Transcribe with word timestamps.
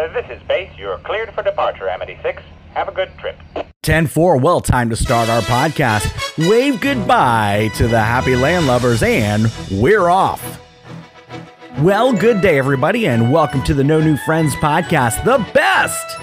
Uh, 0.00 0.10
this 0.14 0.24
is 0.30 0.42
base. 0.48 0.70
You're 0.78 0.96
cleared 1.00 1.34
for 1.34 1.42
departure, 1.42 1.86
Amity 1.86 2.18
6. 2.22 2.42
Have 2.72 2.88
a 2.88 2.92
good 2.92 3.10
trip. 3.18 3.36
10 3.82 4.06
4, 4.06 4.38
well, 4.38 4.62
time 4.62 4.88
to 4.88 4.96
start 4.96 5.28
our 5.28 5.42
podcast. 5.42 6.38
Wave 6.48 6.80
goodbye 6.80 7.70
to 7.74 7.86
the 7.86 8.00
happy 8.00 8.34
land 8.34 8.64
landlubbers, 8.64 9.02
and 9.02 9.52
we're 9.70 10.08
off. 10.08 10.58
Well, 11.80 12.14
good 12.14 12.40
day, 12.40 12.58
everybody, 12.58 13.08
and 13.08 13.30
welcome 13.30 13.62
to 13.64 13.74
the 13.74 13.84
No 13.84 14.00
New 14.00 14.16
Friends 14.16 14.54
podcast, 14.54 15.22
the 15.24 15.46
best 15.52 16.16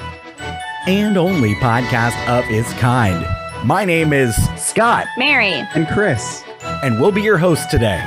and 0.88 1.16
only 1.16 1.54
podcast 1.56 2.18
of 2.28 2.50
its 2.50 2.74
kind. 2.80 3.28
My 3.64 3.86
name 3.86 4.12
is 4.12 4.36
Scott, 4.60 5.06
Mary. 5.20 5.54
and 5.76 5.88
Chris. 5.90 6.44
and 6.64 7.00
we'll 7.00 7.12
be 7.12 7.22
your 7.22 7.38
host 7.38 7.70
today. 7.70 8.04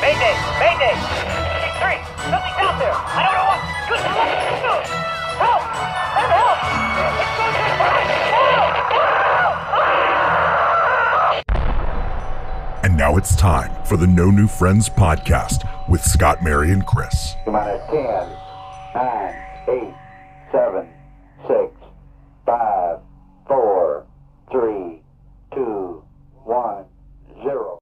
Mayday! 0.00 0.45
Now 12.96 13.18
it's 13.18 13.36
time 13.36 13.84
for 13.84 13.98
the 13.98 14.06
No 14.06 14.30
New 14.30 14.48
Friends 14.48 14.88
podcast 14.88 15.68
with 15.86 16.02
Scott, 16.02 16.42
Mary, 16.42 16.72
and 16.72 16.86
Chris. 16.86 17.34
minus 17.46 17.86
10, 17.90 18.02
9, 18.94 19.34
8, 19.68 19.94
7, 20.50 20.88
6, 21.46 21.74
5, 22.46 22.98
4, 23.48 24.06
3, 24.50 25.02
2, 25.54 26.04
1, 26.44 26.84
0. 27.42 27.78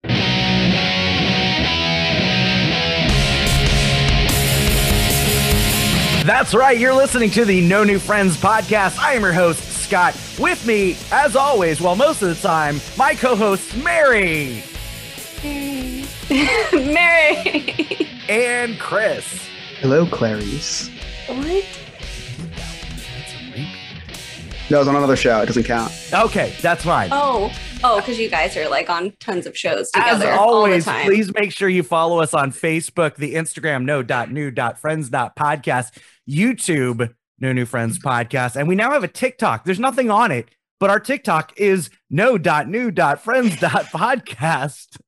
That's 6.24 6.54
right. 6.54 6.76
You're 6.76 6.92
listening 6.92 7.30
to 7.30 7.45
the 7.45 7.60
No 7.60 7.84
New 7.84 8.01
Friends 8.01 8.37
podcast. 8.37 8.98
I 8.98 9.12
am 9.12 9.23
your 9.23 9.32
host, 9.32 9.62
Scott. 9.84 10.18
With 10.40 10.66
me, 10.66 10.96
as 11.12 11.37
always, 11.37 11.80
well, 11.80 11.95
most 11.95 12.21
of 12.23 12.28
the 12.30 12.34
time, 12.34 12.80
my 12.96 13.15
co 13.15 13.37
host, 13.37 13.76
Mary 13.76 14.65
Mary. 16.73 18.09
and 18.30 18.78
Chris. 18.78 19.46
Hello, 19.80 20.06
Clarice. 20.06 20.88
what? 21.26 21.64
No, 24.70 24.80
it's 24.80 24.88
on 24.88 24.96
another 24.96 25.16
show. 25.16 25.42
It 25.42 25.46
doesn't 25.46 25.65
count. 25.65 25.92
Okay, 26.15 26.54
that's 26.62 26.84
fine. 26.84 27.10
Oh, 27.12 27.52
oh, 27.84 28.00
because 28.00 28.18
you 28.18 28.30
guys 28.30 28.56
are 28.56 28.66
like 28.70 28.88
on 28.88 29.12
tons 29.20 29.45
of 29.46 29.54
shows 29.54 29.90
As 29.95 30.15
together 30.15 30.32
always, 30.32 30.88
all 30.88 30.95
the 30.95 30.98
time. 31.00 31.04
please 31.06 31.30
make 31.34 31.52
sure 31.52 31.68
you 31.68 31.82
follow 31.82 32.20
us 32.20 32.32
on 32.32 32.50
Facebook, 32.50 33.16
the 33.16 33.34
Instagram, 33.34 33.84
no.new.friends.podcast, 33.84 35.98
YouTube, 36.26 37.15
No 37.38 37.52
New 37.52 37.66
Friends 37.66 37.98
Podcast. 37.98 38.56
And 38.56 38.66
we 38.66 38.74
now 38.74 38.92
have 38.92 39.04
a 39.04 39.09
TikTok. 39.09 39.66
There's 39.66 39.78
nothing 39.80 40.10
on 40.10 40.32
it, 40.32 40.48
but 40.80 40.91
our 40.91 41.01
TikTok 41.01 41.53
is 41.57 41.89
no.new.friends.podcast 42.11 44.99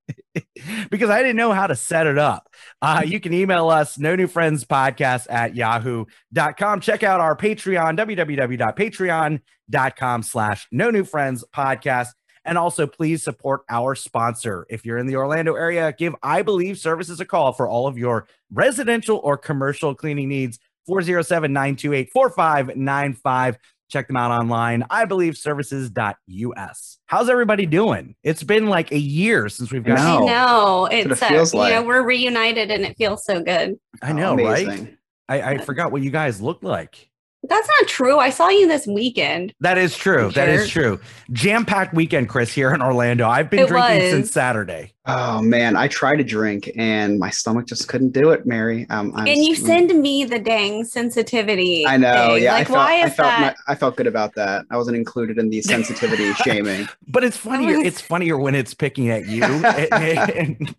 because 0.91 1.11
I 1.11 1.23
didn't 1.23 1.37
know 1.37 1.53
how 1.53 1.67
to 1.67 1.77
set 1.77 2.07
it 2.07 2.17
up. 2.19 2.49
Uh, 2.81 3.03
you 3.05 3.21
can 3.21 3.33
email 3.33 3.69
us, 3.69 3.99
no 3.99 4.15
new 4.17 4.27
friends 4.27 4.65
podcast 4.65 5.27
at 5.31 5.55
yahoo.com. 5.57 6.81
Check 6.81 7.03
out 7.03 7.21
our 7.21 7.37
Patreon, 7.37 7.99
www.patreon.com 7.99 10.23
slash 10.23 10.67
no 10.71 10.91
new 10.91 11.05
friends 11.05 11.45
podcast. 11.55 12.09
And 12.45 12.57
also, 12.57 12.87
please 12.87 13.25
support 13.25 13.63
our 13.69 13.97
sponsor. 13.97 14.67
If 14.71 14.87
you're 14.87 14.99
in 14.99 15.07
the 15.07 15.17
Orlando 15.17 15.57
area, 15.57 15.93
give 15.93 16.15
I 16.23 16.43
Believe 16.43 16.79
Services 16.79 17.19
a 17.19 17.25
call 17.25 17.53
for 17.53 17.69
all 17.69 17.89
of 17.89 17.99
your 17.99 18.29
residential 18.53 19.21
or 19.25 19.37
commercial 19.37 19.97
cleaning 19.97 20.29
needs. 20.29 20.61
407 20.87 21.53
928 21.53 22.11
4595. 22.13 23.59
Check 23.89 24.09
them 24.09 24.17
out 24.17 24.31
online. 24.33 24.85
I 24.91 25.05
believe 25.05 25.37
services.us. 25.37 26.99
How's 27.07 27.29
everybody 27.29 27.67
doing? 27.67 28.17
It's 28.23 28.43
been 28.43 28.67
like 28.67 28.91
a 28.93 28.99
year 28.99 29.49
since 29.49 29.71
we've 29.71 29.85
got. 29.85 29.99
I 29.99 30.17
I 30.17 30.19
know. 30.19 30.27
know. 30.27 30.89
It's 30.91 31.07
it 31.07 31.13
uh, 31.13 31.29
feels 31.29 31.55
you 31.55 31.61
know, 31.61 31.65
like. 31.79 31.87
we're 31.87 32.03
reunited 32.03 32.71
and 32.71 32.85
it 32.85 32.97
feels 32.97 33.25
so 33.25 33.43
good. 33.43 33.79
I 34.03 34.13
know, 34.13 34.35
right? 34.37 34.97
I, 35.29 35.43
I 35.43 35.59
forgot 35.59 35.93
what 35.93 36.03
you 36.03 36.11
guys 36.11 36.41
look 36.41 36.63
like. 36.63 37.11
That's 37.49 37.69
not 37.81 37.89
true. 37.89 38.19
I 38.19 38.31
saw 38.31 38.49
you 38.49 38.67
this 38.67 38.89
weekend. 38.89 39.55
That 39.61 39.79
is 39.79 39.97
true. 39.97 40.33
That 40.33 40.49
is 40.49 40.69
true. 40.69 40.99
Jam 41.31 41.65
packed 41.65 41.95
weekend, 41.95 42.29
Chris, 42.29 42.53
here 42.53 42.75
in 42.75 42.83
Orlando. 42.83 43.29
I've 43.29 43.51
been 43.51 43.61
It 43.61 43.69
drinking 43.69 44.03
was. 44.03 44.11
since 44.11 44.33
Saturday. 44.33 44.95
Oh 45.09 45.41
man, 45.41 45.77
I 45.77 45.87
tried 45.89 46.17
to 46.17 46.25
drink 46.25 46.71
and 46.77 47.19
my 47.19 47.31
stomach 47.31 47.67
just 47.67 47.87
couldn't 47.89 48.11
do 48.13 48.31
it, 48.31 48.45
Mary. 48.45 48.87
Um, 48.91 49.13
I'm, 49.15 49.27
and 49.29 49.45
you 49.45 49.55
send 49.55 49.95
me 50.01 50.25
the 50.25 50.39
dang 50.41 50.85
sensitivity. 50.85 51.87
I 51.87 51.97
know. 51.97 52.35
thing. 52.35 52.43
Yeah, 52.43 52.55
Like, 52.55 52.63
I 52.63 52.65
felt. 52.65 52.77
why 52.77 53.03
I 53.03 53.11
felt. 53.11 53.29
that? 53.29 53.57
My, 53.69 53.73
I 53.73 53.77
felt 53.77 53.97
good 53.97 54.07
about 54.09 54.35
that. 54.35 54.65
I 54.71 54.77
wasn't 54.77 54.97
included 54.97 55.39
in 55.39 55.49
the 55.49 55.63
sensitivity 55.63 56.33
shaming. 56.45 56.89
But 57.07 57.23
it's 57.25 57.37
funnier. 57.37 57.79
was- 57.79 57.87
It's 57.87 58.01
funnier 58.01 58.37
when 58.37 58.55
it's 58.57 58.75
picking 58.75 59.09
at 59.11 59.27
you. 59.27 59.45
and- 59.45 60.31
and- 60.31 60.75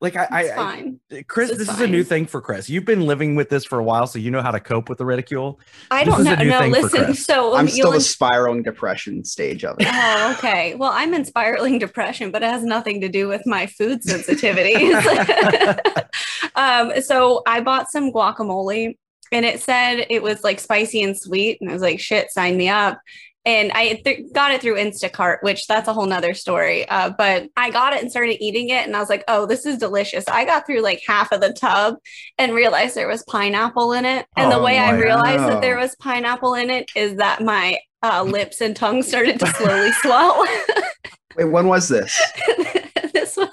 like 0.00 0.14
I, 0.14 0.28
I, 0.30 0.40
it's 0.42 0.50
I 0.52 0.54
fine. 0.56 1.00
Chris, 1.26 1.50
It's 1.50 1.58
this 1.58 1.68
is 1.68 1.80
a 1.80 1.86
new 1.88 2.04
thing 2.04 2.26
for 2.26 2.40
Chris. 2.40 2.70
You've 2.70 2.84
been 2.84 3.06
living 3.06 3.34
with 3.34 3.48
this 3.48 3.64
for 3.64 3.80
a 3.80 3.82
while, 3.82 4.06
so 4.06 4.20
you 4.20 4.30
know 4.30 4.42
how 4.42 4.52
to 4.52 4.60
cope 4.60 4.88
with 4.88 4.98
the 4.98 5.04
ridicule. 5.06 5.58
I 5.90 6.04
this 6.04 6.14
don't 6.14 6.20
is 6.28 6.38
know. 6.48 6.60
No, 6.60 6.66
listen. 6.68 7.14
So 7.14 7.56
I'm 7.56 7.66
you'll 7.66 7.74
still 7.74 7.90
the 7.92 8.00
spiraling 8.00 8.62
depression 8.62 9.24
stage 9.24 9.64
of 9.64 9.76
it. 9.80 9.88
Oh, 9.90 10.34
okay. 10.38 10.76
Well, 10.76 10.92
I'm 10.94 11.12
in 11.14 11.24
spiraling 11.24 11.78
depression, 11.80 12.30
but 12.30 12.42
it 12.44 12.50
has 12.50 12.62
nothing 12.62 13.00
to 13.00 13.08
do 13.08 13.26
with 13.26 13.44
my 13.48 13.66
food 13.66 14.04
sensitivity. 14.04 14.92
um, 16.54 16.92
so 17.02 17.42
I 17.46 17.60
bought 17.60 17.90
some 17.90 18.12
guacamole 18.12 18.96
and 19.32 19.44
it 19.44 19.60
said 19.60 20.06
it 20.10 20.22
was 20.22 20.44
like 20.44 20.60
spicy 20.60 21.02
and 21.02 21.18
sweet. 21.18 21.58
And 21.60 21.68
I 21.70 21.72
was 21.72 21.82
like, 21.82 22.00
shit, 22.00 22.30
sign 22.30 22.56
me 22.56 22.68
up. 22.68 22.98
And 23.44 23.72
I 23.72 24.00
th- 24.04 24.32
got 24.34 24.50
it 24.52 24.60
through 24.60 24.74
Instacart, 24.76 25.38
which 25.42 25.66
that's 25.66 25.88
a 25.88 25.94
whole 25.94 26.04
nother 26.04 26.34
story. 26.34 26.86
Uh, 26.86 27.10
but 27.16 27.48
I 27.56 27.70
got 27.70 27.94
it 27.94 28.02
and 28.02 28.10
started 28.10 28.42
eating 28.44 28.68
it. 28.68 28.86
And 28.86 28.94
I 28.94 29.00
was 29.00 29.08
like, 29.08 29.24
oh, 29.26 29.46
this 29.46 29.64
is 29.64 29.78
delicious. 29.78 30.24
I 30.28 30.44
got 30.44 30.66
through 30.66 30.80
like 30.80 31.02
half 31.06 31.32
of 31.32 31.40
the 31.40 31.52
tub 31.54 31.94
and 32.36 32.52
realized 32.52 32.94
there 32.94 33.08
was 33.08 33.24
pineapple 33.24 33.92
in 33.92 34.04
it. 34.04 34.26
And 34.36 34.52
the 34.52 34.56
Oh, 34.58 34.62
way 34.64 34.78
I 34.78 34.98
realized 34.98 35.44
that 35.48 35.62
there 35.62 35.78
was 35.78 35.96
pineapple 35.96 36.54
in 36.54 36.68
it 36.68 36.90
is 36.94 37.14
that 37.16 37.42
my 37.42 37.78
uh, 38.02 38.22
lips 38.22 38.60
and 38.60 38.76
tongue 38.76 39.02
started 39.02 39.40
to 39.40 39.46
slowly 39.46 39.92
swell. 39.92 40.46
Wait, 41.36 41.44
when 41.46 41.68
was 41.68 41.88
this? 41.88 42.20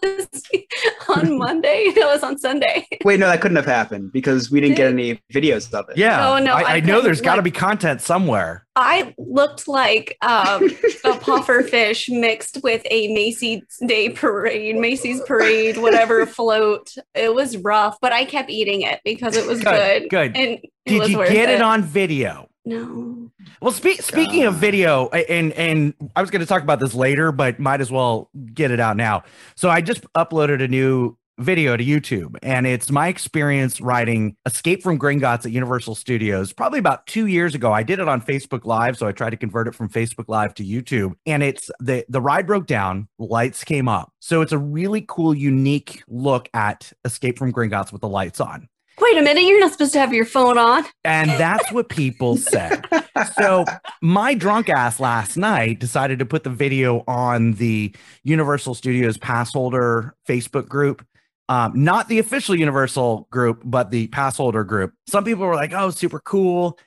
this 0.02 0.28
was 1.08 1.18
on 1.18 1.38
Monday. 1.38 1.84
It 1.96 2.06
was 2.06 2.24
on 2.24 2.38
Sunday. 2.38 2.88
Wait, 3.04 3.20
no, 3.20 3.28
that 3.28 3.42
couldn't 3.42 3.58
have 3.58 3.66
happened 3.66 4.12
because 4.12 4.52
we 4.52 4.60
didn't 4.60 4.76
get 4.76 4.88
any 4.92 5.22
videos 5.34 5.74
of 5.74 5.90
it. 5.90 5.98
Yeah. 5.98 6.18
No, 6.18 6.40
no, 6.40 6.54
I, 6.54 6.62
I 6.62 6.74
I 6.76 6.80
know 6.80 6.86
couldn't, 6.86 7.04
there's 7.06 7.22
got 7.22 7.36
to 7.36 7.42
be 7.42 7.52
content 7.52 8.02
somewhere. 8.02 8.66
I 8.76 9.14
looked 9.18 9.68
like 9.68 10.18
um, 10.22 10.70
a 11.06 11.16
puffer 11.20 11.64
fish 11.64 12.10
mixed 12.10 12.62
with 12.64 12.82
a 12.92 13.14
Macy's 13.14 13.64
Day 13.86 14.10
Parade, 14.10 14.76
Macy's 14.76 15.22
Parade, 15.22 15.78
whatever 15.78 16.26
float. 16.26 16.94
It 17.14 17.34
was 17.34 17.58
rough, 17.58 17.98
but 18.02 18.12
I 18.12 18.26
kept 18.26 18.50
eating 18.50 18.82
it 18.82 19.00
because 19.06 19.38
it 19.38 19.46
was 19.48 19.64
Good, 19.64 20.10
good. 20.10 20.10
good. 20.10 20.38
And 20.38 20.60
it 20.60 20.70
Did 20.86 21.00
was 21.00 21.10
you 21.12 21.18
worth 21.20 21.32
get 21.32 21.50
it 21.50 21.56
it 21.56 21.62
on 21.62 21.84
video? 21.84 22.50
No. 22.66 23.32
Well, 23.62 23.72
spe- 23.72 24.02
speaking 24.02 24.46
of 24.46 24.56
video, 24.56 25.08
and 25.10 25.54
and 25.54 25.94
I 26.16 26.22
was 26.22 26.32
going 26.32 26.40
to 26.40 26.48
talk 26.48 26.64
about 26.64 26.80
this 26.80 26.96
later, 26.96 27.32
but 27.32 27.60
might 27.60 27.80
as 27.80 27.92
well 27.92 28.30
get 28.54 28.72
it 28.72 28.80
out 28.80 28.98
now. 28.98 29.24
So 29.56 29.70
I 29.70 29.82
just 29.82 30.02
uploaded 30.14 30.64
a 30.64 30.68
new 30.68 31.16
video 31.38 31.78
to 31.78 31.84
YouTube, 31.84 32.38
and 32.42 32.66
it's 32.66 32.90
my 32.90 33.08
experience 33.08 33.80
writing 33.82 34.36
Escape 34.48 34.82
from 34.82 34.98
Gringotts 34.98 35.46
at 35.46 35.52
Universal 35.52 35.96
Studios. 35.96 36.54
Probably 36.54 36.80
about 36.80 37.06
two 37.06 37.28
years 37.28 37.54
ago, 37.54 37.72
I 37.72 37.84
did 37.84 38.00
it 38.00 38.08
on 38.08 38.20
Facebook 38.20 38.66
Live, 38.66 38.98
so 38.98 39.06
I 39.06 39.12
tried 39.12 39.32
to 39.32 39.38
convert 39.38 39.68
it 39.68 39.76
from 39.76 39.88
Facebook 39.88 40.26
Live 40.28 40.56
to 40.56 40.64
YouTube. 40.64 41.14
And 41.28 41.44
it's 41.44 41.70
the 41.80 42.04
the 42.10 42.22
ride 42.22 42.48
broke 42.48 42.66
down, 42.66 43.10
lights 43.20 43.64
came 43.64 43.88
up, 43.88 44.12
so 44.22 44.42
it's 44.42 44.54
a 44.54 44.58
really 44.58 45.06
cool, 45.08 45.36
unique 45.36 46.04
look 46.08 46.50
at 46.56 46.92
Escape 47.04 47.38
from 47.38 47.54
Gringotts 47.54 47.92
with 47.92 48.02
the 48.02 48.10
lights 48.10 48.40
on. 48.40 48.70
Wait 49.00 49.18
a 49.18 49.22
minute, 49.22 49.44
you're 49.44 49.60
not 49.60 49.72
supposed 49.72 49.94
to 49.94 50.00
have 50.00 50.14
your 50.14 50.26
phone 50.26 50.58
on. 50.58 50.86
And 51.04 51.30
that's 51.32 51.72
what 51.72 51.90
people 51.90 52.38
said. 52.38 52.86
So 53.34 53.66
my 54.02 54.34
drunk 54.34 54.70
ass 54.70 55.00
last 55.00 55.36
night 55.38 55.80
decided 55.80 56.20
to 56.20 56.26
put 56.26 56.44
the 56.44 56.50
video 56.50 57.04
on 57.08 57.54
the 57.54 57.94
Universal 58.24 58.76
Studios 58.76 59.18
pass 59.18 59.52
holder 59.54 60.16
Facebook 60.28 60.68
group. 60.68 61.06
Um, 61.48 61.84
not 61.84 62.08
the 62.08 62.20
official 62.20 62.56
Universal 62.56 63.28
group, 63.32 63.62
but 63.66 63.92
the 63.92 64.08
pass 64.08 64.38
holder 64.38 64.64
group. 64.64 64.94
Some 65.08 65.24
people 65.24 65.46
were 65.46 65.56
like, 65.56 65.74
"Oh, 65.74 65.92
super 65.92 66.20
cool." 66.20 66.80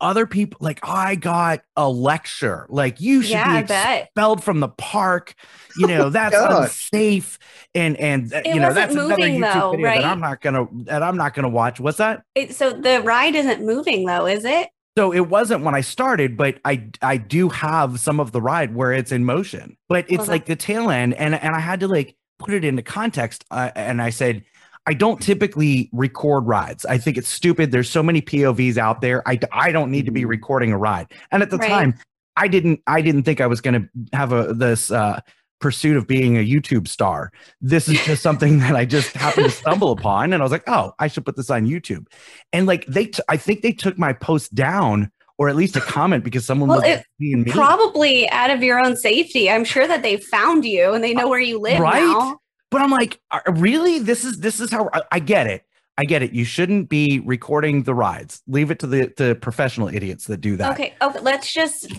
Other 0.00 0.26
people 0.26 0.58
like, 0.60 0.80
I 0.82 1.14
got 1.14 1.60
a 1.76 1.88
lecture. 1.88 2.66
Like, 2.68 3.00
you 3.00 3.22
should 3.22 3.30
Yeah, 3.30 3.62
be 3.62 3.66
bet. 3.66 4.00
expelled 4.02 4.44
from 4.44 4.60
the 4.60 4.68
park. 4.68 5.34
You 5.78 5.86
know, 5.88 6.08
that's 6.10 6.32
God. 6.32 6.62
unsafe. 6.62 7.38
And 7.74 7.96
and 7.98 8.32
uh, 8.32 8.42
It 8.44 8.54
you 8.54 8.60
know, 8.60 8.68
wasn't 8.68 8.76
that's 8.76 8.94
another 8.94 9.26
YouTube 9.26 9.40
though, 9.40 9.70
video 9.70 9.82
right? 9.82 10.00
that 10.00 10.04
I'm 10.06 10.20
not 10.20 10.40
gonna 10.40 10.66
that 10.84 11.02
I'm 11.02 11.16
not 11.18 11.34
gonna 11.34 11.48
watch. 11.50 11.80
What's 11.80 11.98
that? 11.98 12.22
It, 12.34 12.54
so 12.54 12.72
the 12.72 13.02
ride 13.02 13.34
isn't 13.34 13.64
moving 13.64 14.06
though, 14.06 14.26
is 14.26 14.44
it? 14.44 14.68
So 14.96 15.12
it 15.12 15.28
wasn't 15.28 15.62
when 15.64 15.74
I 15.74 15.82
started, 15.82 16.36
but 16.38 16.58
I 16.64 16.88
I 17.02 17.18
do 17.18 17.50
have 17.50 18.00
some 18.00 18.18
of 18.20 18.32
the 18.32 18.40
ride 18.40 18.74
where 18.74 18.92
it's 18.92 19.12
in 19.12 19.24
motion, 19.26 19.76
but 19.88 20.06
it's 20.08 20.26
Well, 20.26 20.26
like 20.28 20.46
the 20.46 20.56
tail 20.56 20.90
end, 20.90 21.12
and 21.14 21.34
and 21.34 21.54
I 21.54 21.60
had 21.60 21.80
to 21.80 21.88
like 21.88 22.16
put 22.38 22.54
it 22.54 22.64
into 22.64 22.82
context, 22.82 23.44
uh, 23.50 23.70
and 23.74 24.00
I 24.00 24.10
said. 24.10 24.44
I 24.86 24.94
don't 24.94 25.20
typically 25.20 25.90
record 25.92 26.46
rides. 26.46 26.84
I 26.86 26.98
think 26.98 27.16
it's 27.16 27.28
stupid. 27.28 27.72
There's 27.72 27.90
so 27.90 28.02
many 28.02 28.22
POVs 28.22 28.76
out 28.78 29.00
there. 29.00 29.26
I, 29.28 29.38
I 29.52 29.72
don't 29.72 29.90
need 29.90 30.06
to 30.06 30.12
be 30.12 30.22
Mhm. 30.22 30.28
recording 30.28 30.72
a 30.72 30.78
ride. 30.78 31.06
And 31.32 31.42
at 31.42 31.50
the 31.50 31.58
Right. 31.58 31.68
time, 31.68 31.94
I 32.36 32.48
didn't 32.48 32.80
I 32.86 33.00
didn't 33.00 33.24
think 33.24 33.40
I 33.40 33.46
was 33.46 33.60
going 33.60 33.74
to 33.82 33.88
have 34.16 34.32
a 34.32 34.52
this 34.52 34.90
uh, 34.90 35.20
pursuit 35.58 35.96
of 35.96 36.06
being 36.06 36.36
a 36.36 36.40
YouTube 36.46 36.86
star. 36.86 37.32
This 37.60 37.88
is 37.88 37.98
just 38.04 38.22
something 38.28 38.58
that 38.60 38.76
I 38.76 38.84
just 38.84 39.12
happened 39.16 39.46
to 39.46 39.50
stumble 39.50 39.90
upon, 39.90 40.32
and 40.32 40.42
I 40.42 40.44
was 40.44 40.52
like, 40.52 40.64
oh, 40.68 40.92
I 40.98 41.08
should 41.08 41.24
put 41.24 41.34
this 41.36 41.50
on 41.50 41.66
YouTube. 41.66 42.06
And 42.52 42.66
like 42.66 42.84
they, 42.86 43.06
t- 43.06 43.22
I 43.28 43.36
think 43.38 43.62
they 43.62 43.72
took 43.72 43.98
my 43.98 44.12
post 44.12 44.54
down 44.54 45.10
or 45.38 45.48
at 45.48 45.56
least 45.56 45.76
a 45.76 45.80
comment 45.80 46.24
because 46.24 46.46
someone 46.46 46.68
Well, 46.68 46.80
was 46.80 46.88
it 46.88 47.04
being. 47.18 47.44
Probably 47.44 48.28
out 48.30 48.50
of 48.50 48.62
your 48.62 48.78
own 48.78 48.96
safety. 48.96 49.50
I'm 49.50 49.64
sure 49.64 49.86
that 49.88 50.02
they 50.02 50.16
found 50.18 50.64
you 50.64 50.92
and 50.92 51.02
they 51.02 51.12
know 51.12 51.28
where 51.28 51.40
you 51.40 51.58
live 51.58 51.80
Right? 51.80 52.00
now. 52.02 52.38
But 52.70 52.82
I'm 52.82 52.90
like, 52.90 53.20
really? 53.48 53.98
This 53.98 54.24
is 54.24 54.40
this 54.40 54.60
is 54.60 54.70
how 54.70 54.90
I, 54.92 55.02
I 55.12 55.18
get 55.18 55.46
it. 55.46 55.64
I 55.98 56.04
get 56.04 56.22
it. 56.22 56.32
You 56.32 56.44
shouldn't 56.44 56.88
be 56.88 57.20
recording 57.20 57.84
the 57.84 57.94
rides. 57.94 58.42
Leave 58.46 58.70
it 58.70 58.78
to 58.80 58.86
the 58.86 59.12
the 59.16 59.34
professional 59.34 59.88
idiots 59.88 60.26
that 60.26 60.40
do 60.40 60.56
that. 60.56 60.72
Okay, 60.72 60.94
okay, 61.00 61.20
let's 61.20 61.52
just 61.52 61.92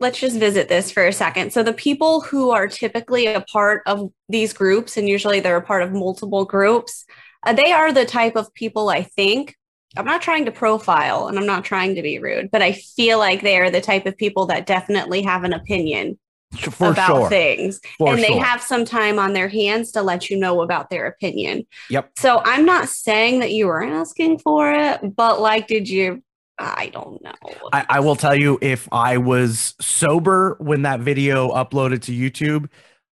let's 0.00 0.18
just 0.18 0.38
visit 0.38 0.68
this 0.68 0.90
for 0.90 1.06
a 1.06 1.12
second. 1.12 1.52
So 1.52 1.62
the 1.62 1.72
people 1.72 2.20
who 2.22 2.50
are 2.50 2.66
typically 2.66 3.26
a 3.26 3.42
part 3.42 3.82
of 3.86 4.10
these 4.28 4.52
groups 4.52 4.96
and 4.96 5.08
usually 5.08 5.40
they're 5.40 5.56
a 5.56 5.62
part 5.62 5.82
of 5.82 5.92
multiple 5.92 6.44
groups, 6.44 7.04
uh, 7.44 7.52
they 7.52 7.72
are 7.72 7.92
the 7.92 8.06
type 8.06 8.34
of 8.34 8.52
people 8.54 8.88
I 8.88 9.02
think 9.02 9.56
I'm 9.96 10.04
not 10.04 10.22
trying 10.22 10.46
to 10.46 10.52
profile 10.52 11.28
and 11.28 11.38
I'm 11.38 11.46
not 11.46 11.64
trying 11.64 11.94
to 11.94 12.02
be 12.02 12.18
rude, 12.18 12.50
but 12.50 12.62
I 12.62 12.72
feel 12.72 13.18
like 13.18 13.42
they 13.42 13.58
are 13.58 13.70
the 13.70 13.80
type 13.80 14.06
of 14.06 14.16
people 14.16 14.46
that 14.46 14.66
definitely 14.66 15.22
have 15.22 15.44
an 15.44 15.52
opinion 15.52 16.18
For 16.54 16.90
about 16.90 17.16
sure. 17.16 17.28
things. 17.28 17.80
For 17.98 18.12
and 18.12 18.22
they 18.22 18.28
sure. 18.28 18.42
have 18.42 18.62
some 18.62 18.84
time 18.84 19.18
on 19.18 19.32
their 19.32 19.48
hands 19.48 19.92
to 19.92 20.02
let 20.02 20.30
you 20.30 20.36
know 20.36 20.62
about 20.62 20.90
their 20.90 21.06
opinion. 21.06 21.66
Yep. 21.90 22.12
So 22.18 22.40
I'm 22.44 22.64
not 22.64 22.88
saying 22.88 23.40
that 23.40 23.52
you 23.52 23.66
were 23.66 23.82
asking 23.82 24.38
for 24.38 24.72
it, 24.72 25.16
but 25.16 25.40
like, 25.40 25.66
did 25.66 25.88
you? 25.88 26.22
I 26.56 26.90
don't 26.92 27.20
know. 27.22 27.32
I, 27.72 27.84
I 27.88 28.00
will 28.00 28.14
tell 28.14 28.34
you, 28.34 28.58
if 28.62 28.88
I 28.92 29.16
was 29.16 29.74
sober 29.80 30.56
when 30.60 30.82
that 30.82 31.00
video 31.00 31.50
uploaded 31.50 32.02
to 32.02 32.12
YouTube, 32.12 32.68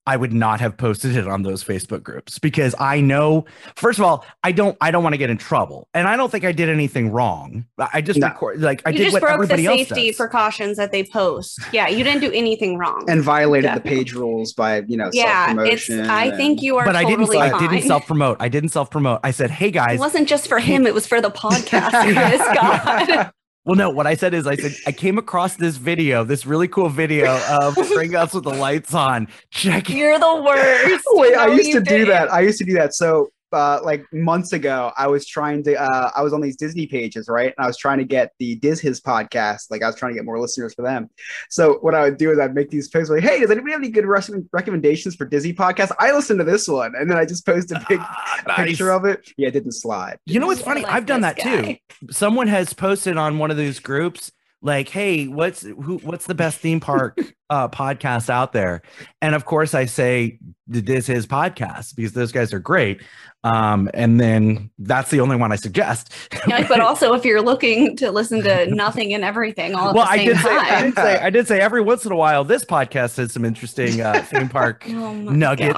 I 0.08 0.16
would 0.16 0.32
not 0.32 0.58
have 0.60 0.76
posted 0.76 1.14
it 1.16 1.28
on 1.28 1.42
those 1.42 1.62
Facebook 1.62 2.02
groups 2.02 2.38
because 2.38 2.74
I 2.78 3.00
know. 3.00 3.44
First 3.76 3.98
of 3.98 4.04
all, 4.06 4.24
I 4.42 4.52
don't. 4.52 4.76
I 4.80 4.90
don't 4.90 5.02
want 5.02 5.12
to 5.12 5.18
get 5.18 5.28
in 5.30 5.36
trouble, 5.36 5.86
and 5.92 6.08
I 6.08 6.16
don't 6.16 6.30
think 6.32 6.44
I 6.44 6.52
did 6.52 6.68
anything 6.70 7.12
wrong. 7.12 7.66
I 7.78 7.88
I 7.94 8.00
just 8.00 8.18
No. 8.18 8.28
record 8.28 8.60
like 8.60 8.80
I 8.86 8.90
you 8.90 8.96
did 8.96 9.04
just 9.04 9.12
what 9.12 9.20
broke 9.20 9.30
the 9.32 9.34
everybody 9.34 9.66
else 9.66 9.88
safety 9.88 10.12
precautions 10.14 10.78
that 10.78 10.90
they 10.92 11.04
post. 11.04 11.60
Yeah, 11.72 11.88
you 11.88 12.02
didn't 12.04 12.22
do 12.22 12.32
anything 12.32 12.78
wrong. 12.78 13.04
and 13.08 13.22
violated 13.22 13.74
the 13.74 13.80
page 13.80 14.14
rules 14.14 14.52
by 14.54 14.80
you 14.88 14.96
know 14.96 15.10
yeah, 15.12 15.52
it's. 15.64 15.86
self-promotion 15.86 16.10
I 16.10 16.36
think 16.36 16.62
you 16.62 16.76
are 16.78 16.84
but 16.86 16.96
I 16.96 17.04
didn't. 17.04 17.26
totally 17.26 17.38
I 17.38 17.58
didn't 17.58 17.82
self 17.86 18.06
promote. 18.06 18.38
I 18.40 18.48
didn't 18.48 18.70
self 18.70 18.90
promote. 18.90 19.20
I 19.22 19.30
said, 19.30 19.50
"Hey 19.50 19.70
guys. 19.70 19.96
it 19.96 20.00
wasn't 20.00 20.28
just 20.28 20.48
for 20.48 20.58
him; 20.58 20.86
it 20.86 20.94
was 20.94 21.06
for 21.06 21.20
the 21.20 21.30
podcast. 21.44 21.90
Chris 22.14 22.40
God. 22.54 23.30
Well, 23.68 23.76
no. 23.76 23.90
What 23.90 24.06
I 24.06 24.14
said 24.14 24.32
is, 24.32 24.46
I 24.46 24.56
said 24.56 24.74
I 24.86 24.92
came 24.92 25.18
across 25.18 25.56
this 25.56 25.76
video, 25.76 26.24
this 26.24 26.46
really 26.46 26.68
cool 26.68 26.88
video 26.88 27.34
of 27.50 27.74
Gringotts 27.76 28.32
with 28.32 28.44
the 28.44 28.54
lights 28.54 28.94
on. 28.94 29.28
Check 29.50 29.90
it. 29.90 29.96
You're 29.96 30.18
the 30.18 30.42
worst. 30.42 31.04
Wait, 31.10 31.34
I 31.34 31.48
used 31.48 31.72
to 31.72 31.80
do 31.80 31.98
didn't. 31.98 32.08
that. 32.08 32.32
I 32.32 32.40
used 32.40 32.56
to 32.60 32.64
do 32.64 32.72
that. 32.72 32.94
So, 32.94 33.30
uh, 33.52 33.80
like 33.82 34.04
months 34.12 34.52
ago, 34.52 34.92
I 34.96 35.06
was 35.06 35.26
trying 35.26 35.62
to. 35.64 35.74
Uh, 35.80 36.10
I 36.16 36.22
was 36.22 36.32
on 36.32 36.40
these 36.40 36.56
Disney 36.56 36.86
pages, 36.86 37.28
right? 37.28 37.54
And 37.56 37.64
I 37.64 37.66
was 37.66 37.76
trying 37.76 37.98
to 37.98 38.04
get 38.04 38.32
the 38.38 38.56
Diz 38.56 38.80
His 38.80 39.00
podcast. 39.00 39.70
Like, 39.70 39.82
I 39.82 39.86
was 39.86 39.96
trying 39.96 40.12
to 40.12 40.16
get 40.18 40.24
more 40.24 40.38
listeners 40.40 40.74
for 40.74 40.82
them. 40.82 41.08
So, 41.50 41.74
what 41.80 41.94
I 41.94 42.02
would 42.02 42.16
do 42.18 42.30
is 42.30 42.38
I'd 42.38 42.54
make 42.54 42.70
these 42.70 42.88
posts 42.88 43.10
like, 43.10 43.22
"Hey, 43.22 43.40
does 43.40 43.50
anybody 43.50 43.72
have 43.72 43.80
any 43.80 43.90
good 43.90 44.06
rec- 44.06 44.28
recommendations 44.52 45.14
for 45.16 45.24
Disney 45.24 45.52
podcasts? 45.54 45.92
I 45.98 46.12
listen 46.12 46.38
to 46.38 46.44
this 46.44 46.68
one," 46.68 46.92
and 46.98 47.10
then 47.10 47.16
I 47.18 47.24
just 47.24 47.44
post 47.46 47.70
a 47.72 47.84
big 47.88 47.98
Ah, 48.02 48.42
nice. 48.46 48.68
picture 48.68 48.90
of 48.90 49.04
it. 49.04 49.32
Yeah, 49.36 49.48
it 49.48 49.52
didn't 49.52 49.72
slide. 49.72 50.18
You 50.26 50.40
know 50.40 50.46
what's 50.46 50.62
I 50.62 50.64
funny? 50.64 50.82
like 50.82 50.92
I've 50.92 51.06
done 51.06 51.20
this 51.22 51.34
that 51.42 51.64
too. 51.64 51.76
someone 52.10 52.48
has 52.48 52.72
posted 52.72 53.16
on 53.16 53.38
one 53.38 53.50
of 53.50 53.56
those 53.56 53.78
groups 53.78 54.30
like 54.60 54.88
hey 54.88 55.28
what's 55.28 55.62
who 55.62 55.98
what's 55.98 56.26
the 56.26 56.34
best 56.34 56.58
theme 56.58 56.80
park 56.80 57.16
uh 57.50 57.68
podcast 57.68 58.28
out 58.28 58.52
there? 58.52 58.82
And 59.22 59.34
of 59.34 59.44
course 59.44 59.72
i 59.74 59.84
say 59.84 60.38
this 60.66 61.08
is 61.08 61.26
podcast 61.26 61.94
because 61.96 62.12
those 62.12 62.32
guys 62.32 62.52
are 62.52 62.58
great. 62.58 63.00
Um 63.44 63.88
and 63.94 64.20
then 64.20 64.70
that's 64.78 65.10
the 65.10 65.20
only 65.20 65.36
one 65.36 65.52
i 65.52 65.56
suggest. 65.56 66.12
Yeah, 66.48 66.66
but 66.66 66.80
also, 66.80 67.14
if 67.14 67.24
you're 67.24 67.40
looking 67.40 67.96
to 67.98 68.10
listen 68.10 68.42
to 68.42 68.66
nothing 68.74 69.14
and 69.14 69.24
everything 69.24 69.74
all 69.74 69.90
at 69.90 69.94
well 69.94 70.04
the 70.06 70.10
i 70.10 70.16
same 70.16 70.26
did 70.26 70.36
say 70.38 70.56
i 70.56 70.68
time, 70.68 70.84
did 70.86 70.94
say 70.96 71.18
i 71.18 71.30
did 71.30 71.46
say 71.48 71.60
every 71.60 71.80
once 71.80 72.04
in 72.04 72.12
a 72.12 72.16
while 72.16 72.42
this 72.44 72.64
podcast 72.64 73.16
has 73.16 73.32
some 73.32 73.44
interesting 73.44 74.00
uh 74.00 74.22
theme 74.26 74.48
park 74.48 74.84
oh 74.88 75.14
nuggets. 75.14 75.72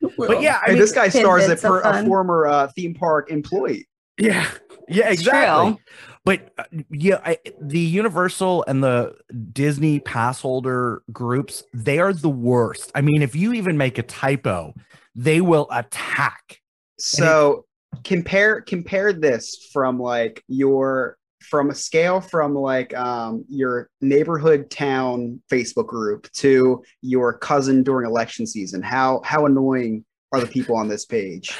gosh. 0.00 0.14
but 0.18 0.40
yeah 0.40 0.60
i 0.62 0.66
Hey, 0.66 0.72
mean 0.72 0.80
this 0.80 0.92
guy 0.92 1.08
stars 1.08 1.42
a, 1.44 1.46
tidbits 1.48 1.64
of 1.64 1.70
per, 1.70 1.80
a 1.82 2.04
former 2.06 2.46
uh, 2.46 2.68
theme 2.76 2.94
park 2.94 3.30
employee. 3.30 3.88
Yeah, 4.18 4.48
yeah, 4.88 5.10
It's 5.10 5.20
exactly. 5.22 5.76
But 6.24 6.52
uh, 6.56 6.64
yeah, 6.90 7.20
I, 7.24 7.38
the 7.60 7.78
Universal 7.78 8.64
and 8.66 8.82
the 8.82 9.14
Disney 9.52 10.00
pass 10.00 10.40
holder 10.40 11.02
groups, 11.12 11.64
they 11.74 11.98
are 11.98 12.12
the 12.14 12.30
worst. 12.30 12.90
I 12.94 13.02
mean, 13.02 13.20
if 13.20 13.36
you 13.36 13.52
even 13.52 13.76
make 13.76 13.98
a 13.98 14.02
typo, 14.02 14.74
they 15.14 15.40
will 15.40 15.68
attack. 15.70 16.60
So 16.98 17.66
compare 18.02 18.60
compare 18.62 19.12
this 19.12 19.68
from 19.72 19.98
like 19.98 20.42
your 20.48 21.18
from 21.42 21.70
a 21.70 21.74
scale 21.74 22.20
from 22.20 22.54
like 22.54 22.96
um 22.96 23.44
your 23.48 23.90
neighborhood 24.00 24.70
town 24.70 25.42
Facebook 25.52 25.86
group 25.86 26.30
to 26.32 26.82
your 27.02 27.36
cousin 27.36 27.82
during 27.82 28.08
election 28.08 28.46
season. 28.46 28.82
How 28.82 29.20
how 29.24 29.44
annoying 29.44 30.04
are 30.32 30.40
the 30.40 30.46
people 30.46 30.74
on 30.74 30.88
this 30.88 31.04
page? 31.04 31.54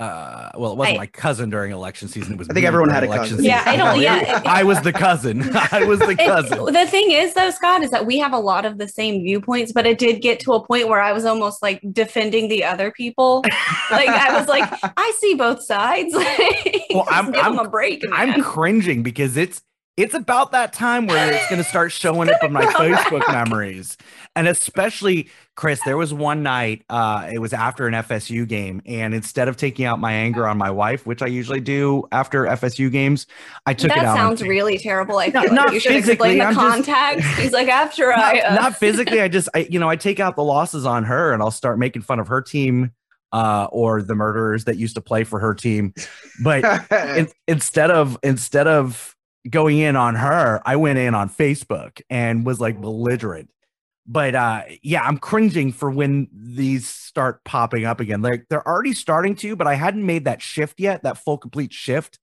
Uh, 0.00 0.50
well, 0.56 0.72
it 0.72 0.78
wasn't 0.78 0.96
I- 0.96 0.98
my 1.00 1.06
cousin 1.06 1.50
during 1.50 1.72
election 1.72 2.08
season. 2.08 2.32
It 2.32 2.38
was 2.38 2.48
I 2.48 2.54
think 2.54 2.64
everyone 2.66 2.88
had 2.88 3.02
a 3.02 3.06
election 3.06 3.36
cousin. 3.36 3.44
Yeah, 3.44 3.62
I 3.66 3.76
don't- 3.76 3.96
season. 3.96 4.02
yeah. 4.02 4.42
I 4.46 4.62
was 4.62 4.80
the 4.80 4.92
cousin. 4.92 5.42
I 5.72 5.84
was 5.84 5.98
the 5.98 6.06
And 6.08 6.18
cousin. 6.18 6.64
the 6.72 6.86
thing 6.86 7.10
is, 7.10 7.34
though, 7.34 7.50
Scott, 7.50 7.82
is 7.82 7.90
that 7.90 8.06
we 8.06 8.18
have 8.18 8.32
a 8.32 8.38
lot 8.38 8.64
of 8.64 8.78
the 8.78 8.88
same 8.88 9.22
viewpoints, 9.22 9.72
but 9.72 9.86
it 9.86 9.98
did 9.98 10.22
get 10.22 10.40
to 10.40 10.54
a 10.54 10.64
point 10.66 10.88
where 10.88 11.00
I 11.00 11.12
was 11.12 11.24
almost 11.26 11.62
like 11.62 11.80
defending 11.92 12.48
the 12.48 12.64
other 12.64 12.90
people. 12.90 13.42
like 13.90 14.08
I 14.08 14.38
was 14.38 14.48
like, 14.48 14.68
I 14.96 15.12
see 15.20 15.34
both 15.34 15.62
sides. 15.62 16.14
Well, 16.14 17.04
I'm- 17.10 17.30
give 17.32 17.42
I'm- 17.44 17.56
them 17.56 17.66
a 17.66 17.68
break, 17.68 18.02
man. 18.08 18.12
I'm 18.14 18.42
cringing 18.42 19.02
because 19.02 19.36
it's 19.36 19.60
it's 20.00 20.14
about 20.14 20.52
that 20.52 20.72
time 20.72 21.06
where 21.06 21.32
it's 21.32 21.48
going 21.48 21.62
to 21.62 21.68
start 21.68 21.92
showing 21.92 22.30
up 22.30 22.42
in 22.42 22.52
my 22.52 22.64
Facebook 22.74 23.26
memories. 23.32 23.96
And 24.36 24.48
especially 24.48 25.28
Chris, 25.56 25.80
there 25.84 25.96
was 25.96 26.14
one 26.14 26.42
night 26.42 26.84
uh 26.88 27.28
it 27.32 27.38
was 27.38 27.52
after 27.52 27.86
an 27.86 27.94
FSU 27.94 28.46
game 28.48 28.80
and 28.86 29.12
instead 29.14 29.48
of 29.48 29.56
taking 29.56 29.84
out 29.84 29.98
my 29.98 30.12
anger 30.12 30.46
on 30.46 30.56
my 30.56 30.70
wife, 30.70 31.04
which 31.06 31.20
I 31.22 31.26
usually 31.26 31.60
do 31.60 32.04
after 32.12 32.44
FSU 32.44 32.90
games, 32.90 33.26
I 33.66 33.74
took 33.74 33.88
that 33.90 33.98
it 33.98 34.04
out 34.04 34.16
on 34.18 34.36
sounds 34.36 34.42
really 34.42 34.78
terrible. 34.78 35.18
I 35.18 35.26
No, 35.26 35.40
feel 35.42 35.42
like 35.42 35.52
not 35.52 35.72
you 35.74 35.80
should 35.80 35.92
physically, 35.92 36.12
explain 36.34 36.38
the 36.38 36.44
I'm 36.44 36.54
just- 36.54 36.86
context. 36.86 37.28
He's 37.40 37.52
like, 37.52 37.68
after 37.68 38.12
I, 38.12 38.16
not, 38.16 38.44
uh, 38.44 38.54
not 38.54 38.76
physically, 38.78 39.20
I 39.20 39.28
just 39.28 39.48
I 39.54 39.66
you 39.70 39.78
know, 39.78 39.88
I 39.90 39.96
take 39.96 40.20
out 40.20 40.36
the 40.36 40.44
losses 40.44 40.86
on 40.86 41.04
her 41.04 41.32
and 41.32 41.42
I'll 41.42 41.50
start 41.50 41.78
making 41.78 42.02
fun 42.02 42.20
of 42.20 42.28
her 42.28 42.40
team 42.42 42.92
uh 43.32 43.68
or 43.70 44.02
the 44.02 44.14
murderers 44.14 44.64
that 44.64 44.76
used 44.76 44.94
to 44.96 45.00
play 45.00 45.24
for 45.24 45.38
her 45.40 45.54
team. 45.54 45.92
But 46.42 46.64
in, 47.16 47.28
instead 47.46 47.90
of 47.90 48.18
instead 48.22 48.66
of 48.66 49.14
going 49.48 49.78
in 49.78 49.96
on 49.96 50.14
her, 50.16 50.60
I 50.64 50.76
went 50.76 50.98
in 50.98 51.14
on 51.14 51.28
Facebook 51.28 52.02
and 52.10 52.44
was 52.44 52.60
like 52.60 52.80
belligerent. 52.80 53.50
But 54.06 54.34
uh 54.34 54.62
yeah, 54.82 55.02
I'm 55.02 55.18
cringing 55.18 55.72
for 55.72 55.90
when 55.90 56.28
these 56.32 56.88
start 56.88 57.44
popping 57.44 57.84
up 57.84 58.00
again. 58.00 58.22
Like 58.22 58.46
they're 58.50 58.66
already 58.66 58.92
starting 58.92 59.34
to, 59.36 59.56
but 59.56 59.66
I 59.66 59.74
hadn't 59.74 60.04
made 60.04 60.24
that 60.24 60.42
shift 60.42 60.80
yet, 60.80 61.02
that 61.02 61.18
full 61.18 61.38
complete 61.38 61.72
shift 61.72 62.18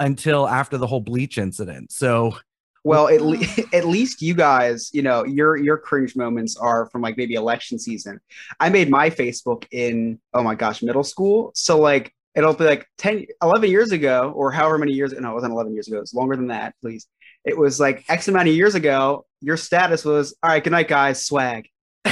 until 0.00 0.48
after 0.48 0.78
the 0.78 0.86
whole 0.86 1.00
bleach 1.00 1.38
incident. 1.38 1.92
So 1.92 2.36
well, 2.84 3.08
at, 3.08 3.20
le- 3.20 3.44
at 3.74 3.84
least 3.86 4.22
you 4.22 4.34
guys, 4.34 4.90
you 4.92 5.02
know, 5.02 5.24
your 5.24 5.56
your 5.56 5.76
cringe 5.76 6.16
moments 6.16 6.56
are 6.56 6.86
from 6.86 7.02
like 7.02 7.16
maybe 7.16 7.34
election 7.34 7.78
season. 7.78 8.20
I 8.60 8.70
made 8.70 8.88
my 8.88 9.10
Facebook 9.10 9.66
in 9.70 10.18
oh 10.34 10.42
my 10.42 10.54
gosh, 10.54 10.82
middle 10.82 11.04
school. 11.04 11.50
So 11.54 11.78
like 11.78 12.14
it'll 12.38 12.54
be 12.54 12.64
like 12.64 12.86
10 12.98 13.26
11 13.42 13.68
years 13.70 13.92
ago 13.92 14.32
or 14.34 14.50
however 14.50 14.78
many 14.78 14.92
years 14.92 15.12
no, 15.12 15.30
it 15.30 15.34
wasn't 15.34 15.52
11 15.52 15.74
years 15.74 15.88
ago. 15.88 15.98
It's 15.98 16.14
longer 16.14 16.36
than 16.36 16.46
that, 16.48 16.74
please. 16.80 17.06
It 17.44 17.56
was 17.56 17.78
like 17.80 18.04
X 18.08 18.28
amount 18.28 18.48
of 18.48 18.54
years 18.54 18.74
ago, 18.74 19.26
your 19.40 19.56
status 19.56 20.04
was 20.04 20.34
all 20.42 20.50
right, 20.50 20.62
good 20.62 20.70
night 20.70 20.88
guys, 20.88 21.26
swag. 21.26 21.68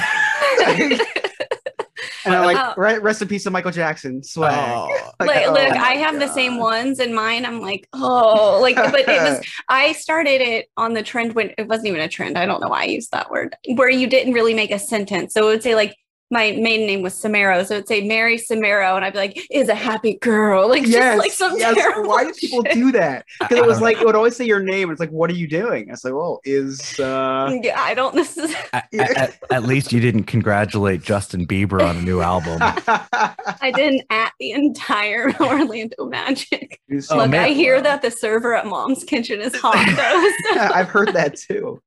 And 2.27 2.35
I'm 2.35 2.45
like, 2.45 2.57
Oh. 2.59 2.75
"Re- 2.77 2.99
rest 2.99 3.23
in 3.23 3.29
peace 3.29 3.45
to 3.45 3.51
Michael 3.51 3.71
Jackson, 3.71 4.21
swag. 4.21 4.53
oh, 4.53 4.89
Like, 5.21 5.47
look, 5.47 5.47
oh 5.47 5.53
look, 5.53 5.77
I 5.77 5.93
have 5.93 6.19
the 6.19 6.27
same 6.27 6.57
ones 6.59 6.99
in 6.99 7.15
mine. 7.15 7.47
I'm 7.47 7.61
like, 7.61 7.87
oh, 7.93 8.59
like, 8.61 8.75
but 8.75 8.97
it 8.99 9.07
was, 9.07 9.41
I 9.69 9.93
started 9.93 10.41
it 10.41 10.67
on 10.77 10.93
the 10.93 11.05
trend 11.05 11.35
when 11.37 11.53
it 11.57 11.69
wasn't 11.69 11.87
even 11.87 12.01
a 12.01 12.09
trend. 12.09 12.37
I 12.37 12.45
don't 12.45 12.61
know 12.61 12.67
why 12.67 12.83
I 12.83 12.87
used 12.87 13.13
that 13.13 13.31
word, 13.31 13.55
where 13.77 13.89
you 13.89 14.09
didn't 14.09 14.33
really 14.33 14.55
make 14.55 14.73
a 14.73 14.79
sentence. 14.81 15.35
So 15.35 15.45
it 15.45 15.53
would 15.53 15.63
say, 15.63 15.77
like, 15.77 15.95
my 16.31 16.53
maiden 16.53 16.87
name 16.87 17.03
was 17.03 17.15
Samero, 17.15 17.65
so 17.65 17.75
it'd 17.75 17.87
say 17.87 18.07
Mary 18.07 18.37
Samero, 18.37 18.97
and 18.97 19.05
I'd 19.05 19.13
be 19.13 19.19
like, 19.19 19.47
"Is 19.51 19.69
a 19.69 19.75
happy 19.75 20.19
girl," 20.21 20.69
like 20.71 20.85
just 20.85 21.19
like 21.19 21.31
some 21.31 21.57
yes. 21.57 21.77
Why 22.05 22.25
do 22.25 22.33
people 22.33 22.65
shit. 22.65 22.75
do 22.75 22.93
that? 22.93 23.25
Because 23.41 23.59
it 23.59 23.65
was 23.67 23.81
like 23.81 23.99
it 23.99 24.07
would 24.07 24.17
always 24.17 24.35
say 24.35 24.45
your 24.45 24.61
name. 24.63 24.91
It's 24.91 24.99
like, 25.01 25.11
what 25.11 25.31
are 25.31 25.35
you 25.35 25.47
doing? 25.47 25.89
I 25.89 25.93
was 25.93 26.05
like, 26.05 26.15
well, 26.15 26.41
is 26.45 26.99
uh 26.99 27.57
Yeah, 27.63 27.81
I 27.81 27.95
don't. 27.95 28.15
This 28.15 28.37
is. 28.37 28.55
At, 28.73 28.89
at- 28.93 29.39
at 29.51 29.63
least 29.65 29.93
you 29.93 30.01
didn't 30.01 30.25
congratulate 30.25 31.03
Justin 31.03 31.47
Bieber 31.47 31.81
on 31.87 31.97
a 31.97 32.03
new 32.03 32.21
album. 32.21 32.59
I 32.61 33.73
didn't 33.75 34.03
at 34.11 34.33
the 34.41 34.51
entire 34.53 35.33
Orlando 35.41 36.07
Magic. 36.07 36.81
Oh, 37.11 37.17
Look, 37.19 37.31
man. 37.31 37.45
I 37.45 37.49
hear 37.51 37.81
that 37.81 38.03
the 38.03 38.11
server 38.11 38.55
at 38.55 38.67
Mom's 38.67 39.05
Kitchen 39.05 39.41
is 39.41 39.55
hot 39.57 39.75
though. 39.97 40.55
so- 40.55 40.75
I've 40.75 40.89
heard 40.89 41.13
that 41.15 41.37
too. 41.37 41.81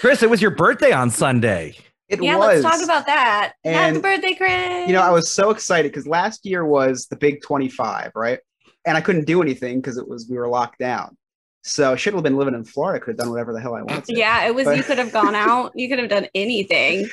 Chris, 0.00 0.22
it 0.22 0.28
was 0.30 0.42
your 0.42 0.50
birthday 0.50 0.92
on 0.92 1.10
Sunday. 1.10 1.76
It 2.08 2.22
yeah, 2.22 2.36
was. 2.36 2.62
let's 2.62 2.76
talk 2.76 2.84
about 2.84 3.06
that. 3.06 3.52
Happy 3.64 3.94
And, 3.96 4.02
birthday, 4.02 4.34
Chris. 4.34 4.86
You 4.88 4.94
know, 4.94 5.02
I 5.02 5.10
was 5.10 5.30
so 5.30 5.50
excited 5.50 5.92
because 5.92 6.06
last 6.06 6.46
year 6.46 6.64
was 6.64 7.06
the 7.06 7.16
big 7.16 7.42
25, 7.42 8.12
right? 8.14 8.38
And 8.86 8.96
I 8.96 9.00
couldn't 9.02 9.26
do 9.26 9.42
anything 9.42 9.80
because 9.80 9.98
it 9.98 10.08
was 10.08 10.26
we 10.30 10.38
were 10.38 10.48
locked 10.48 10.78
down. 10.78 11.16
So 11.64 11.92
I 11.92 11.96
should 11.96 12.14
have 12.14 12.22
been 12.22 12.36
living 12.36 12.54
in 12.54 12.64
Florida. 12.64 12.98
Could 13.04 13.12
have 13.12 13.18
done 13.18 13.30
whatever 13.30 13.52
the 13.52 13.60
hell 13.60 13.74
I 13.74 13.82
wanted. 13.82 14.04
to. 14.04 14.14
Yeah, 14.14 14.46
it 14.46 14.54
was. 14.54 14.64
But- 14.64 14.78
you 14.78 14.82
could 14.82 14.98
have 14.98 15.12
gone 15.12 15.34
out. 15.34 15.72
You 15.74 15.88
could 15.88 15.98
have 15.98 16.08
done 16.08 16.26
anything. 16.34 17.08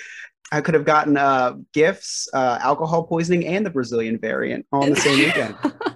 I 0.52 0.62
could 0.62 0.76
have 0.76 0.86
gotten 0.86 1.18
uh, 1.18 1.56
gifts, 1.74 2.30
uh, 2.32 2.60
alcohol 2.62 3.04
poisoning, 3.04 3.48
and 3.48 3.66
the 3.66 3.72
Brazilian 3.72 4.20
variant 4.20 4.66
all 4.72 4.84
in 4.86 4.92
the 4.92 4.96
same 5.00 5.18
weekend. 5.20 5.56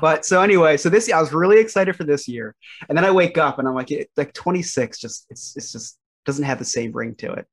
But 0.00 0.24
so 0.24 0.42
anyway, 0.42 0.76
so 0.76 0.88
this 0.90 1.08
year, 1.08 1.16
I 1.16 1.20
was 1.20 1.32
really 1.32 1.58
excited 1.58 1.96
for 1.96 2.04
this 2.04 2.28
year, 2.28 2.54
and 2.88 2.96
then 2.96 3.04
I 3.04 3.10
wake 3.10 3.36
up 3.36 3.58
and 3.58 3.66
I'm 3.66 3.74
like, 3.74 3.90
it, 3.90 4.08
like 4.16 4.32
26, 4.32 4.98
just 4.98 5.26
it's 5.30 5.56
it's 5.56 5.72
just 5.72 5.98
doesn't 6.24 6.44
have 6.44 6.58
the 6.58 6.64
same 6.64 6.92
ring 6.92 7.14
to 7.16 7.32
it. 7.32 7.46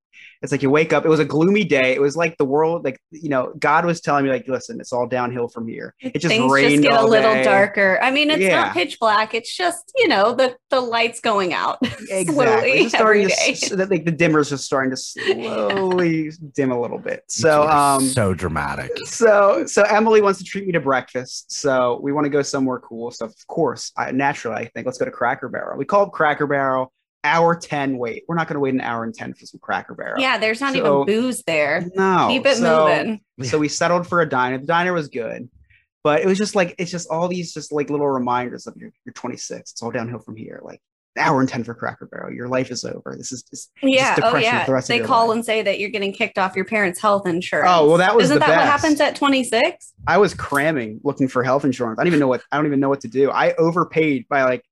It's 0.45 0.51
like 0.51 0.61
you 0.61 0.69
wake 0.69 0.93
up. 0.93 1.05
It 1.05 1.09
was 1.09 1.19
a 1.19 1.25
gloomy 1.25 1.63
day. 1.65 1.93
It 1.93 1.99
was 2.01 2.15
like 2.15 2.37
the 2.37 2.45
world, 2.45 2.85
like 2.85 2.99
you 3.11 3.29
know, 3.29 3.51
God 3.59 3.83
was 3.83 3.99
telling 3.99 4.23
me, 4.23 4.29
like, 4.31 4.47
listen, 4.47 4.79
it's 4.79 4.93
all 4.93 5.07
downhill 5.07 5.47
from 5.49 5.67
here. 5.67 5.93
It 5.99 6.19
just 6.19 6.27
Things 6.27 6.51
rained 6.53 6.83
just 6.83 6.93
get 6.93 7.01
a 7.01 7.05
little 7.05 7.33
day. 7.33 7.43
darker. 7.43 7.99
I 8.01 8.11
mean, 8.11 8.29
it's 8.29 8.39
Yeah. 8.41 8.61
not 8.65 8.73
pitch 8.73 8.99
black. 8.99 9.33
It's 9.33 9.53
just 9.53 9.91
you 9.97 10.07
know 10.07 10.33
the 10.33 10.55
the 10.69 10.79
lights 10.79 11.19
going 11.19 11.53
out 11.53 11.79
Exactly. 11.83 12.33
slowly 12.35 12.83
just 12.83 12.95
starting 12.95 13.27
to, 13.27 13.55
so 13.55 13.75
that, 13.75 13.89
like 13.89 14.05
the 14.05 14.11
dimmer's 14.11 14.49
just 14.49 14.65
starting 14.65 14.91
to 14.91 14.97
slowly 14.97 16.31
dim 16.53 16.71
a 16.71 16.79
little 16.79 16.99
bit. 16.99 17.23
So 17.27 17.67
um, 17.67 18.03
so 18.05 18.33
dramatic. 18.33 18.91
so 19.05 19.65
so 19.65 19.83
Emily 19.83 20.21
wants 20.21 20.39
to 20.39 20.45
treat 20.45 20.65
me 20.65 20.71
to 20.73 20.79
breakfast. 20.79 21.51
So 21.51 21.99
we 22.03 22.11
want 22.13 22.25
to 22.25 22.29
go 22.29 22.41
somewhere 22.41 22.79
cool. 22.79 23.11
So 23.11 23.25
of 23.25 23.35
course, 23.47 23.91
I, 23.97 24.11
naturally, 24.11 24.57
I 24.57 24.65
think 24.67 24.85
let's 24.85 24.97
go 24.97 25.05
to 25.05 25.11
Cracker 25.11 25.49
Barrel. 25.49 25.77
We 25.77 25.85
called 25.85 26.11
Cracker 26.11 26.47
Barrel. 26.47 26.91
Hour 27.25 27.55
ten 27.55 27.97
wait. 27.97 28.23
We're 28.27 28.35
not 28.35 28.47
going 28.47 28.53
to 28.53 28.59
wait 28.59 28.73
an 28.75 28.81
hour 28.81 29.03
and 29.03 29.13
ten 29.13 29.33
for 29.33 29.45
some 29.45 29.59
Cracker 29.59 29.95
Barrel. 29.95 30.21
Yeah, 30.21 30.37
there's 30.37 30.61
not 30.61 30.73
So- 30.73 30.79
even 30.79 31.05
booze 31.07 31.41
there. 31.47 31.83
No. 31.95 32.27
Keep 32.29 32.45
it 32.45 32.57
so, 32.57 32.85
moving. 32.87 33.21
So 33.49 33.57
we 33.57 33.67
settled 33.67 34.07
for 34.07 34.21
a 34.21 34.29
diner. 34.29 34.59
The 34.59 34.67
diner 34.67 34.93
was 34.93 35.07
good, 35.07 35.49
but 36.03 36.21
it 36.21 36.27
was 36.27 36.37
just 36.37 36.55
like 36.55 36.75
it's 36.77 36.91
just 36.91 37.09
all 37.09 37.27
these 37.27 37.51
just 37.53 37.71
like 37.71 37.89
little 37.89 38.07
reminders 38.07 38.67
of 38.67 38.75
you're, 38.77 38.91
you're 39.05 39.13
26. 39.13 39.71
It's 39.71 39.81
all 39.81 39.89
downhill 39.91 40.19
from 40.19 40.35
here. 40.35 40.61
Like 40.63 40.79
hour 41.17 41.39
and 41.39 41.47
ten 41.49 41.63
for 41.63 41.73
Cracker 41.73 42.05
Barrel. 42.05 42.31
Your 42.33 42.47
life 42.47 42.69
is 42.71 42.83
over. 42.85 43.15
This 43.17 43.31
is 43.31 43.41
just 43.43 43.71
Yeah. 43.81 44.13
Oh 44.17 44.21
depression 44.21 44.41
yeah. 44.43 44.59
for 44.65 44.65
the 44.67 44.73
rest 44.73 44.87
They 44.89 44.97
your 44.97 45.07
call 45.07 45.29
life. 45.29 45.35
and 45.37 45.45
say 45.45 45.61
that 45.63 45.79
you're 45.79 45.89
getting 45.89 46.13
kicked 46.13 46.37
off 46.37 46.55
your 46.55 46.65
parents' 46.65 46.99
health 47.01 47.25
insurance. 47.25 47.69
Oh, 47.73 47.87
well, 47.87 47.97
that 47.97 48.15
was 48.15 48.25
Isn't 48.25 48.35
the 48.35 48.45
that 48.45 48.49
what 48.57 48.65
happens 48.67 48.99
at 49.01 49.15
26? 49.15 49.93
I 50.07 50.17
was 50.19 50.33
cramming 50.33 50.99
looking 51.03 51.27
for 51.27 51.41
health 51.41 51.65
insurance. 51.65 51.97
I 51.99 52.03
don't 52.03 52.07
even 52.07 52.19
know 52.19 52.27
what 52.27 52.41
I 52.51 52.57
don't 52.57 52.65
even 52.67 52.79
know 52.81 52.89
what 52.89 53.01
to 53.01 53.07
do. 53.07 53.31
I 53.31 53.53
overpaid 53.53 54.27
by 54.29 54.43
like 54.43 54.63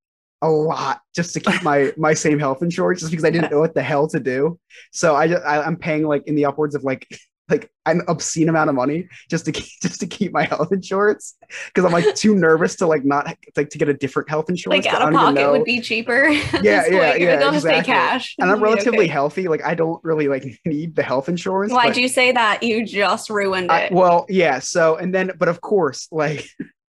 a 0.43 0.49
lot 0.49 1.01
just 1.15 1.33
to 1.33 1.39
keep 1.39 1.63
my 1.63 1.93
my 1.97 2.13
same 2.13 2.37
health 2.37 2.61
insurance 2.61 2.99
just 2.99 3.11
because 3.11 3.25
I 3.25 3.31
didn't 3.31 3.51
know 3.51 3.59
what 3.59 3.73
the 3.73 3.81
hell 3.81 4.07
to 4.09 4.19
do. 4.19 4.59
So 4.91 5.15
I 5.15 5.27
just 5.27 5.43
I, 5.43 5.61
I'm 5.61 5.77
paying 5.77 6.03
like 6.03 6.27
in 6.27 6.35
the 6.35 6.45
upwards 6.45 6.75
of 6.75 6.83
like 6.83 7.07
like 7.49 7.69
an 7.85 8.01
obscene 8.07 8.47
amount 8.47 8.69
of 8.69 8.75
money 8.75 9.07
just 9.29 9.45
to 9.45 9.51
keep 9.51 9.67
just 9.81 9.99
to 9.99 10.07
keep 10.07 10.31
my 10.31 10.43
health 10.43 10.71
insurance 10.71 11.35
because 11.67 11.85
I'm 11.85 11.91
like 11.91 12.15
too 12.15 12.35
nervous 12.47 12.75
to 12.77 12.87
like 12.87 13.03
not 13.03 13.35
like 13.55 13.69
to 13.69 13.77
get 13.77 13.89
a 13.89 13.93
different 13.93 14.29
health 14.29 14.49
insurance. 14.49 14.85
Like 14.85 14.93
out 14.93 15.01
of 15.01 15.13
pocket 15.13 15.51
would 15.51 15.63
be 15.63 15.81
cheaper. 15.81 16.29
Yeah, 16.63 16.83
this 16.83 16.91
yeah, 16.91 17.09
point. 17.09 17.21
yeah, 17.21 17.35
They'll 17.37 17.51
just 17.51 17.65
pay 17.65 17.79
exactly. 17.79 17.93
cash. 17.93 18.35
and 18.39 18.49
I'm 18.49 18.61
relatively 18.63 18.99
okay. 18.99 19.07
healthy. 19.07 19.47
Like 19.47 19.63
I 19.63 19.75
don't 19.75 20.01
really 20.03 20.27
like 20.27 20.45
need 20.65 20.95
the 20.95 21.03
health 21.03 21.27
insurance. 21.27 21.73
Why'd 21.73 21.97
you 21.97 22.07
say 22.07 22.31
that? 22.31 22.63
You 22.63 22.85
just 22.85 23.29
ruined 23.29 23.71
I, 23.71 23.81
it. 23.81 23.91
well, 23.91 24.25
yeah. 24.29 24.59
So, 24.59 24.95
and 24.95 25.13
then, 25.13 25.31
but 25.37 25.49
of 25.49 25.61
course, 25.61 26.07
like, 26.11 26.47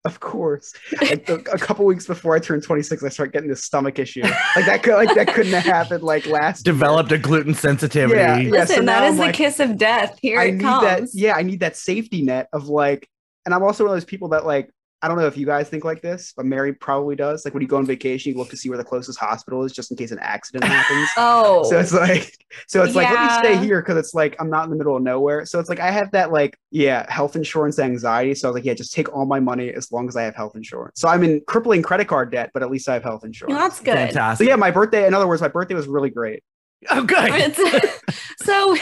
of 0.04 0.18
course, 0.18 0.72
like 1.00 1.28
a, 1.28 1.34
a 1.34 1.58
couple 1.58 1.84
weeks 1.84 2.06
before 2.06 2.34
I 2.34 2.38
turned 2.38 2.62
26, 2.62 3.02
I 3.02 3.08
started 3.10 3.32
getting 3.32 3.50
this 3.50 3.64
stomach 3.64 3.98
issue. 3.98 4.22
Like 4.22 4.66
that 4.66 4.82
could, 4.82 4.94
like 4.94 5.14
that 5.14 5.28
couldn't 5.34 5.52
have 5.52 5.64
happened 5.64 6.02
like 6.02 6.26
last. 6.26 6.66
year. 6.66 6.72
Developed 6.72 7.12
a 7.12 7.18
gluten 7.18 7.54
sensitivity. 7.54 8.18
Yeah, 8.18 8.38
yeah. 8.38 8.50
Listen, 8.50 8.66
so 8.66 8.74
that 8.76 8.84
now 8.84 9.04
is 9.04 9.10
I'm 9.12 9.16
the 9.16 9.22
like, 9.24 9.34
kiss 9.34 9.60
of 9.60 9.76
death. 9.76 10.18
Here 10.22 10.40
I 10.40 10.44
it 10.44 10.52
need 10.54 10.62
comes. 10.62 11.12
that. 11.12 11.18
Yeah, 11.18 11.34
I 11.34 11.42
need 11.42 11.60
that 11.60 11.76
safety 11.76 12.22
net 12.22 12.48
of 12.52 12.68
like, 12.68 13.06
and 13.44 13.54
I'm 13.54 13.62
also 13.62 13.84
one 13.84 13.92
of 13.92 13.96
those 13.96 14.06
people 14.06 14.28
that 14.30 14.46
like. 14.46 14.70
I 15.02 15.08
don't 15.08 15.16
know 15.16 15.26
if 15.26 15.36
you 15.36 15.46
guys 15.46 15.68
think 15.68 15.84
like 15.84 16.02
this, 16.02 16.34
but 16.36 16.44
Mary 16.44 16.74
probably 16.74 17.16
does. 17.16 17.44
Like 17.44 17.54
when 17.54 17.62
you 17.62 17.68
go 17.68 17.78
on 17.78 17.86
vacation, 17.86 18.32
you 18.32 18.38
look 18.38 18.50
to 18.50 18.56
see 18.56 18.68
where 18.68 18.76
the 18.76 18.84
closest 18.84 19.18
hospital 19.18 19.64
is, 19.64 19.72
just 19.72 19.90
in 19.90 19.96
case 19.96 20.10
an 20.10 20.18
accident 20.20 20.64
happens. 20.64 21.08
Oh, 21.16 21.64
So 21.64 21.78
it's 21.78 21.92
like, 21.92 22.36
so 22.66 22.82
it's 22.82 22.94
like, 22.94 23.08
let 23.10 23.42
me 23.44 23.48
stay 23.48 23.64
here 23.64 23.80
because 23.80 23.96
it's 23.96 24.12
like 24.14 24.36
I'm 24.40 24.50
not 24.50 24.64
in 24.64 24.70
the 24.70 24.76
middle 24.76 24.96
of 24.96 25.02
nowhere. 25.02 25.46
So 25.46 25.58
it's 25.58 25.68
like 25.68 25.80
I 25.80 25.90
have 25.90 26.10
that 26.12 26.32
like, 26.32 26.58
yeah, 26.70 27.10
health 27.10 27.34
insurance 27.36 27.78
anxiety. 27.78 28.34
So 28.34 28.48
I 28.48 28.50
was 28.50 28.54
like, 28.56 28.64
yeah, 28.64 28.74
just 28.74 28.92
take 28.92 29.12
all 29.14 29.26
my 29.26 29.40
money 29.40 29.70
as 29.70 29.90
long 29.90 30.08
as 30.08 30.16
I 30.16 30.22
have 30.22 30.34
health 30.34 30.54
insurance. 30.54 31.00
So 31.00 31.08
I'm 31.08 31.22
in 31.24 31.40
crippling 31.46 31.82
credit 31.82 32.06
card 32.08 32.30
debt, 32.30 32.50
but 32.52 32.62
at 32.62 32.70
least 32.70 32.88
I 32.88 32.94
have 32.94 33.02
health 33.02 33.24
insurance. 33.24 33.52
Well, 33.54 33.68
that's 33.68 33.80
good. 33.80 33.94
Fantastic. 33.94 34.12
So 34.12 34.18
Fantastic. 34.20 34.48
yeah, 34.48 34.56
my 34.56 34.70
birthday. 34.70 35.06
In 35.06 35.14
other 35.14 35.26
words, 35.26 35.40
my 35.40 35.48
birthday 35.48 35.74
was 35.74 35.88
really 35.88 36.10
great. 36.10 36.42
Oh, 36.88 37.02
good. 37.04 37.30
It's- 37.34 38.00
so 38.38 38.74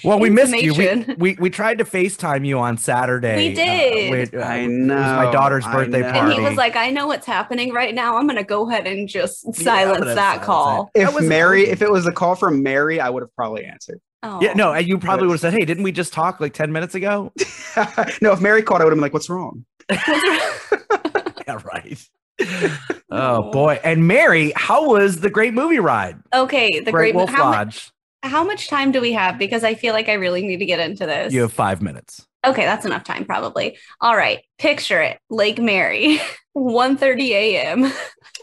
Well, 0.04 0.20
we 0.20 0.28
missed 0.28 0.54
you. 0.54 0.74
We, 0.74 1.14
we 1.16 1.36
we 1.40 1.50
tried 1.50 1.78
to 1.78 1.84
FaceTime 1.84 2.46
you 2.46 2.58
on 2.58 2.76
Saturday. 2.76 3.48
We 3.48 3.54
did. 3.54 4.10
with- 4.10 4.34
uh, 4.34 4.38
I 4.46 4.56
It 4.58 4.68
was 4.68 4.86
my 4.88 5.30
daughter's 5.32 5.64
birthday 5.64 6.02
party. 6.02 6.18
and 6.18 6.32
he 6.32 6.40
was 6.40 6.56
like, 6.56 6.76
I 6.76 6.90
know 6.90 7.06
what's 7.06 7.26
happening 7.26 7.72
right 7.72 7.94
now. 7.94 8.16
I'm 8.18 8.26
gonna 8.26 8.44
go 8.44 8.68
ahead 8.68 8.86
and 8.86 9.08
just 9.08 9.54
silence 9.54 10.00
gonna 10.00 10.14
that 10.14 10.16
silence 10.16 10.44
call. 10.46 10.90
it. 10.94 11.00
If 11.00 11.08
That 11.08 11.14
was 11.14 11.24
Mary, 11.28 11.60
amazing. 11.60 11.72
if 11.72 11.82
it 11.82 11.90
was 11.90 12.06
a 12.06 12.12
call 12.12 12.34
from 12.34 12.62
Mary, 12.62 13.00
I 13.00 13.08
would 13.08 13.22
have 13.22 13.34
probably 13.34 13.64
answered. 13.64 14.00
Oh. 14.22 14.40
yeah, 14.42 14.52
no, 14.52 14.72
and 14.72 14.86
you 14.86 14.98
probably 14.98 15.26
would 15.28 15.34
have 15.34 15.40
said, 15.40 15.52
"Hey, 15.52 15.64
didn't 15.64 15.84
we 15.84 15.92
just 15.92 16.12
talk 16.12 16.40
like 16.40 16.52
ten 16.52 16.70
minutes 16.72 16.94
ago?" 16.96 17.32
no, 18.20 18.32
if 18.32 18.40
Mary 18.40 18.62
called, 18.62 18.80
I 18.82 18.84
would 18.84 18.90
have 18.90 18.96
been 18.96 19.00
like, 19.02 19.12
"What's 19.14 19.30
wrong?" 19.30 19.64
yeah, 19.90 21.58
right. 21.64 21.98
Oh 23.10 23.50
boy! 23.50 23.80
And 23.84 24.06
Mary, 24.06 24.52
how 24.56 24.88
was 24.90 25.20
the 25.20 25.30
great 25.30 25.54
movie 25.54 25.78
ride? 25.78 26.16
okay, 26.32 26.80
the 26.80 26.92
Great 26.92 27.12
great. 27.12 27.14
Wolf 27.14 27.30
how, 27.30 27.46
mu- 27.46 27.56
Lodge. 27.56 27.90
how 28.22 28.44
much 28.44 28.68
time 28.68 28.92
do 28.92 29.00
we 29.00 29.12
have? 29.12 29.38
Because 29.38 29.64
I 29.64 29.74
feel 29.74 29.92
like 29.94 30.08
I 30.08 30.14
really 30.14 30.42
need 30.42 30.58
to 30.58 30.66
get 30.66 30.80
into 30.80 31.06
this. 31.06 31.32
You 31.32 31.42
have 31.42 31.52
five 31.52 31.82
minutes. 31.82 32.26
Okay, 32.46 32.64
that's 32.64 32.86
enough 32.86 33.04
time 33.04 33.24
probably. 33.24 33.76
All 34.00 34.16
right, 34.16 34.40
picture 34.58 35.00
it. 35.02 35.18
Lake 35.30 35.58
Mary, 35.58 36.20
1:30 36.56 37.28
a.m. 37.30 37.92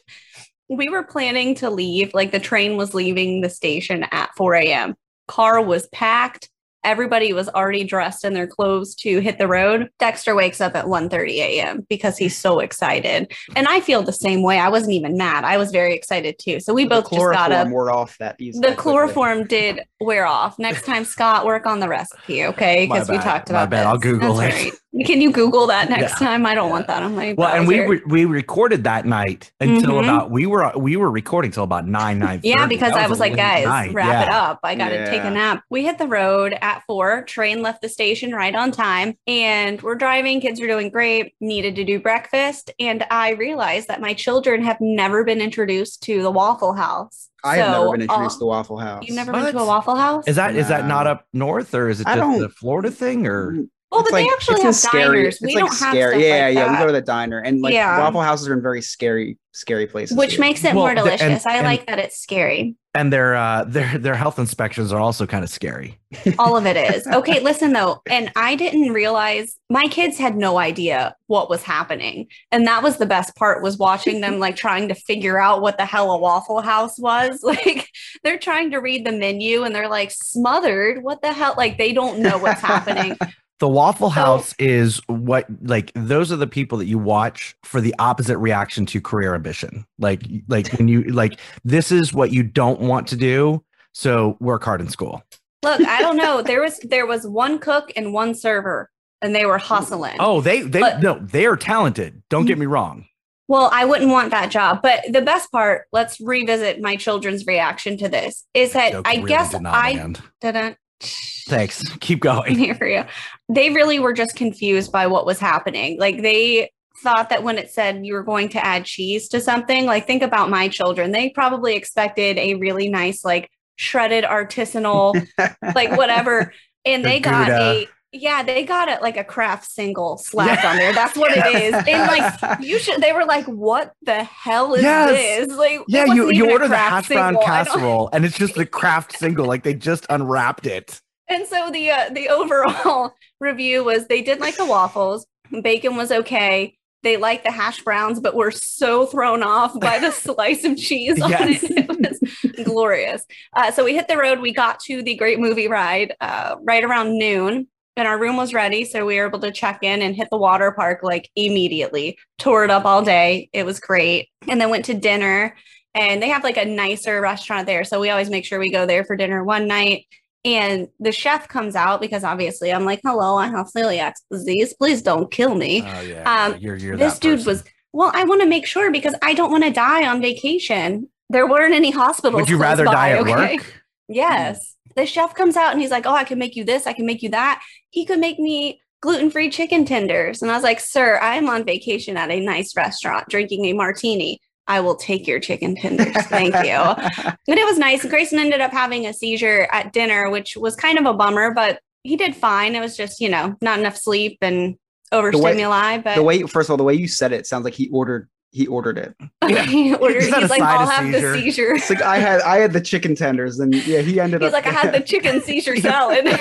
we 0.70 0.90
were 0.90 1.04
planning 1.04 1.56
to 1.56 1.70
leave, 1.70 2.14
like 2.14 2.32
the 2.32 2.40
train 2.40 2.76
was 2.76 2.94
leaving 2.94 3.42
the 3.42 3.50
station 3.50 4.06
at 4.12 4.36
4 4.36 4.56
a.m. 4.56 4.96
Car 5.28 5.62
was 5.62 5.88
packed. 5.88 6.50
Everybody 6.86 7.34
was 7.34 7.50
already 7.50 7.84
dressed 7.84 8.24
in 8.24 8.34
their 8.34 8.48
clothes 8.48 8.96
to 8.96 9.20
hit 9.20 9.38
the 9.38 9.48
road. 9.48 9.90
Dexter 10.00 10.36
wakes 10.36 10.62
up 10.62 10.76
at 10.76 10.86
1:30 10.86 11.30
a.m. 11.40 11.86
because 11.90 12.18
he's 12.18 12.38
so 12.38 12.60
excited. 12.60 13.34
And 13.56 13.68
I 13.68 13.80
feel 13.82 14.04
the 14.04 14.14
same 14.14 14.44
way. 14.44 14.60
I 14.60 14.70
wasn't 14.70 14.94
even 14.94 15.18
mad. 15.18 15.44
I 15.44 15.58
was 15.58 15.72
very 15.72 15.94
excited 15.94 16.38
too. 16.40 16.60
So 16.60 16.74
we 16.74 16.84
The 16.84 16.90
both 17.02 17.10
just 17.10 17.20
got 17.32 17.52
up. 17.52 17.68
chloroform 17.68 17.72
wore 17.72 17.92
off 17.92 18.18
that 18.20 18.36
easy. 18.40 18.60
The 18.60 18.68
that 18.68 18.78
quickly. 18.78 18.92
chloroform 18.94 19.48
did 19.48 19.82
wear 20.00 20.26
off. 20.26 20.58
Next 20.60 20.86
time, 20.86 21.04
Scott, 21.06 21.46
work 21.46 21.66
on 21.66 21.80
the 21.80 21.90
recipe, 21.90 22.46
okay? 22.46 22.86
Because 22.86 23.10
we 23.10 23.18
bad. 23.18 23.24
talked 23.24 23.50
My 23.52 23.64
about 23.64 23.70
bad. 23.72 23.80
this. 23.82 23.88
I'll 23.88 23.98
Google 23.98 24.34
That's 24.36 24.56
it. 24.56 24.64
right. 24.66 24.74
Can 25.04 25.20
you 25.20 25.32
Google 25.32 25.68
that 25.68 25.90
next 25.90 26.22
Yeah. 26.22 26.28
time? 26.28 26.46
I 26.46 26.56
don't 26.56 26.68
Yeah. 26.68 26.74
want 26.74 26.88
that 26.88 27.04
on 27.04 27.16
my 27.16 27.36
Well, 27.38 27.50
and 27.54 27.68
we 27.68 27.82
re- 27.82 28.02
we 28.08 28.24
recorded 28.26 28.86
that 28.86 29.06
night 29.06 29.52
until 29.60 29.96
Mhm. 29.96 30.04
about 30.04 30.32
we 30.32 30.46
were 30.46 30.72
we 30.78 30.96
were 30.96 31.12
recording 31.12 31.52
till 31.52 31.64
about 31.64 31.86
nine 31.88 32.20
nine. 32.20 32.40
yeah, 32.44 32.66
because 32.66 32.94
I 32.94 33.08
was 33.08 33.20
like, 33.20 33.36
guys, 33.36 33.94
wrap 33.94 34.28
it 34.28 34.34
up. 34.34 34.60
I 34.64 34.76
got 34.76 34.90
to 34.90 35.06
take 35.10 35.24
a 35.24 35.30
nap. 35.32 35.64
We 35.70 35.84
hit 35.84 35.98
the 35.98 36.08
road 36.08 36.56
at 36.62 36.84
four. 36.88 37.24
Train 37.24 37.62
left 37.62 37.82
the 37.82 37.90
station 37.90 38.34
right 38.34 38.56
on 38.56 38.72
time, 38.72 39.16
and 39.28 39.82
we're 39.82 39.96
driving. 39.96 40.40
Kids 40.40 40.62
are 40.62 40.68
doing 40.68 40.90
great. 40.90 41.34
Needed 41.42 41.76
to 41.76 41.84
do 41.84 42.00
breakfast, 42.00 42.72
and 42.80 43.06
I 43.12 43.32
realized 43.32 43.88
that 43.90 44.00
my 44.00 44.14
children 44.14 44.64
have 44.64 44.78
never 44.80 45.24
been 45.24 45.42
introduced 45.42 46.04
to 46.04 46.22
the 46.22 46.32
Waffle 46.32 46.74
House. 46.74 47.30
I 47.44 47.58
have 47.58 47.72
never 47.72 47.92
been 47.92 48.02
introduced 48.04 48.36
uh, 48.36 48.40
to 48.40 48.40
the 48.40 48.46
Waffle 48.48 48.78
House. 48.80 49.04
You've 49.06 49.16
never 49.18 49.32
been 49.32 49.52
to 49.54 49.60
a 49.60 49.66
Waffle 49.66 49.96
House? 49.98 50.24
Is 50.28 50.38
that 50.38 50.56
is 50.56 50.70
that 50.70 50.88
not 50.88 51.06
up 51.06 51.26
north 51.34 51.76
or 51.76 51.90
is 51.90 52.00
it 52.02 52.08
I 52.08 52.16
just 52.16 52.22
don't- 52.40 52.44
a 52.46 52.50
Florida 52.50 52.90
thing 52.90 53.28
or? 53.28 53.56
Oh, 53.96 54.00
It's 54.02 54.12
but 54.12 54.18
they 54.18 54.24
like- 54.24 54.34
actually 54.34 54.56
it's 54.56 54.64
have 54.64 54.76
scary. 54.76 55.18
diners. 55.18 55.36
It's 55.36 55.42
We 55.44 55.56
like 55.56 55.64
don't 55.64 55.70
have 55.80 55.92
scary. 55.94 56.12
stuff 56.14 56.22
yeah, 56.24 56.46
like 56.46 56.56
yeah. 56.56 56.72
We 56.72 56.78
go 56.78 56.86
to 56.88 56.92
the 56.94 57.02
diner, 57.02 57.40
and 57.40 57.62
like 57.62 57.74
Yeah. 57.74 58.00
Waffle 58.00 58.22
Houses 58.22 58.48
are 58.50 58.54
in 58.54 58.62
very 58.62 58.82
scary, 58.82 59.38
scary 59.54 59.88
places. 59.88 60.18
which 60.18 60.32
here. 60.34 60.42
makes 60.42 60.64
it 60.64 60.74
Well, 60.76 60.86
more 60.86 60.96
the- 60.96 61.02
and- 61.02 61.20
delicious. 61.20 61.46
I 61.46 61.58
and- 61.58 61.66
like 61.66 61.86
that 61.88 62.00
it's 62.00 62.18
scary. 62.20 62.76
and 62.94 63.12
their 63.12 63.36
uh 63.36 63.66
their 63.68 63.98
their 63.98 64.16
health 64.16 64.40
inspections 64.40 64.94
are 64.94 65.00
also 65.02 65.26
kind 65.28 65.44
of 65.44 65.50
scary. 65.50 66.00
All 66.40 66.56
of 66.56 66.66
it 66.66 66.78
is. 66.78 67.06
Okay, 67.14 67.40
listen 67.42 67.74
though, 67.74 68.02
and 68.10 68.32
I 68.38 68.56
didn't 68.56 68.94
realize 68.94 69.58
my 69.70 69.88
kids 69.88 70.18
had 70.18 70.36
no 70.38 70.58
idea 70.58 71.14
what 71.28 71.50
was 71.50 71.62
happening. 71.64 72.28
And 72.52 72.66
that 72.68 72.84
was 72.84 72.96
the 72.98 73.06
best 73.06 73.36
part 73.36 73.62
was 73.64 73.78
watching 73.78 74.22
them 74.22 74.40
like 74.40 74.56
trying 74.56 74.88
to 74.90 74.96
figure 74.96 75.38
out 75.40 75.62
what 75.62 75.78
the 75.78 75.86
hell 75.86 76.12
a 76.12 76.18
Waffle 76.18 76.62
House 76.62 76.98
was. 77.00 77.40
Like 77.44 77.90
they're 78.24 78.40
trying 78.40 78.72
to 78.72 78.78
read 78.78 79.06
the 79.06 79.12
menu 79.12 79.64
and 79.64 79.74
they're 79.76 79.90
like 79.90 80.12
smothered. 80.12 81.04
What 81.04 81.22
the 81.22 81.32
hell? 81.34 81.54
Like 81.58 81.78
they 81.78 81.92
don't 81.94 82.20
know 82.20 82.38
what's 82.38 82.62
happening. 82.62 83.18
The 83.60 83.70
Waffle 83.70 84.10
House 84.10 84.54
is 84.60 85.00
what 85.08 85.46
like 85.62 85.92
those 85.96 86.32
are 86.32 86.36
the 86.36 86.48
people 86.48 86.78
that 86.80 86.88
you 86.88 86.98
watch 86.98 87.56
for 87.64 87.80
the 87.80 87.96
opposite 88.00 88.38
reaction 88.38 88.86
to 88.88 89.00
career 89.00 89.34
ambition. 89.34 89.86
Like 89.98 90.24
like 90.50 90.72
when 90.74 90.90
you 90.90 91.04
like 91.04 91.40
this 91.64 91.92
is 91.92 92.14
what 92.14 92.32
you 92.32 92.44
don't 92.44 92.82
want 92.82 93.08
to 93.08 93.16
do, 93.16 93.64
so 93.94 94.36
work 94.42 94.64
hard 94.64 94.82
in 94.82 94.90
school. 94.90 95.24
Look, 95.64 95.82
I 95.82 96.02
don't 96.02 96.18
know. 96.18 96.42
There 96.42 96.62
was 96.62 96.80
there 96.80 97.06
was 97.06 97.26
one 97.26 97.60
cook 97.60 97.92
and 97.96 98.14
one 98.14 98.36
server 98.36 98.90
and 99.22 99.34
they 99.34 99.46
were 99.46 99.58
hustling. 99.58 100.18
Oh, 100.20 100.42
they 100.42 100.62
they 100.62 100.82
But- 100.82 101.02
no, 101.02 101.20
they 101.20 101.46
are 101.46 101.56
talented. 101.56 102.22
Don't 102.30 102.46
get 102.46 102.58
mm. 102.58 102.62
me 102.62 102.66
wrong. 102.66 103.06
Well, 103.48 103.70
I 103.72 103.86
wouldn't 103.86 104.10
want 104.10 104.32
that 104.32 104.50
job. 104.50 104.82
But 104.82 105.04
the 105.12 105.22
best 105.22 105.52
part, 105.52 105.86
let's 105.92 106.20
revisit 106.20 106.82
my 106.82 106.96
children's 106.96 107.46
reaction 107.46 107.96
to 107.98 108.10
this, 108.10 108.44
is 108.56 108.74
that 108.74 108.96
I 109.06 109.18
really 109.18 109.28
guess 109.28 109.52
did 109.52 109.66
I 109.66 110.12
didn't. 110.42 110.78
Thanks. 111.02 111.84
Keep 112.00 112.22
going. 112.22 112.56
here 112.58 112.76
for 112.76 112.88
you. 112.88 113.04
They 113.50 113.70
really 113.70 114.00
were 114.00 114.14
just 114.14 114.36
confused 114.36 114.92
by 114.92 115.08
what 115.08 115.26
was 115.26 115.40
happening. 115.40 116.00
Like 116.00 116.22
they 116.22 116.72
thought 117.04 117.30
that 117.30 117.44
when 117.44 117.58
it 117.58 117.70
said 117.72 118.06
you 118.06 118.14
were 118.14 118.24
going 118.24 118.50
to 118.50 118.66
add 118.66 118.86
cheese 118.86 119.28
to 119.30 119.40
something, 119.40 119.86
like 119.86 120.08
think 120.08 120.24
about 120.24 120.50
my 120.50 120.68
children. 120.68 121.12
They 121.12 121.30
probably 121.30 121.76
expected 121.76 122.38
a 122.38 122.56
really 122.56 122.90
nice, 122.90 123.24
like 123.24 123.50
shredded 123.76 124.24
artisanal, 124.24 125.14
like 125.76 125.96
whatever. 125.98 126.54
And 126.86 127.04
The 127.04 127.10
they 127.10 127.20
got 127.20 127.48
Gouda. 127.48 127.62
a 127.62 127.88
yeah, 128.16 128.44
they 128.44 128.64
got 128.64 128.88
it 128.88 129.02
like 129.02 129.18
a 129.18 129.24
Kraft 129.24 129.70
single 129.70 130.18
slapped 130.18 130.64
on 130.66 130.78
there. 130.78 130.94
That's 130.94 131.18
what 131.18 131.32
it 131.36 131.46
is. 131.46 131.74
And 131.88 132.08
like 132.08 132.60
you 132.62 132.80
should 132.80 133.02
they 133.02 133.14
were 133.14 133.26
like, 133.26 133.46
what 133.46 133.94
the 134.04 134.24
hell 134.24 134.74
is 134.74 134.84
Yes. 134.84 135.48
this? 135.48 135.58
Like 135.58 135.82
Yeah, 135.88 136.06
you 136.06 136.32
you 136.32 136.50
order 136.52 136.68
the 136.68 136.78
hash 136.78 137.08
brown. 137.08 137.38
Casserole 137.44 138.10
and 138.14 138.26
it's 138.26 138.38
just 138.38 138.56
the 138.56 138.66
Kraft 138.66 139.18
single. 139.18 139.46
Like 139.46 139.64
they 139.64 139.74
just 139.74 140.06
unwrapped 140.10 140.66
it. 140.66 141.00
And 141.28 141.46
so 141.48 141.70
the 141.72 141.90
uh, 141.90 142.10
the 142.12 142.30
overall 142.30 143.14
review 143.40 143.84
was 143.84 144.08
they 144.08 144.22
did 144.22 144.40
like 144.40 144.56
the 144.58 144.66
waffles. 144.66 145.26
Bacon 145.62 145.96
was 145.96 146.12
okay. 146.12 146.78
They 147.04 147.18
liked 147.18 147.44
the 147.44 147.52
hash 147.52 147.84
browns, 147.84 148.20
but 148.20 148.34
were 148.36 148.50
so 148.50 149.06
thrown 149.06 149.44
off 149.44 149.80
by 149.80 150.00
the 150.00 150.10
slice 150.26 150.64
of 150.64 150.76
cheese 150.76 151.22
on 151.22 151.30
Yes. 151.30 151.64
it. 151.64 151.72
It 151.72 151.88
was 151.90 152.66
glorious. 152.66 153.24
Uh, 153.54 153.72
so 153.72 153.86
we 153.86 153.94
hit 153.94 154.08
the 154.08 154.18
road. 154.18 154.40
We 154.40 154.52
got 154.54 154.80
to 154.86 155.04
the 155.04 155.16
Great 155.16 155.40
Movie 155.40 155.68
Ride 155.68 156.16
uh, 156.20 156.56
right 156.64 156.84
around 156.84 157.18
noon, 157.20 157.68
and 157.98 158.08
our 158.08 158.20
room 158.20 158.38
was 158.38 158.54
ready. 158.54 158.86
So 158.86 159.06
we 159.06 159.20
were 159.20 159.28
able 159.28 159.40
to 159.40 159.52
check 159.52 159.80
in 159.82 160.02
and 160.02 160.16
hit 160.16 160.28
the 160.32 160.38
water 160.38 160.72
park 160.72 161.02
like 161.04 161.30
immediately. 161.36 162.18
Toured 162.38 162.70
up 162.70 162.86
all 162.86 163.04
day. 163.04 163.50
It 163.54 163.66
was 163.66 163.80
great, 163.80 164.30
and 164.48 164.60
then 164.60 164.70
went 164.70 164.86
to 164.86 164.94
dinner. 164.94 165.56
And 165.94 166.22
they 166.22 166.28
have 166.28 166.44
like 166.44 166.58
a 166.58 166.66
nicer 166.66 167.22
restaurant 167.22 167.68
there, 167.68 167.86
so 167.86 168.02
we 168.02 168.10
always 168.10 168.30
make 168.30 168.44
sure 168.44 168.60
we 168.60 168.70
go 168.70 168.86
there 168.86 169.06
for 169.06 169.16
dinner 169.16 169.44
one 169.44 169.68
night. 169.68 170.06
And 170.44 170.90
the 171.00 171.12
chef 171.12 171.48
comes 171.48 171.76
out 171.76 172.00
because 172.02 172.24
obviously 172.24 172.72
I'm 172.72 172.86
like, 172.86 173.00
hello, 173.04 173.38
I 173.38 173.48
have 173.48 173.68
celiac 173.76 174.14
disease. 174.30 174.76
Please 174.78 175.02
don't 175.02 175.32
kill 175.32 175.56
me. 175.56 175.82
Oh 175.84 176.02
yeah. 176.02 176.46
Um, 176.46 176.58
you're, 176.60 176.76
you're 176.76 176.98
this 176.98 177.18
dude 177.18 177.40
person. 177.40 177.50
was, 177.50 177.64
well, 177.94 178.12
I 178.14 178.26
want 178.26 178.42
to 178.42 178.48
make 178.48 178.68
sure 178.68 178.92
because 178.92 179.16
I 179.24 179.34
don't 179.34 179.50
want 179.50 179.64
to 179.64 179.72
die 179.72 180.06
on 180.06 180.22
vacation. 180.22 181.10
There 181.32 181.48
weren't 181.48 181.74
any 181.74 181.90
hospitals. 181.90 182.42
Would 182.42 182.50
you 182.50 182.58
rather 182.58 182.86
by, 182.86 182.92
die 182.92 183.10
at 183.12 183.22
okay? 183.22 183.56
work? 183.56 183.84
Yes. 184.08 184.75
The 184.96 185.06
chef 185.06 185.34
comes 185.36 185.58
out 185.58 185.72
and 185.72 185.82
he's 185.82 185.92
like, 185.92 186.06
oh, 186.06 186.14
I 186.14 186.24
can 186.24 186.40
make 186.40 186.56
you 186.56 186.64
this. 186.64 186.88
I 186.88 186.94
can 186.94 187.06
make 187.06 187.22
you 187.22 187.30
that. 187.30 187.62
He 187.90 188.06
could 188.06 188.20
make 188.20 188.40
me 188.40 188.82
gluten 189.02 189.30
free 189.30 189.50
chicken 189.50 189.86
tenders. 189.86 190.42
And 190.42 190.50
I 190.50 190.56
was 190.56 190.64
like, 190.64 190.80
sir, 190.80 191.20
I'm 191.22 191.50
on 191.50 191.66
vacation 191.66 192.18
at 192.18 192.32
a 192.32 192.40
nice 192.40 192.76
restaurant 192.76 193.28
drinking 193.30 193.66
a 193.66 193.74
martini. 193.74 194.40
I 194.68 194.80
will 194.80 194.96
take 194.96 195.28
your 195.28 195.40
chicken 195.40 195.76
tenders. 195.76 196.16
Thank 196.28 196.56
you. 196.66 197.32
And 197.48 197.60
it 197.60 197.66
was 197.66 197.78
nice. 197.78 198.04
Grayson 198.04 198.40
ended 198.40 198.62
up 198.62 198.72
having 198.72 199.06
a 199.06 199.14
seizure 199.14 199.68
at 199.72 199.94
dinner, 199.94 200.32
which 200.32 200.58
was 200.58 200.76
kind 200.76 200.98
of 200.98 201.06
a 201.06 201.14
bummer, 201.14 201.54
but 201.54 201.80
he 202.02 202.16
did 202.18 202.36
fine. 202.36 202.76
It 202.76 202.80
was 202.80 202.98
just, 202.98 203.22
you 203.22 203.30
know, 203.30 203.56
not 203.62 203.78
enough 203.78 203.96
sleep 203.96 204.40
and 204.42 204.76
overstimuli. 205.12 206.00
but 206.00 206.16
the 206.16 206.24
way, 206.24 206.42
first 206.44 206.68
of 206.68 206.72
all, 206.72 206.78
the 206.78 206.84
way 206.84 206.96
you 206.96 207.08
said 207.08 207.32
it 207.32 207.46
sounds 207.46 207.64
like 207.66 207.76
he 207.76 207.90
ordered 207.90 208.28
he 208.56 208.68
ordered 208.68 208.98
it. 208.98 209.14
he 209.68 209.94
ordered, 209.96 210.24
He's 210.24 210.34
he's 210.34 210.50
like, 210.50 210.62
I'll 210.62 210.84
of 210.88 210.90
have 210.90 211.06
seizure." 211.14 211.32
the 211.34 211.42
seizure. 211.42 211.74
It's 211.76 211.90
like 211.90 212.02
I 212.02 212.20
had 212.20 212.40
I 212.42 212.58
had 212.60 212.72
the 212.72 212.80
chicken 212.80 213.14
tenders, 213.14 213.60
and 213.60 213.76
yeah, 213.86 214.00
he 214.02 214.18
ended 214.20 214.42
He's 214.42 214.48
up. 214.48 214.54
like, 214.54 214.66
I 214.66 214.72
had 214.72 214.94
the 214.94 215.02
chicken 215.02 215.42
seizure 215.42 215.76
salad. 215.90 216.24
no, 216.26 216.32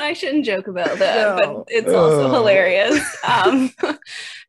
I 0.00 0.14
shouldn't 0.14 0.46
joke 0.46 0.66
about 0.68 0.98
that, 0.98 1.36
No. 1.36 1.38
but 1.64 1.64
it's 1.68 1.92
also 1.92 2.24
Ugh. 2.26 2.32
hilarious. 2.32 3.04
Um, 3.22 3.70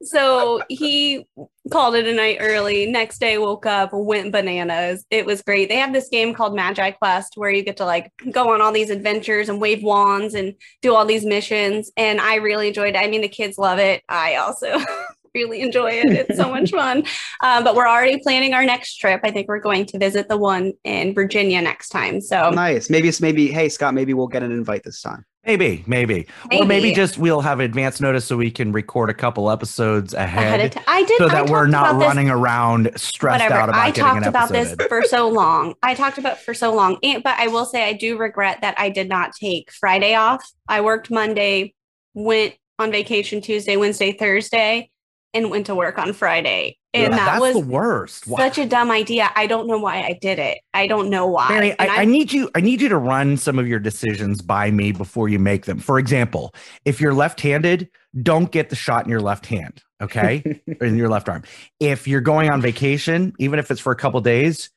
so 0.01 0.61
he 0.69 1.27
called 1.71 1.95
it 1.95 2.07
a 2.07 2.13
night 2.13 2.37
early. 2.39 2.85
Next 2.85 3.19
day, 3.19 3.37
woke 3.37 3.65
up, 3.65 3.91
went 3.93 4.31
bananas. 4.31 5.05
It 5.09 5.25
was 5.25 5.41
great. 5.41 5.69
They 5.69 5.77
have 5.77 5.93
this 5.93 6.09
game 6.09 6.33
called 6.33 6.55
Magi 6.55 6.91
Quest 6.91 7.33
where 7.35 7.51
you 7.51 7.63
get 7.63 7.77
to 7.77 7.85
like 7.85 8.11
go 8.31 8.53
on 8.53 8.61
all 8.61 8.71
these 8.71 8.89
adventures 8.89 9.49
and 9.49 9.61
wave 9.61 9.83
wands 9.83 10.33
and 10.33 10.53
do 10.81 10.95
all 10.95 11.05
these 11.05 11.25
missions. 11.25 11.91
And 11.97 12.19
I 12.19 12.35
really 12.35 12.69
enjoyed 12.69 12.95
it. 12.95 12.99
I 12.99 13.07
mean, 13.07 13.21
the 13.21 13.29
kids 13.29 13.57
love 13.57 13.79
it. 13.79 14.03
I 14.09 14.35
also. 14.35 14.79
really 15.35 15.61
enjoy 15.61 15.89
it 15.89 16.11
it's 16.11 16.37
so 16.37 16.47
much 16.47 16.69
fun 16.69 16.99
um, 17.41 17.63
but 17.63 17.73
we're 17.73 17.87
already 17.87 18.19
planning 18.19 18.53
our 18.53 18.63
next 18.63 18.97
trip 18.97 19.19
i 19.23 19.31
think 19.31 19.47
we're 19.47 19.57
going 19.57 19.83
to 19.83 19.97
visit 19.97 20.29
the 20.29 20.37
one 20.37 20.71
in 20.83 21.11
virginia 21.11 21.59
next 21.59 21.89
time 21.89 22.21
so 22.21 22.51
nice. 22.51 22.87
Maybe 22.89 23.07
it's 23.07 23.19
maybe. 23.19 23.47
Hey 23.47 23.69
Scott, 23.69 23.93
maybe 23.93 24.13
we'll 24.13 24.27
get 24.27 24.43
an 24.43 24.51
invite 24.51 24.83
this 24.83 25.01
time. 25.01 25.25
Maybe, 25.45 25.83
maybe, 25.85 26.25
or 26.53 26.59
maybe 26.63 26.65
Maybe. 26.67 26.93
just 26.93 27.17
we'll 27.17 27.41
have 27.41 27.59
advance 27.59 27.99
notice 27.99 28.23
so 28.23 28.37
we 28.37 28.49
can 28.49 28.71
record 28.71 29.09
a 29.09 29.13
couple 29.13 29.51
episodes 29.51 30.13
ahead, 30.13 30.59
ahead 30.59 30.65
of 30.67 30.71
time. 30.71 30.83
I 30.87 31.03
did 31.03 31.17
so 31.17 31.25
I 31.27 31.31
that 31.31 31.49
we're 31.49 31.67
not 31.67 31.89
about 31.89 31.99
this- 31.99 32.07
running 32.07 32.29
around 32.29 32.91
stressed 32.95 33.43
whatever. 33.43 33.55
out 33.61 33.67
about 33.69 33.81
I 33.81 33.87
getting 33.91 34.03
talked 34.05 34.25
about 34.25 34.49
this 34.49 34.71
episode. 34.71 34.87
for 34.87 35.01
so 35.03 35.27
long. 35.27 35.73
I 35.83 35.95
talked 35.95 36.17
about 36.17 36.37
it 36.37 36.39
for 36.39 36.53
so 36.53 36.73
long. 36.73 36.97
And, 37.03 37.21
but 37.21 37.37
I 37.37 37.47
will 37.47 37.65
say 37.65 37.83
I 37.83 37.91
do 37.91 38.17
regret 38.17 38.59
that 38.61 38.75
I 38.79 38.89
did 38.89 39.09
not 39.09 39.33
take 39.33 39.69
Friday 39.73 40.15
off. 40.15 40.49
I 40.69 40.79
worked 40.79 41.11
Monday, 41.11 41.73
went 42.13 42.53
on 42.79 42.91
vacation 42.93 43.41
Tuesday, 43.41 43.75
Wednesday, 43.75 44.13
Thursday, 44.13 44.89
and 45.33 45.49
went 45.49 45.65
to 45.67 45.75
work 45.75 45.97
on 45.97 46.13
Friday. 46.13 46.77
And 46.93 47.11
Yeah, 47.11 47.17
that 47.17 47.25
that's 47.25 47.41
was 47.41 47.53
the 47.53 47.59
worst. 47.67 48.27
Why- 48.27 48.39
such 48.39 48.59
a 48.59 48.67
dumb 48.67 48.91
idea. 48.91 49.31
I 49.35 49.47
don't 49.47 49.67
know 49.67 49.79
why 49.79 50.03
I 50.03 50.17
did 50.21 50.37
it. 50.37 50.59
I 50.73 50.85
don't 50.85 51.09
know 51.09 51.25
why. 51.25 51.49
Mary, 51.49 51.79
I, 51.79 52.01
I 52.01 52.05
need 52.05 52.31
you. 52.31 52.49
I 52.53 52.61
need 52.61 52.81
you 52.81 52.89
to 52.89 52.97
run 52.97 53.37
some 53.37 53.57
of 53.57 53.67
your 53.67 53.79
decisions 53.79 54.41
by 54.41 54.69
me 54.69 54.91
before 54.91 55.27
you 55.27 55.39
make 55.39 55.65
them. 55.65 55.79
For 55.79 55.97
example, 55.97 56.53
if 56.85 57.01
you're 57.01 57.13
left-handed, 57.13 57.89
don't 58.21 58.51
get 58.51 58.69
the 58.69 58.75
shot 58.75 59.05
in 59.05 59.09
your 59.09 59.21
left 59.21 59.47
hand. 59.47 59.81
Okay, 60.01 60.61
in 60.81 60.97
your 60.97 61.09
left 61.09 61.29
arm. 61.29 61.43
If 61.79 62.07
you're 62.07 62.21
going 62.21 62.49
on 62.51 62.61
vacation, 62.61 63.33
even 63.39 63.57
if 63.57 63.71
it's 63.71 63.79
for 63.81 63.91
a 63.91 63.95
couple 63.95 64.19
days, 64.21 64.69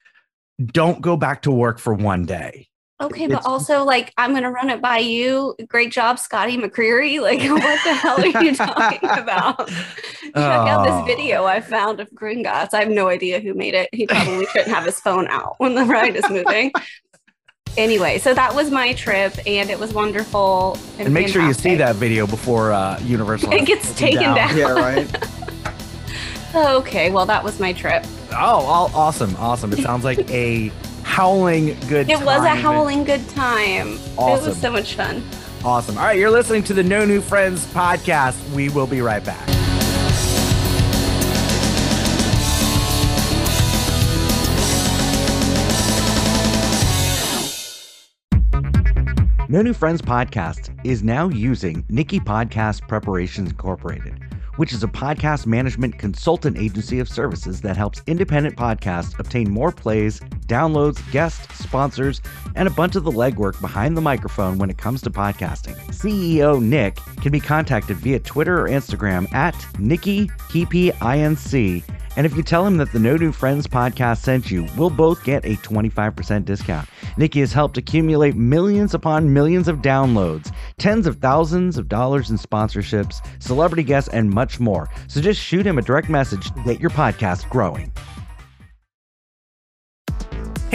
don't 0.64 1.02
go 1.02 1.16
back 1.16 1.42
to 1.42 1.50
work 1.50 1.78
for 1.78 1.92
one 1.92 2.24
day. 2.24 2.68
Okay, 2.98 3.26
but 3.26 3.44
also 3.44 3.84
like 3.84 4.12
I'm 4.16 4.32
gonna 4.32 4.50
run 4.50 4.70
it 4.70 4.80
by 4.80 4.98
you. 4.98 5.54
Great 5.68 5.92
job, 5.92 6.18
Scotty 6.18 6.56
McCreery. 6.56 7.20
Like, 7.20 7.40
what 7.50 7.84
the 7.84 7.94
hell 7.94 8.18
are 8.18 8.42
you 8.42 8.54
talking 8.54 9.00
about? 9.10 9.68
Check 9.68 10.34
out 10.34 10.84
this 10.84 11.14
video 11.14 11.44
I 11.44 11.60
found 11.60 12.00
of 12.00 12.08
Gringotts. 12.12 12.72
I 12.72 12.80
have 12.80 12.88
no 12.88 13.08
idea 13.08 13.38
who 13.40 13.52
made 13.52 13.74
it. 13.74 13.90
He 13.92 14.06
probably 14.06 14.46
shouldn't 14.52 14.68
have 14.74 14.84
his 14.84 14.98
phone 14.98 15.28
out 15.28 15.56
when 15.58 15.74
the 15.74 15.84
ride 15.84 16.16
is 16.16 16.28
moving. 16.30 16.72
anyway, 17.76 18.18
so 18.18 18.32
that 18.32 18.54
was 18.54 18.70
my 18.70 18.94
trip, 18.94 19.34
and 19.46 19.68
it 19.68 19.78
was 19.78 19.92
wonderful. 19.92 20.78
And 20.98 21.12
make 21.12 21.28
sure 21.28 21.42
you 21.42 21.52
see 21.52 21.74
that 21.74 21.96
video 21.96 22.26
before 22.26 22.72
uh, 22.72 22.98
Universal. 23.00 23.52
It 23.52 23.66
gets 23.66 23.94
taken 23.94 24.34
down. 24.34 24.56
Yeah, 24.56 24.72
right. 24.72 25.28
Okay, 26.54 27.10
well, 27.10 27.26
that 27.26 27.44
was 27.44 27.60
my 27.60 27.74
trip. 27.74 28.06
Oh, 28.30 28.36
all, 28.64 28.90
awesome, 28.94 29.36
awesome! 29.36 29.74
It 29.74 29.80
sounds 29.80 30.04
like 30.04 30.30
a 30.30 30.72
howling 31.06 31.78
good. 31.88 32.10
It 32.10 32.20
was 32.20 32.44
a 32.44 32.48
howling 32.48 33.04
good 33.04 33.26
time. 33.30 33.94
It 33.94 34.16
was 34.18 34.60
so 34.60 34.70
much 34.70 34.94
fun. 34.96 35.22
Awesome. 35.64 35.96
All 35.96 36.04
right, 36.04 36.18
you're 36.18 36.30
listening 36.30 36.62
to 36.64 36.74
the 36.74 36.82
No 36.82 37.04
New 37.06 37.20
Friends 37.20 37.64
podcast. 37.72 38.36
We 38.54 38.68
will 38.68 38.86
be 38.86 39.00
right 39.00 39.24
back. 39.24 39.48
No 49.48 49.62
New 49.62 49.72
Friends 49.72 50.02
podcast 50.02 50.76
is 50.84 51.04
now 51.04 51.28
using 51.28 51.84
Nikki 51.88 52.18
Podcast 52.18 52.86
Preparations 52.88 53.50
Incorporated, 53.50 54.20
which 54.56 54.72
is 54.72 54.82
a 54.82 54.88
podcast 54.88 55.46
management 55.46 55.98
consultant 55.98 56.58
agency 56.58 56.98
of 56.98 57.08
services 57.08 57.60
that 57.60 57.76
helps 57.76 58.02
independent 58.08 58.56
podcasts 58.56 59.16
obtain 59.20 59.48
more 59.48 59.70
plays 59.70 60.20
downloads, 60.46 61.10
guests, 61.12 61.58
sponsors, 61.58 62.20
and 62.54 62.66
a 62.66 62.70
bunch 62.70 62.96
of 62.96 63.04
the 63.04 63.10
legwork 63.10 63.60
behind 63.60 63.96
the 63.96 64.00
microphone 64.00 64.58
when 64.58 64.70
it 64.70 64.78
comes 64.78 65.02
to 65.02 65.10
podcasting. 65.10 65.76
CEO 65.88 66.62
Nick 66.62 66.96
can 67.20 67.32
be 67.32 67.40
contacted 67.40 67.96
via 67.98 68.18
Twitter 68.20 68.60
or 68.60 68.68
Instagram 68.68 69.32
at 69.34 69.54
Nikki. 69.78 70.30
And 72.16 72.24
if 72.24 72.34
you 72.34 72.42
tell 72.42 72.66
him 72.66 72.78
that 72.78 72.92
the 72.92 72.98
No 72.98 73.16
New 73.16 73.30
Friends 73.30 73.66
podcast 73.66 74.22
sent 74.22 74.50
you, 74.50 74.66
we'll 74.78 74.88
both 74.88 75.22
get 75.22 75.44
a 75.44 75.56
25% 75.56 76.46
discount. 76.46 76.88
Nikki 77.18 77.40
has 77.40 77.52
helped 77.52 77.76
accumulate 77.76 78.34
millions 78.34 78.94
upon 78.94 79.34
millions 79.34 79.68
of 79.68 79.82
downloads, 79.82 80.50
tens 80.78 81.06
of 81.06 81.16
thousands 81.16 81.76
of 81.76 81.88
dollars 81.88 82.30
in 82.30 82.38
sponsorships, 82.38 83.20
celebrity 83.38 83.82
guests, 83.82 84.08
and 84.14 84.30
much 84.30 84.58
more. 84.58 84.88
So 85.08 85.20
just 85.20 85.40
shoot 85.40 85.66
him 85.66 85.76
a 85.76 85.82
direct 85.82 86.08
message 86.08 86.50
to 86.52 86.62
get 86.64 86.80
your 86.80 86.90
podcast 86.90 87.50
growing. 87.50 87.92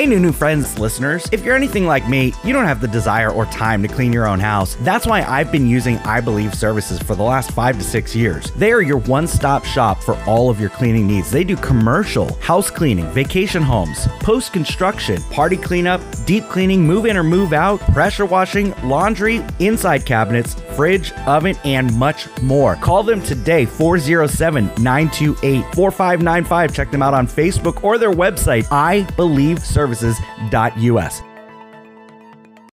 Hey, 0.02 0.08
new 0.08 0.20
new 0.20 0.32
friends, 0.32 0.80
listeners. 0.80 1.30
If 1.32 1.46
you're 1.46 1.56
anything 1.56 1.86
like 1.86 2.10
me, 2.10 2.34
you 2.44 2.54
don't 2.54 2.66
have 2.66 2.82
the 2.82 2.88
desire 2.88 3.30
or 3.30 3.46
time 3.46 3.84
to 3.84 3.88
clean 3.88 4.12
your 4.12 4.28
own 4.28 4.40
house. 4.40 4.76
That's 4.80 5.06
why 5.06 5.22
I've 5.22 5.52
been 5.52 5.68
using 5.68 6.00
I 6.00 6.22
Believe 6.22 6.56
services 6.56 6.98
for 6.98 7.14
the 7.14 7.22
last 7.22 7.52
five 7.52 7.78
to 7.78 7.84
six 7.84 8.16
years. 8.16 8.50
They 8.54 8.72
are 8.72 8.82
your 8.82 8.98
one 9.02 9.28
stop 9.28 9.64
shop 9.64 10.02
for 10.02 10.16
all 10.26 10.50
of 10.50 10.60
your 10.60 10.72
cleaning 10.72 11.06
needs. 11.06 11.30
They 11.30 11.44
do 11.44 11.56
commercial, 11.56 12.34
house 12.38 12.72
cleaning, 12.72 13.12
vacation 13.12 13.62
homes, 13.62 14.08
post 14.22 14.54
construction, 14.54 15.22
party 15.30 15.56
cleanup, 15.56 16.02
deep 16.26 16.46
cleaning, 16.50 16.84
move 16.84 17.06
in 17.06 17.16
or 17.16 17.24
move 17.24 17.54
out, 17.54 17.80
pressure 17.94 18.26
washing, 18.26 18.74
laundry, 18.82 19.46
inside 19.60 20.04
cabinets, 20.04 20.56
fridge, 20.76 21.12
oven, 21.28 21.56
and 21.64 21.96
much 21.96 22.28
more. 22.42 22.76
Call 22.78 23.04
them 23.04 23.22
today, 23.22 23.68
407 23.68 24.66
928 24.82 25.76
4595. 25.76 26.74
Check 26.74 26.90
them 26.90 27.04
out 27.04 27.14
on 27.14 27.28
Facebook 27.28 27.84
or 27.84 28.00
their 28.00 28.12
website, 28.12 28.66
ibelieveservices.us. 29.92 31.22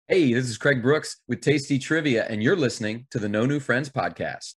Hey, 0.08 0.34
this 0.34 0.49
is 0.49 0.58
Craig 0.58 0.82
Brooks 0.82 1.21
with 1.28 1.41
Tasty 1.41 1.80
Trivia, 1.80 2.25
and 2.30 2.43
you're 2.43 2.56
listening 2.56 3.08
to 3.12 3.19
the 3.19 3.28
No 3.28 3.45
New 3.45 3.60
Friends 3.60 3.89
podcast. 3.89 4.54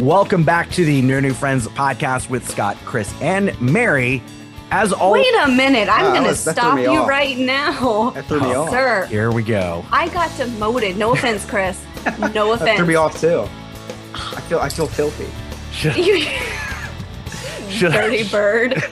Welcome 0.00 0.42
back 0.44 0.70
to 0.72 0.84
the 0.84 1.00
No 1.02 1.20
New 1.20 1.32
Friends 1.32 1.66
podcast 1.68 2.28
with 2.28 2.48
Scott, 2.48 2.76
Chris, 2.84 3.12
and 3.20 3.60
Mary. 3.60 4.22
As 4.72 4.90
always, 4.90 5.26
Wait 5.30 5.42
a 5.42 5.48
minute. 5.48 5.86
I'm 5.90 6.06
uh, 6.06 6.08
that 6.08 6.12
going 6.12 6.22
to 6.22 6.28
was- 6.30 6.44
that 6.44 6.54
threw 6.54 6.62
stop 6.62 6.78
you 6.78 7.00
off. 7.00 7.06
right 7.06 7.36
now. 7.36 8.10
That 8.10 8.24
threw 8.24 8.40
me 8.40 8.46
oh, 8.46 8.62
off. 8.62 8.70
Sir, 8.70 9.04
here 9.04 9.30
we 9.30 9.42
go. 9.42 9.84
I 9.92 10.08
got 10.08 10.34
demoted. 10.38 10.96
No 10.96 11.12
offense, 11.12 11.44
Chris. 11.44 11.78
No 12.32 12.52
offense. 12.52 12.60
that 12.64 12.76
threw 12.78 12.86
me 12.86 12.94
off 12.94 13.20
too. 13.20 13.46
I 14.14 14.40
feel 14.40 14.60
I 14.60 14.70
feel 14.70 14.86
filthy. 14.86 15.28
You 17.72 17.88
dirty 17.90 18.28
bird. 18.28 18.82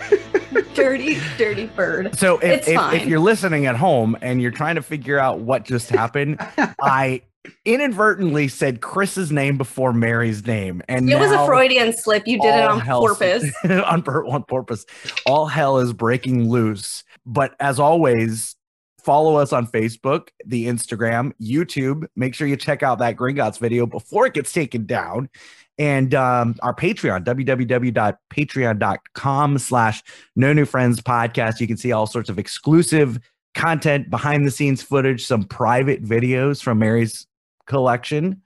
dirty, 0.74 1.18
dirty 1.36 1.66
bird. 1.66 2.16
So 2.18 2.38
if, 2.38 2.66
if, 2.66 2.92
if 2.94 3.06
you're 3.06 3.20
listening 3.20 3.66
at 3.66 3.76
home 3.76 4.16
and 4.22 4.40
you're 4.40 4.50
trying 4.50 4.76
to 4.76 4.82
figure 4.82 5.18
out 5.18 5.40
what 5.40 5.64
just 5.64 5.90
happened, 5.90 6.38
I 6.80 7.22
inadvertently 7.64 8.48
said 8.48 8.80
Chris's 8.80 9.32
name 9.32 9.56
before 9.56 9.92
Mary's 9.92 10.46
name, 10.46 10.82
and 10.88 11.10
It 11.10 11.18
was 11.18 11.30
a 11.30 11.44
Freudian 11.46 11.92
slip. 11.92 12.26
You 12.26 12.40
did 12.40 12.54
it 12.54 12.64
on 12.64 12.80
purpose. 12.80 13.50
on 13.64 14.02
on 14.06 14.44
purpose. 14.44 14.86
All 15.26 15.46
hell 15.46 15.78
is 15.78 15.92
breaking 15.92 16.50
loose. 16.50 17.04
But 17.24 17.54
as 17.60 17.78
always, 17.78 18.56
follow 19.02 19.36
us 19.36 19.52
on 19.52 19.66
Facebook, 19.66 20.28
the 20.44 20.66
Instagram, 20.66 21.32
YouTube. 21.40 22.06
Make 22.16 22.34
sure 22.34 22.46
you 22.46 22.56
check 22.56 22.82
out 22.82 22.98
that 22.98 23.16
Gringotts 23.16 23.58
video 23.58 23.86
before 23.86 24.26
it 24.26 24.34
gets 24.34 24.52
taken 24.52 24.84
down. 24.86 25.30
And 25.78 26.14
um, 26.14 26.56
our 26.62 26.74
Patreon, 26.74 27.24
www.patreon.com 27.24 29.58
slash 29.58 30.02
no 30.36 30.52
new 30.52 30.66
friends 30.66 31.00
podcast. 31.00 31.60
You 31.60 31.66
can 31.66 31.78
see 31.78 31.92
all 31.92 32.06
sorts 32.06 32.28
of 32.28 32.38
exclusive 32.38 33.18
content, 33.54 34.10
behind 34.10 34.46
the 34.46 34.50
scenes 34.50 34.82
footage, 34.82 35.24
some 35.24 35.44
private 35.44 36.04
videos 36.04 36.62
from 36.62 36.78
Mary's 36.78 37.26
collection. 37.70 38.42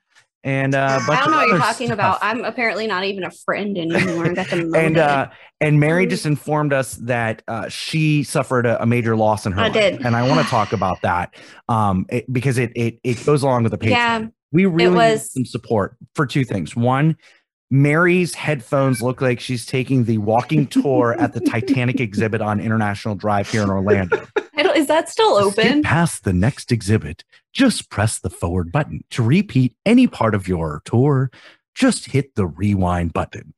And 0.47 0.75
uh, 0.75 1.01
a 1.03 1.07
bunch 1.07 1.21
I 1.21 1.23
don't 1.23 1.31
know 1.31 1.37
what 1.39 1.49
you're 1.49 1.59
talking 1.59 1.87
stuff. 1.87 1.95
about. 1.95 2.19
I'm 2.21 2.45
apparently 2.45 2.87
not 2.87 3.05
even 3.05 3.25
a 3.25 3.31
friend 3.31 3.79
anymore. 3.79 4.27
I 4.27 4.35
got 4.35 4.49
demoted. 4.49 4.75
and 4.77 4.99
uh 4.99 5.29
and 5.63 5.81
mary 5.81 6.05
Mm. 6.07 6.11
just 6.11 6.27
informed 6.27 6.75
us 6.75 6.97
that 6.97 7.41
uh 7.49 7.67
she 7.71 8.23
suffered 8.25 8.67
a, 8.67 8.83
a 8.83 8.85
major 8.85 9.17
loss 9.17 9.47
in 9.47 9.53
her 9.53 9.61
I 9.63 9.69
life. 9.69 9.73
did. 9.73 10.05
and 10.05 10.15
i 10.15 10.29
want 10.29 10.45
to 10.45 10.47
talk 10.59 10.75
about 10.75 11.01
that 11.03 11.35
um 11.71 12.05
it, 12.11 12.31
because 12.31 12.59
it, 12.59 12.73
it 12.77 12.99
it 13.03 13.25
goes 13.25 13.43
along 13.43 13.63
with 13.63 13.73
the 13.73 13.79
patreon 13.79 13.91
Yeah, 13.91 14.27
we 14.53 14.67
really 14.67 14.91
need 14.91 14.97
was- 15.13 15.33
some 15.33 15.47
support 15.47 15.97
for 16.15 16.27
two 16.27 16.45
things 16.45 16.77
one 16.77 17.17
mary's 17.71 18.35
headphones 18.35 19.03
look 19.03 19.21
like 19.21 19.41
she's 19.41 19.67
taking 19.67 20.05
the 20.05 20.19
walking 20.19 20.67
tour 20.69 21.15
at 21.19 21.33
the 21.33 21.41
titanic 21.41 22.01
exhibit 22.01 22.41
on 22.41 22.61
international 22.61 23.15
drive 23.15 23.49
here 23.51 23.63
in 23.63 23.71
orlando 23.71 24.27
I 24.57 24.63
don't, 24.63 24.77
is 24.77 24.87
that 24.87 25.09
still 25.09 25.39
To 25.39 25.47
open? 25.47 25.65
Skip 25.65 25.83
past 25.85 26.25
the 26.25 26.33
next 26.33 26.71
exhibit, 26.71 27.25
just 27.53 27.91
press 27.91 28.21
the 28.21 28.31
forward 28.31 28.71
button. 28.71 29.03
To 29.11 29.23
repeat 29.23 29.75
any 29.85 30.07
part 30.07 30.35
of 30.35 30.47
your 30.47 30.83
tour, 30.85 31.31
just 31.75 32.07
hit 32.07 32.35
the 32.35 32.47
rewind 32.47 33.13
button. 33.13 33.54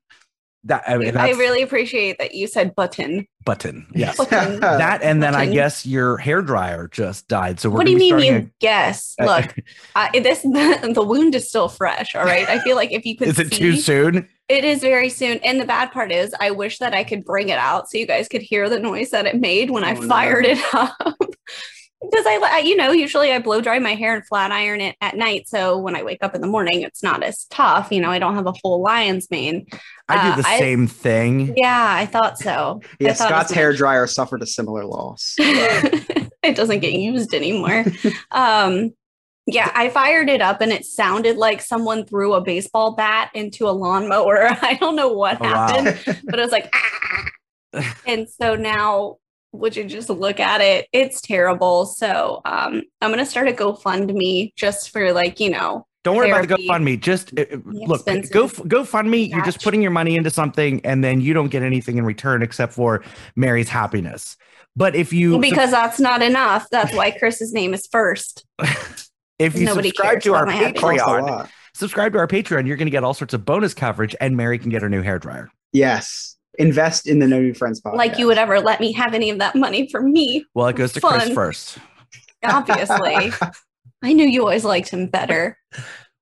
That 0.66 0.82
I, 0.88 0.96
mean, 0.98 1.16
I 1.16 1.30
really 1.30 1.62
appreciate 1.62 2.18
that 2.18 2.34
you 2.34 2.46
said 2.46 2.74
button. 2.74 3.26
button. 3.44 3.86
Yes. 3.94 4.16
Button. 4.16 4.60
that 4.60 5.02
and 5.02 5.22
then 5.22 5.34
I 5.34 5.46
guess 5.46 5.86
your 5.86 6.16
hair 6.18 6.42
dryer 6.42 6.88
just 6.88 7.28
died. 7.28 7.60
So 7.60 7.70
we're 7.70 7.76
what 7.78 7.86
do 7.86 7.92
you 7.92 7.98
mean 7.98 8.18
you 8.18 8.24
starting 8.26 8.52
guess? 8.60 9.14
a- 9.20 9.24
Look, 9.26 9.54
I, 9.94 10.10
this 10.18 10.42
the 10.42 11.04
wound 11.06 11.34
is 11.34 11.48
still 11.48 11.68
fresh. 11.68 12.14
All 12.14 12.24
right. 12.24 12.48
I 12.48 12.58
feel 12.64 12.76
like 12.76 12.92
if 12.92 13.06
you 13.06 13.16
could 13.16 13.28
is 13.28 13.38
it 13.38 13.52
see, 13.52 13.58
too 13.58 13.76
soon? 13.76 14.28
it 14.48 14.64
is 14.64 14.80
very 14.80 15.08
soon. 15.08 15.38
And 15.44 15.60
the 15.60 15.64
bad 15.64 15.90
part 15.92 16.12
is, 16.12 16.34
I 16.40 16.50
wish 16.52 16.78
that 16.78 16.94
I 16.94 17.02
could 17.04 17.24
bring 17.24 17.48
it 17.48 17.58
out 17.58 17.88
so 17.90 17.98
you 17.98 18.06
guys 18.06 18.28
could 18.28 18.42
hear 18.42 18.68
the 18.68 18.78
noise 18.78 19.10
that 19.10 19.26
it 19.26 19.40
made 19.40 19.70
when 19.70 19.82
I 19.84 19.94
Oh, 19.96 20.00
no. 20.00 20.08
fired 20.08 20.46
it 20.46 20.58
up. 20.74 20.96
Because 22.10 22.26
I, 22.26 22.38
I, 22.42 22.58
you 22.58 22.76
know, 22.76 22.92
usually 22.92 23.32
I 23.32 23.38
blow 23.38 23.60
dry 23.60 23.78
my 23.78 23.94
hair 23.94 24.14
and 24.14 24.26
flat 24.26 24.52
iron 24.52 24.80
it 24.80 24.96
at 25.00 25.16
night. 25.16 25.48
So 25.48 25.78
when 25.78 25.94
I 25.96 26.02
wake 26.02 26.22
up 26.22 26.34
in 26.34 26.40
the 26.40 26.46
morning, 26.46 26.82
it's 26.82 27.02
not 27.02 27.22
as 27.22 27.44
tough. 27.50 27.90
You 27.90 28.00
know, 28.00 28.10
I 28.10 28.18
don't 28.18 28.34
have 28.34 28.46
a 28.46 28.54
full 28.54 28.80
lion's 28.82 29.30
mane. 29.30 29.66
I 30.08 30.16
Uh, 30.16 30.36
do 30.36 30.42
the 30.42 30.48
I- 30.48 30.58
same 30.58 30.86
thing. 30.86 31.54
Yeah, 31.56 31.86
I 31.96 32.06
thought 32.06 32.38
so. 32.38 32.80
Yeah, 33.00 33.12
thought 33.12 33.28
Scott's 33.28 33.52
hair 33.52 33.72
dryer 33.72 34.06
suffered 34.06 34.42
a 34.42 34.46
similar 34.46 34.84
loss. 34.84 35.34
it 35.38 36.56
doesn't 36.56 36.80
get 36.80 36.92
used 36.94 37.34
anymore. 37.34 37.84
um, 38.30 38.92
yeah, 39.48 39.70
I 39.74 39.90
fired 39.90 40.28
it 40.28 40.42
up 40.42 40.60
and 40.60 40.72
it 40.72 40.84
sounded 40.84 41.36
like 41.36 41.60
someone 41.62 42.04
threw 42.04 42.34
a 42.34 42.40
baseball 42.40 42.96
bat 42.96 43.30
into 43.34 43.68
a 43.68 43.70
lawnmower. 43.70 44.38
I 44.62 44.74
don't 44.80 44.96
know 44.96 45.12
what 45.12 45.38
Oh, 45.40 45.44
wow. 45.44 45.68
happened, 45.68 46.20
but 46.24 46.38
it 46.38 46.42
was 46.42 46.50
like, 46.52 46.68
"Ah." 46.74 47.92
and 48.06 48.28
so 48.28 48.56
now 48.56 49.16
would 49.52 49.76
you 49.76 49.84
just 49.84 50.08
look 50.10 50.40
at 50.40 50.60
it? 50.60 50.86
It's 50.92 51.20
terrible. 51.20 51.86
So 51.86 52.40
um, 52.44 52.82
I'm 53.00 53.10
gonna 53.10 53.26
start 53.26 53.48
a 53.48 53.52
GoFundMe 53.52 54.54
just 54.54 54.90
for 54.90 55.12
like 55.12 55.40
you 55.40 55.50
know 55.50 55.86
Don't 56.04 56.16
worry 56.16 56.30
about 56.30 56.48
the 56.48 56.54
GoFundMe. 56.54 57.00
Just 57.00 57.32
uh, 57.38 57.42
uh, 57.42 57.56
look, 57.64 58.00
expenses. 58.00 58.30
go 58.30 58.48
GoFundMe. 58.48 59.28
You're 59.28 59.44
just 59.44 59.62
putting 59.62 59.82
your 59.82 59.90
money 59.90 60.16
into 60.16 60.30
something, 60.30 60.84
and 60.84 61.02
then 61.02 61.20
you 61.20 61.34
don't 61.34 61.48
get 61.48 61.62
anything 61.62 61.98
in 61.98 62.04
return 62.04 62.42
except 62.42 62.72
for 62.72 63.02
Mary's 63.34 63.68
happiness. 63.68 64.36
But 64.76 64.94
if 64.94 65.12
you 65.12 65.38
because 65.40 65.70
that's 65.70 65.98
not 65.98 66.22
enough. 66.22 66.68
That's 66.70 66.94
why 66.94 67.10
Chris's 67.10 67.52
name 67.52 67.72
is 67.72 67.86
first. 67.86 68.44
if 69.38 69.56
you 69.56 69.64
nobody 69.64 69.88
subscribe 69.88 70.20
to 70.22 70.34
our 70.34 70.42
about 70.44 70.54
my 70.54 70.60
happiness. 70.60 70.80
Cost 70.80 71.00
a 71.00 71.22
Patreon, 71.22 71.50
subscribe 71.74 72.12
to 72.12 72.18
our 72.18 72.26
Patreon, 72.26 72.66
you're 72.66 72.76
going 72.76 72.86
to 72.86 72.90
get 72.90 73.04
all 73.04 73.14
sorts 73.14 73.34
of 73.34 73.44
bonus 73.44 73.74
coverage, 73.74 74.16
and 74.20 74.36
Mary 74.36 74.58
can 74.58 74.70
get 74.70 74.82
her 74.82 74.88
new 74.88 75.02
hair 75.02 75.18
dryer. 75.18 75.50
Yes. 75.72 76.35
Invest 76.58 77.06
in 77.06 77.18
the 77.18 77.26
No 77.26 77.40
New 77.40 77.54
Friends 77.54 77.80
podcast. 77.80 77.96
Like 77.96 78.18
you 78.18 78.26
would 78.26 78.38
ever 78.38 78.60
let 78.60 78.80
me 78.80 78.92
have 78.92 79.14
any 79.14 79.30
of 79.30 79.38
that 79.38 79.54
money 79.54 79.88
for 79.88 80.02
me. 80.02 80.44
Well, 80.54 80.68
it 80.68 80.76
goes 80.76 80.92
to 80.94 81.00
Chris 81.00 81.28
first. 81.30 81.78
Obviously, 82.44 83.32
I 84.02 84.12
knew 84.12 84.26
you 84.26 84.42
always 84.42 84.64
liked 84.64 84.90
him 84.90 85.08
better. 85.08 85.58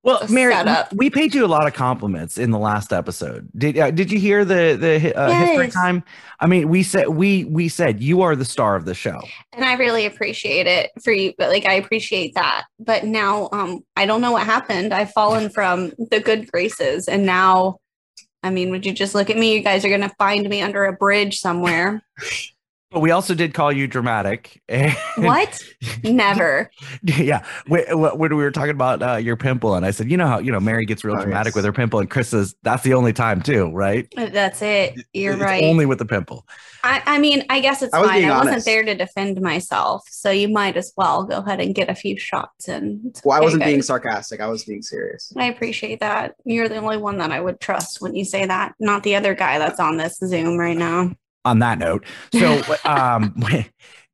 Well, 0.05 0.19
Just 0.19 0.33
Mary, 0.33 0.53
shut 0.53 0.93
we 0.93 1.09
paid 1.09 1.33
you 1.33 1.43
a 1.43 1.47
lot 1.47 1.65
of 1.65 1.73
compliments 1.73 2.37
in 2.37 2.51
the 2.51 2.59
last 2.59 2.93
episode. 2.93 3.49
Did 3.57 3.75
uh, 3.75 3.89
did 3.89 4.11
you 4.11 4.19
hear 4.19 4.45
the 4.45 4.77
the 4.79 5.17
uh, 5.17 5.31
history 5.31 5.71
time? 5.71 6.03
I 6.39 6.45
mean, 6.45 6.69
we 6.69 6.83
said 6.83 7.07
we 7.07 7.45
we 7.45 7.69
said 7.69 8.03
you 8.03 8.21
are 8.21 8.35
the 8.35 8.45
star 8.45 8.75
of 8.75 8.85
the 8.85 8.93
show. 8.93 9.19
and 9.53 9.65
I 9.65 9.73
really 9.73 10.05
appreciate 10.05 10.67
it 10.67 10.91
for 11.03 11.11
you. 11.11 11.33
But 11.39 11.49
like, 11.49 11.65
I 11.65 11.73
appreciate 11.73 12.35
that. 12.35 12.65
But 12.79 13.05
now, 13.05 13.49
um, 13.51 13.83
I 13.95 14.05
don't 14.05 14.21
know 14.21 14.31
what 14.31 14.45
happened. 14.45 14.93
I've 14.93 15.11
fallen 15.11 15.49
from 15.49 15.91
the 15.97 16.19
good 16.19 16.51
graces, 16.51 17.07
and 17.07 17.25
now, 17.25 17.79
I 18.45 18.51
mean, 18.51 18.69
would 18.69 18.85
you 18.85 18.93
just 18.93 19.15
look 19.15 19.31
at 19.31 19.37
me? 19.37 19.55
You 19.55 19.61
guys 19.61 19.83
are 19.83 19.89
gonna 19.89 20.13
find 20.19 20.47
me 20.47 20.61
under 20.61 20.85
a 20.85 20.93
bridge 20.93 21.39
somewhere. 21.39 22.05
But 22.95 23.01
we 23.01 23.11
also 23.11 23.35
did 23.35 23.53
call 23.53 23.73
you 23.73 23.87
dramatic. 23.87 24.61
What? 25.17 25.61
Never. 26.03 26.71
yeah. 27.03 27.43
When, 27.67 27.83
when 27.99 28.29
we 28.29 28.41
were 28.41 28.51
talking 28.51 28.71
about 28.71 29.03
uh, 29.03 29.15
your 29.17 29.35
pimple, 29.35 29.75
and 29.75 29.85
I 29.85 29.91
said, 29.91 30.09
you 30.09 30.15
know 30.15 30.27
how 30.27 30.39
you 30.39 30.49
know 30.49 30.61
Mary 30.61 30.85
gets 30.85 31.03
real 31.03 31.17
Oh, 31.17 31.21
dramatic 31.21 31.51
yes. 31.51 31.55
with 31.55 31.65
her 31.65 31.73
pimple, 31.73 31.99
and 31.99 32.09
Chris 32.09 32.29
says 32.29 32.55
that's 32.63 32.83
the 32.83 32.93
only 32.93 33.11
time 33.11 33.41
too, 33.41 33.69
right? 33.71 34.07
That's 34.15 34.61
it. 34.61 34.95
You're 35.13 35.33
It's 35.33 35.41
right. 35.41 35.63
Only 35.65 35.85
with 35.85 35.99
the 35.99 36.05
pimple. 36.05 36.47
I, 36.85 37.01
I 37.05 37.17
mean, 37.19 37.43
I 37.49 37.59
guess 37.59 37.81
it's 37.81 37.93
I 37.93 37.99
was 37.99 38.09
fine. 38.09 38.19
being 38.21 38.31
I 38.31 38.43
wasn't 38.45 38.63
there 38.63 38.83
to 38.83 38.95
defend 38.95 39.41
myself, 39.41 40.03
so 40.09 40.31
you 40.31 40.47
might 40.47 40.77
as 40.77 40.93
well 40.95 41.25
go 41.25 41.39
ahead 41.39 41.59
and 41.59 41.75
get 41.75 41.89
a 41.89 41.95
few 41.95 42.17
shots 42.17 42.69
in. 42.69 43.01
It's 43.07 43.21
Well, 43.25 43.37
I 43.37 43.41
wasn't 43.41 43.65
being 43.65 43.81
sarcastic. 43.81 44.39
I 44.39 44.47
was 44.47 44.63
being 44.63 44.81
serious. 44.81 45.33
I 45.35 45.45
appreciate 45.47 45.99
that. 45.99 46.35
You're 46.45 46.69
the 46.69 46.77
only 46.77 46.97
one 46.97 47.17
that 47.17 47.31
I 47.31 47.41
would 47.41 47.59
trust 47.59 47.99
when 48.01 48.15
you 48.15 48.23
say 48.23 48.45
that, 48.45 48.73
not 48.79 49.03
the 49.03 49.15
other 49.17 49.33
guy 49.33 49.59
that's 49.59 49.81
on 49.81 49.97
this 49.97 50.17
Zoom 50.17 50.57
right 50.57 50.77
now. 50.77 51.11
On 51.45 51.59
that 51.59 51.79
note 51.79 52.03
so 52.33 52.61
um 52.85 53.33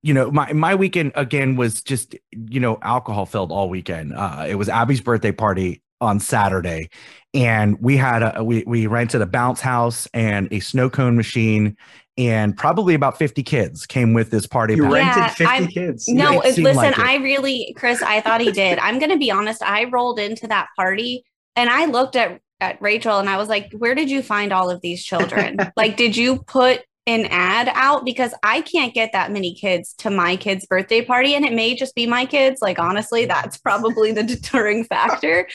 you 0.04 0.14
know 0.14 0.30
my 0.32 0.52
my 0.54 0.76
weekend 0.76 1.12
again 1.16 1.56
was 1.56 1.82
just 1.82 2.16
you 2.32 2.60
know 2.60 2.78
alcohol 2.82 3.26
filled 3.26 3.52
all 3.52 3.70
weekend 3.70 4.14
uh 4.14 4.46
it 4.48 4.56
was 4.56 4.70
abby's 4.70 5.02
birthday 5.02 5.32
party 5.32 5.82
on 6.00 6.20
saturday 6.20 6.90
and 7.34 7.80
we 7.82 7.96
had 7.98 8.22
a 8.22 8.44
we 8.44 8.64
we 8.68 8.86
rented 8.88 9.22
a 9.22 9.26
bounce 9.26 9.62
house 9.62 10.08
and 10.14 10.48
a 10.52 10.60
snow 10.60 10.90
cone 10.90 11.16
machine 11.16 11.76
and 12.18 12.58
probably 12.58 12.94
about 12.94 13.18
50 13.18 13.42
kids 13.42 13.86
came 13.86 14.14
with 14.14 14.32
this 14.32 14.46
party 14.46 14.76
You 14.76 14.84
pack. 14.84 14.92
Yeah, 14.92 15.16
rented 15.22 15.38
50 15.38 15.46
I'm- 15.46 15.68
kids. 15.68 16.08
No, 16.10 16.42
It 16.42 16.58
listen, 16.58 16.76
like 16.76 16.92
it. 16.92 17.00
I 17.00 17.16
really, 17.16 17.74
Chris, 17.78 18.02
I 18.02 18.20
thought 18.20 18.42
he 18.42 18.52
did. 18.52 18.78
I'm 18.80 19.00
going 19.00 19.12
to 19.12 19.18
be 19.18 19.32
honest. 19.32 19.64
I 19.64 19.86
rolled 19.86 20.20
into 20.20 20.46
that 20.48 20.68
party 20.76 21.24
and 21.56 21.70
I 21.70 21.86
looked 21.86 22.18
at, 22.18 22.42
at 22.60 22.82
Rachel 22.82 23.18
and 23.20 23.30
I 23.30 23.38
was 23.38 23.48
like, 23.48 23.72
where 23.72 23.96
did 23.96 24.12
you 24.12 24.22
find 24.22 24.52
all 24.52 24.70
of 24.70 24.82
these 24.82 25.04
children? 25.04 25.58
like, 25.78 25.96
did 25.96 26.18
you 26.18 26.44
put 26.48 26.82
an 27.08 27.26
ad 27.30 27.70
out? 27.74 28.06
Because 28.06 28.34
I 28.44 28.62
can't 28.62 28.94
get 28.94 29.12
that 29.14 29.32
many 29.32 29.54
kids 29.56 29.94
to 30.00 30.10
my 30.10 30.36
kid's 30.36 30.66
birthday 30.66 31.04
party. 31.04 31.34
And 31.36 31.44
it 31.46 31.54
may 31.54 31.76
just 31.76 31.96
be 31.96 32.06
my 32.08 32.26
kids. 32.26 32.62
Like, 32.62 32.80
honestly, 32.80 33.26
that's 33.26 33.58
probably 33.58 34.12
the 34.12 34.24
deterring 34.36 34.84
factor. 34.84 35.48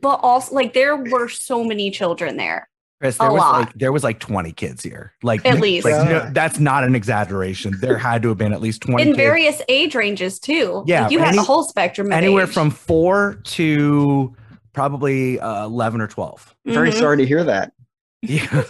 But 0.00 0.20
also, 0.22 0.54
like, 0.54 0.74
there 0.74 0.96
were 0.96 1.28
so 1.28 1.64
many 1.64 1.90
children 1.90 2.36
there. 2.36 2.68
Chris, 3.00 3.16
a 3.16 3.18
there 3.20 3.32
was 3.32 3.40
lot. 3.40 3.60
like 3.60 3.72
there 3.74 3.92
was 3.92 4.04
like 4.04 4.18
20 4.20 4.52
kids 4.52 4.82
here 4.82 5.12
like 5.22 5.44
At 5.44 5.58
least. 5.60 5.84
like, 5.84 6.04
no, 6.06 6.10
Yeah. 6.10 6.30
that's 6.32 6.58
not 6.60 6.84
an 6.84 6.94
exaggeration 6.94 7.74
there 7.80 7.98
had 7.98 8.22
to 8.22 8.28
have 8.28 8.38
been 8.38 8.52
at 8.52 8.60
least 8.62 8.82
20 8.82 9.02
In 9.02 9.08
kids. 9.08 9.16
various 9.16 9.62
age 9.68 9.94
ranges, 9.96 10.38
too. 10.38 10.84
Yeah, 10.86 11.02
Like, 11.02 11.12
you 11.12 11.18
had 11.18 11.28
any- 11.28 11.38
the 11.38 11.42
whole 11.42 11.64
spectrum 11.64 12.06
of 12.08 12.12
anywhere 12.12 12.44
age. 12.44 12.50
from 12.52 12.70
four 12.70 13.40
to 13.44 14.34
probably 14.72 15.38
uh, 15.40 15.64
11 15.64 16.00
or 16.00 16.06
12 16.06 16.54
Very 16.66 16.90
Mhm. 16.90 16.98
sorry 16.98 17.16
to 17.18 17.26
hear 17.26 17.44
that. 17.44 17.72
Yeah. 18.22 18.62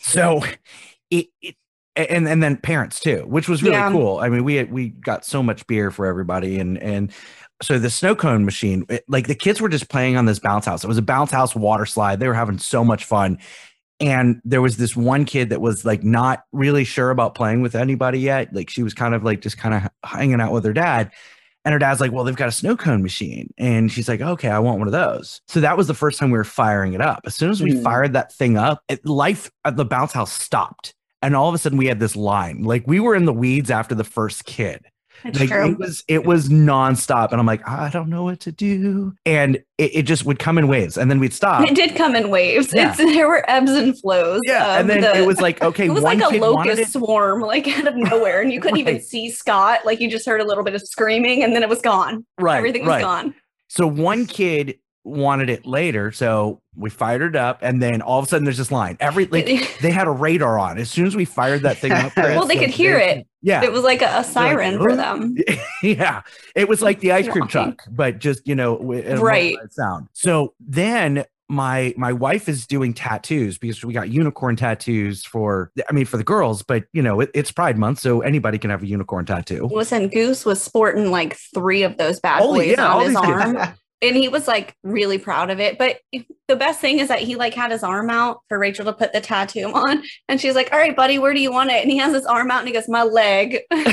so 0.00 0.42
it, 1.10 1.26
it 1.42 1.54
and 1.96 2.28
and 2.28 2.42
then 2.42 2.56
parents 2.56 3.00
too, 3.00 3.24
which 3.26 3.48
was 3.48 3.62
really 3.62 3.76
Yeah. 3.76 3.90
cool. 3.90 4.18
I 4.18 4.28
mean, 4.28 4.44
we 4.44 4.54
had, 4.54 4.70
we 4.72 4.88
got 4.90 5.24
so 5.24 5.42
much 5.42 5.66
beer 5.66 5.90
for 5.90 6.06
everybody, 6.06 6.58
and 6.60 6.78
and 6.78 7.10
so 7.60 7.78
the 7.78 7.90
snow 7.90 8.14
cone 8.14 8.44
machine, 8.44 8.84
it- 8.88 9.04
like 9.08 9.26
the 9.26 9.34
kids 9.34 9.60
were 9.60 9.68
just 9.68 9.88
playing 9.88 10.16
on 10.16 10.26
this 10.26 10.38
bounce 10.38 10.64
house. 10.66 10.84
It 10.84 10.88
was 10.88 10.98
a 10.98 11.02
bounce 11.02 11.30
house 11.32 11.56
water 11.56 11.86
slide. 11.86 12.20
They 12.20 12.28
were 12.28 12.34
having 12.34 12.58
so 12.58 12.84
much 12.84 13.04
fun. 13.04 13.38
And 14.00 14.40
there 14.44 14.62
was 14.62 14.76
this 14.76 14.94
one 14.94 15.24
kid 15.24 15.50
that 15.50 15.60
was 15.60 15.84
like 15.84 16.04
not 16.04 16.44
really 16.52 16.84
sure 16.84 17.10
about 17.10 17.34
playing 17.34 17.62
with 17.62 17.74
anybody 17.74 18.20
yet. 18.20 18.54
Like 18.54 18.70
she 18.70 18.84
was 18.84 18.94
kind 18.94 19.12
of 19.12 19.24
like 19.24 19.40
just 19.40 19.58
kind 19.58 19.74
of 19.74 19.90
hanging 20.08 20.40
out 20.40 20.52
with 20.52 20.64
her 20.64 20.72
dad. 20.72 21.10
And 21.64 21.72
her 21.72 21.80
dad's 21.80 22.00
like, 22.00 22.12
Well, 22.12 22.22
they've 22.22 22.36
got 22.36 22.46
a 22.48 22.52
snow 22.52 22.76
cone 22.76 23.02
machine. 23.02 23.52
And 23.58 23.90
she's 23.90 24.08
like, 24.08 24.20
Okay, 24.20 24.48
I 24.50 24.60
want 24.60 24.78
one 24.78 24.86
of 24.86 24.92
those. 24.92 25.40
So 25.48 25.58
that 25.60 25.76
was 25.76 25.88
the 25.88 25.94
first 25.94 26.20
time 26.20 26.30
we 26.30 26.38
were 26.38 26.44
firing 26.44 26.92
it 26.92 27.00
up. 27.00 27.22
As 27.26 27.34
soon 27.34 27.50
as 27.50 27.60
we 27.60 27.72
Mhm. 27.72 27.82
fired 27.82 28.12
that 28.12 28.32
thing 28.32 28.56
up, 28.56 28.84
it, 28.88 29.04
life 29.04 29.50
at 29.64 29.74
the 29.76 29.84
bounce 29.84 30.12
house 30.12 30.32
stopped. 30.32 30.94
And 31.22 31.34
all 31.34 31.48
of 31.48 31.54
a 31.54 31.58
sudden 31.58 31.78
we 31.78 31.86
had 31.86 32.00
this 32.00 32.16
line. 32.16 32.62
Like 32.62 32.86
we 32.86 33.00
were 33.00 33.14
in 33.14 33.24
the 33.24 33.32
weeds 33.32 33.70
after 33.70 33.94
the 33.94 34.04
first 34.04 34.44
kid. 34.44 34.86
Like 35.24 35.48
true. 35.48 35.72
it 35.72 35.78
was 35.78 36.04
it 36.06 36.24
was 36.24 36.48
nonstop. 36.48 37.32
And 37.32 37.40
I'm 37.40 37.46
like, 37.46 37.66
I 37.68 37.90
don't 37.90 38.08
know 38.08 38.22
what 38.22 38.40
to 38.40 38.52
do. 38.52 39.14
And 39.26 39.56
it, 39.76 39.96
it 39.96 40.02
just 40.02 40.24
would 40.24 40.38
come 40.38 40.58
in 40.58 40.68
waves. 40.68 40.96
And 40.96 41.10
then 41.10 41.18
we'd 41.18 41.32
stop. 41.32 41.68
It 41.68 41.74
did 41.74 41.96
come 41.96 42.14
in 42.14 42.30
waves. 42.30 42.72
Yeah. 42.72 42.90
It's, 42.90 42.98
there 42.98 43.26
were 43.26 43.44
ebbs 43.50 43.72
and 43.72 43.98
flows. 43.98 44.40
Yeah. 44.44 44.78
And 44.78 44.88
then 44.88 45.00
the- 45.00 45.16
it 45.16 45.26
was 45.26 45.40
like, 45.40 45.60
okay, 45.60 45.86
it 45.88 45.90
was 45.90 46.04
one 46.04 46.18
like 46.18 46.34
a 46.34 46.38
locust 46.38 46.92
swarm, 46.92 47.40
like 47.40 47.66
out 47.66 47.88
of 47.88 47.96
nowhere, 47.96 48.40
and 48.40 48.52
you 48.52 48.60
couldn't 48.60 48.78
even 48.78 49.00
see 49.00 49.30
Scott. 49.30 49.80
Like 49.84 50.00
you 50.00 50.10
just 50.10 50.26
heard 50.26 50.40
a 50.40 50.44
little 50.44 50.64
bit 50.64 50.74
of 50.74 50.82
screaming, 50.82 51.42
and 51.42 51.54
then 51.54 51.62
it 51.62 51.68
was 51.68 51.80
gone. 51.80 52.24
Right. 52.38 52.56
Everything 52.56 52.82
was 52.82 52.90
right. 52.90 53.02
gone. 53.02 53.34
So 53.68 53.86
one 53.86 54.26
kid 54.26 54.78
wanted 55.08 55.50
it 55.50 55.66
later. 55.66 56.12
So 56.12 56.60
we 56.76 56.90
fired 56.90 57.22
it 57.22 57.36
up. 57.36 57.58
And 57.62 57.82
then 57.82 58.02
all 58.02 58.18
of 58.18 58.26
a 58.26 58.28
sudden 58.28 58.44
there's 58.44 58.58
this 58.58 58.70
line. 58.70 58.96
Every 59.00 59.26
like 59.26 59.46
they 59.80 59.90
had 59.90 60.06
a 60.06 60.10
radar 60.10 60.58
on. 60.58 60.78
As 60.78 60.90
soon 60.90 61.06
as 61.06 61.16
we 61.16 61.24
fired 61.24 61.62
that 61.62 61.78
thing 61.78 61.92
up, 61.92 62.12
Chris, 62.12 62.26
Well, 62.36 62.46
they 62.46 62.54
could 62.54 62.66
like, 62.68 62.74
hear 62.74 62.98
it. 62.98 63.26
Yeah. 63.42 63.64
It 63.64 63.72
was 63.72 63.82
like 63.82 64.02
a, 64.02 64.18
a 64.18 64.24
siren 64.24 64.78
for 64.78 64.94
them. 64.94 65.36
yeah, 65.82 66.22
it 66.56 66.68
was 66.68 66.82
like 66.82 67.00
the 67.00 67.12
ice 67.12 67.28
cream 67.28 67.46
truck, 67.46 67.82
but 67.90 68.18
just 68.18 68.46
you 68.46 68.54
know, 68.54 68.78
Right. 68.78 69.56
sound. 69.70 70.08
So 70.12 70.54
then 70.60 71.24
my 71.48 71.94
my 71.96 72.12
wife 72.12 72.48
is 72.48 72.66
doing 72.66 72.92
tattoos 72.92 73.56
because 73.56 73.82
we 73.82 73.94
got 73.94 74.10
unicorn 74.10 74.54
tattoos 74.54 75.24
for 75.24 75.72
I 75.88 75.92
mean 75.92 76.04
for 76.04 76.18
the 76.18 76.24
girls, 76.24 76.62
but 76.62 76.84
you 76.92 77.00
know 77.00 77.20
it, 77.20 77.30
it's 77.32 77.50
Pride 77.50 77.78
Month, 77.78 78.00
so 78.00 78.20
anybody 78.20 78.58
can 78.58 78.70
have 78.70 78.82
a 78.82 78.86
unicorn 78.86 79.24
tattoo. 79.24 79.66
Listen, 79.72 80.08
Goose 80.08 80.44
was 80.44 80.60
sporting 80.62 81.10
like 81.10 81.36
three 81.54 81.84
of 81.84 81.96
those 81.96 82.20
bad 82.20 82.42
the- 82.42 82.46
boys 82.46 82.74
yeah, 82.76 82.92
on 82.92 83.06
his 83.06 83.16
arm, 83.16 83.56
and 84.00 84.16
he 84.16 84.28
was 84.28 84.46
like 84.48 84.76
really 84.82 85.18
proud 85.18 85.50
of 85.50 85.60
it. 85.60 85.78
But 85.78 85.98
the 86.48 86.56
best 86.56 86.80
thing 86.80 86.98
is 86.98 87.08
that 87.08 87.18
he 87.20 87.34
like 87.36 87.54
had 87.54 87.70
his 87.70 87.82
arm 87.82 88.10
out 88.10 88.40
for 88.48 88.58
Rachel 88.58 88.84
to 88.86 88.92
put 88.92 89.12
the 89.12 89.20
tattoo 89.20 89.70
on, 89.74 90.02
and 90.28 90.40
she's 90.40 90.54
like, 90.54 90.72
"All 90.72 90.78
right, 90.78 90.94
buddy, 90.96 91.18
where 91.18 91.34
do 91.34 91.40
you 91.40 91.52
want 91.52 91.70
it?" 91.70 91.82
And 91.82 91.90
he 91.90 91.98
has 91.98 92.14
his 92.14 92.24
arm 92.26 92.50
out, 92.50 92.60
and 92.60 92.68
he 92.68 92.74
goes, 92.74 92.88
"My 92.88 93.02
leg." 93.02 93.58
Like, 93.70 93.86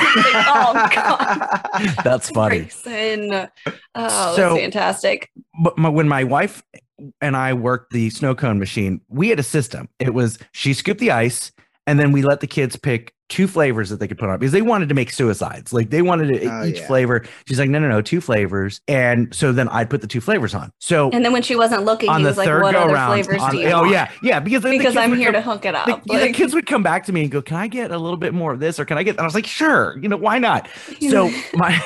oh 0.48 0.90
God. 0.94 1.94
That's 2.04 2.30
funny. 2.30 2.60
Grayson. 2.84 3.48
Oh, 3.96 4.36
So- 4.36 4.50
that's 4.50 4.62
fantastic. 4.62 5.30
but 5.64 5.78
my, 5.78 5.90
when 5.90 6.08
my 6.08 6.24
wife 6.24 6.64
and 7.22 7.36
I 7.36 7.54
worked 7.54 7.92
the 7.92 8.10
snow 8.10 8.36
cone 8.36 8.58
machine, 8.60 9.02
we 9.10 9.30
had 9.30 9.40
a 9.40 9.44
system. 9.44 9.90
It 10.00 10.14
was 10.14 10.38
she 10.54 10.74
scooped 10.74 11.00
the 11.00 11.12
ice, 11.12 11.52
and 11.88 12.00
then 12.00 12.12
we 12.12 12.22
let 12.22 12.40
the 12.40 12.48
kids 12.48 12.76
pick 12.76 13.14
two 13.28 13.48
flavors 13.48 13.90
that 13.90 14.00
they 14.00 14.08
could 14.08 14.20
put 14.20 14.30
on 14.30 14.38
because 14.38 14.52
they 14.52 14.62
wanted 14.62 14.88
to 14.88 14.94
make 14.94 15.12
suicides. 15.12 15.74
Like 15.74 15.90
they 15.90 16.04
wanted 16.04 16.28
to, 16.28 16.46
Oh, 16.48 16.64
each 16.66 16.78
yeah. 16.78 16.86
flavor. 16.88 17.26
She's 17.48 17.58
like, 17.58 17.72
no, 17.72 17.80
no, 17.80 17.88
no, 17.90 18.00
two 18.00 18.22
flavors. 18.22 18.82
And 18.88 19.34
so 19.34 19.52
then 19.52 19.68
I'd 19.70 19.90
put 19.90 20.02
the 20.02 20.08
two 20.08 20.22
flavors 20.22 20.54
on. 20.54 20.70
So 20.80 21.10
And 21.12 21.26
then 21.26 21.34
when 21.34 21.42
she 21.42 21.56
wasn't 21.56 21.86
looking, 21.86 22.10
on 22.10 22.20
he 22.20 22.24
the 22.24 22.30
was 22.30 22.38
like, 22.38 22.46
third 22.48 22.62
"What 22.62 22.74
go 22.74 22.82
other 22.84 22.94
round, 22.94 23.26
flavors 23.26 23.42
on- 23.42 23.52
do 23.52 23.58
you 23.58 23.68
oh 23.70 23.80
want?" 23.82 23.92
yeah, 23.92 24.12
yeah, 24.22 24.40
because 24.40 24.62
then 24.62 24.74
the 24.74 24.78
because 24.78 24.96
I'm 24.96 25.16
here 25.16 25.32
come- 25.32 25.42
to 25.42 25.50
hook 25.50 25.66
it 25.66 25.74
up. 25.74 26.04
the, 26.06 26.18
the 26.20 26.32
kids 26.34 26.54
would 26.54 26.68
come 26.68 26.84
back 26.84 27.04
to 27.06 27.12
me 27.14 27.24
and 27.24 27.32
go, 27.32 27.42
"Can 27.42 27.58
I 27.58 27.68
get 27.68 27.90
a 27.90 27.98
little 27.98 28.18
bit 28.18 28.36
more 28.36 28.54
of 28.54 28.60
this, 28.60 28.80
or 28.80 28.86
can 28.86 29.00
I 29.00 29.04
get?" 29.04 29.12
And 29.12 29.22
I 29.22 29.24
was 29.26 29.34
like, 29.34 29.48
"Sure, 29.48 29.98
you 30.00 30.08
know, 30.08 30.18
why 30.18 30.38
not?" 30.38 30.68
So 31.10 31.32
my, 31.56 31.82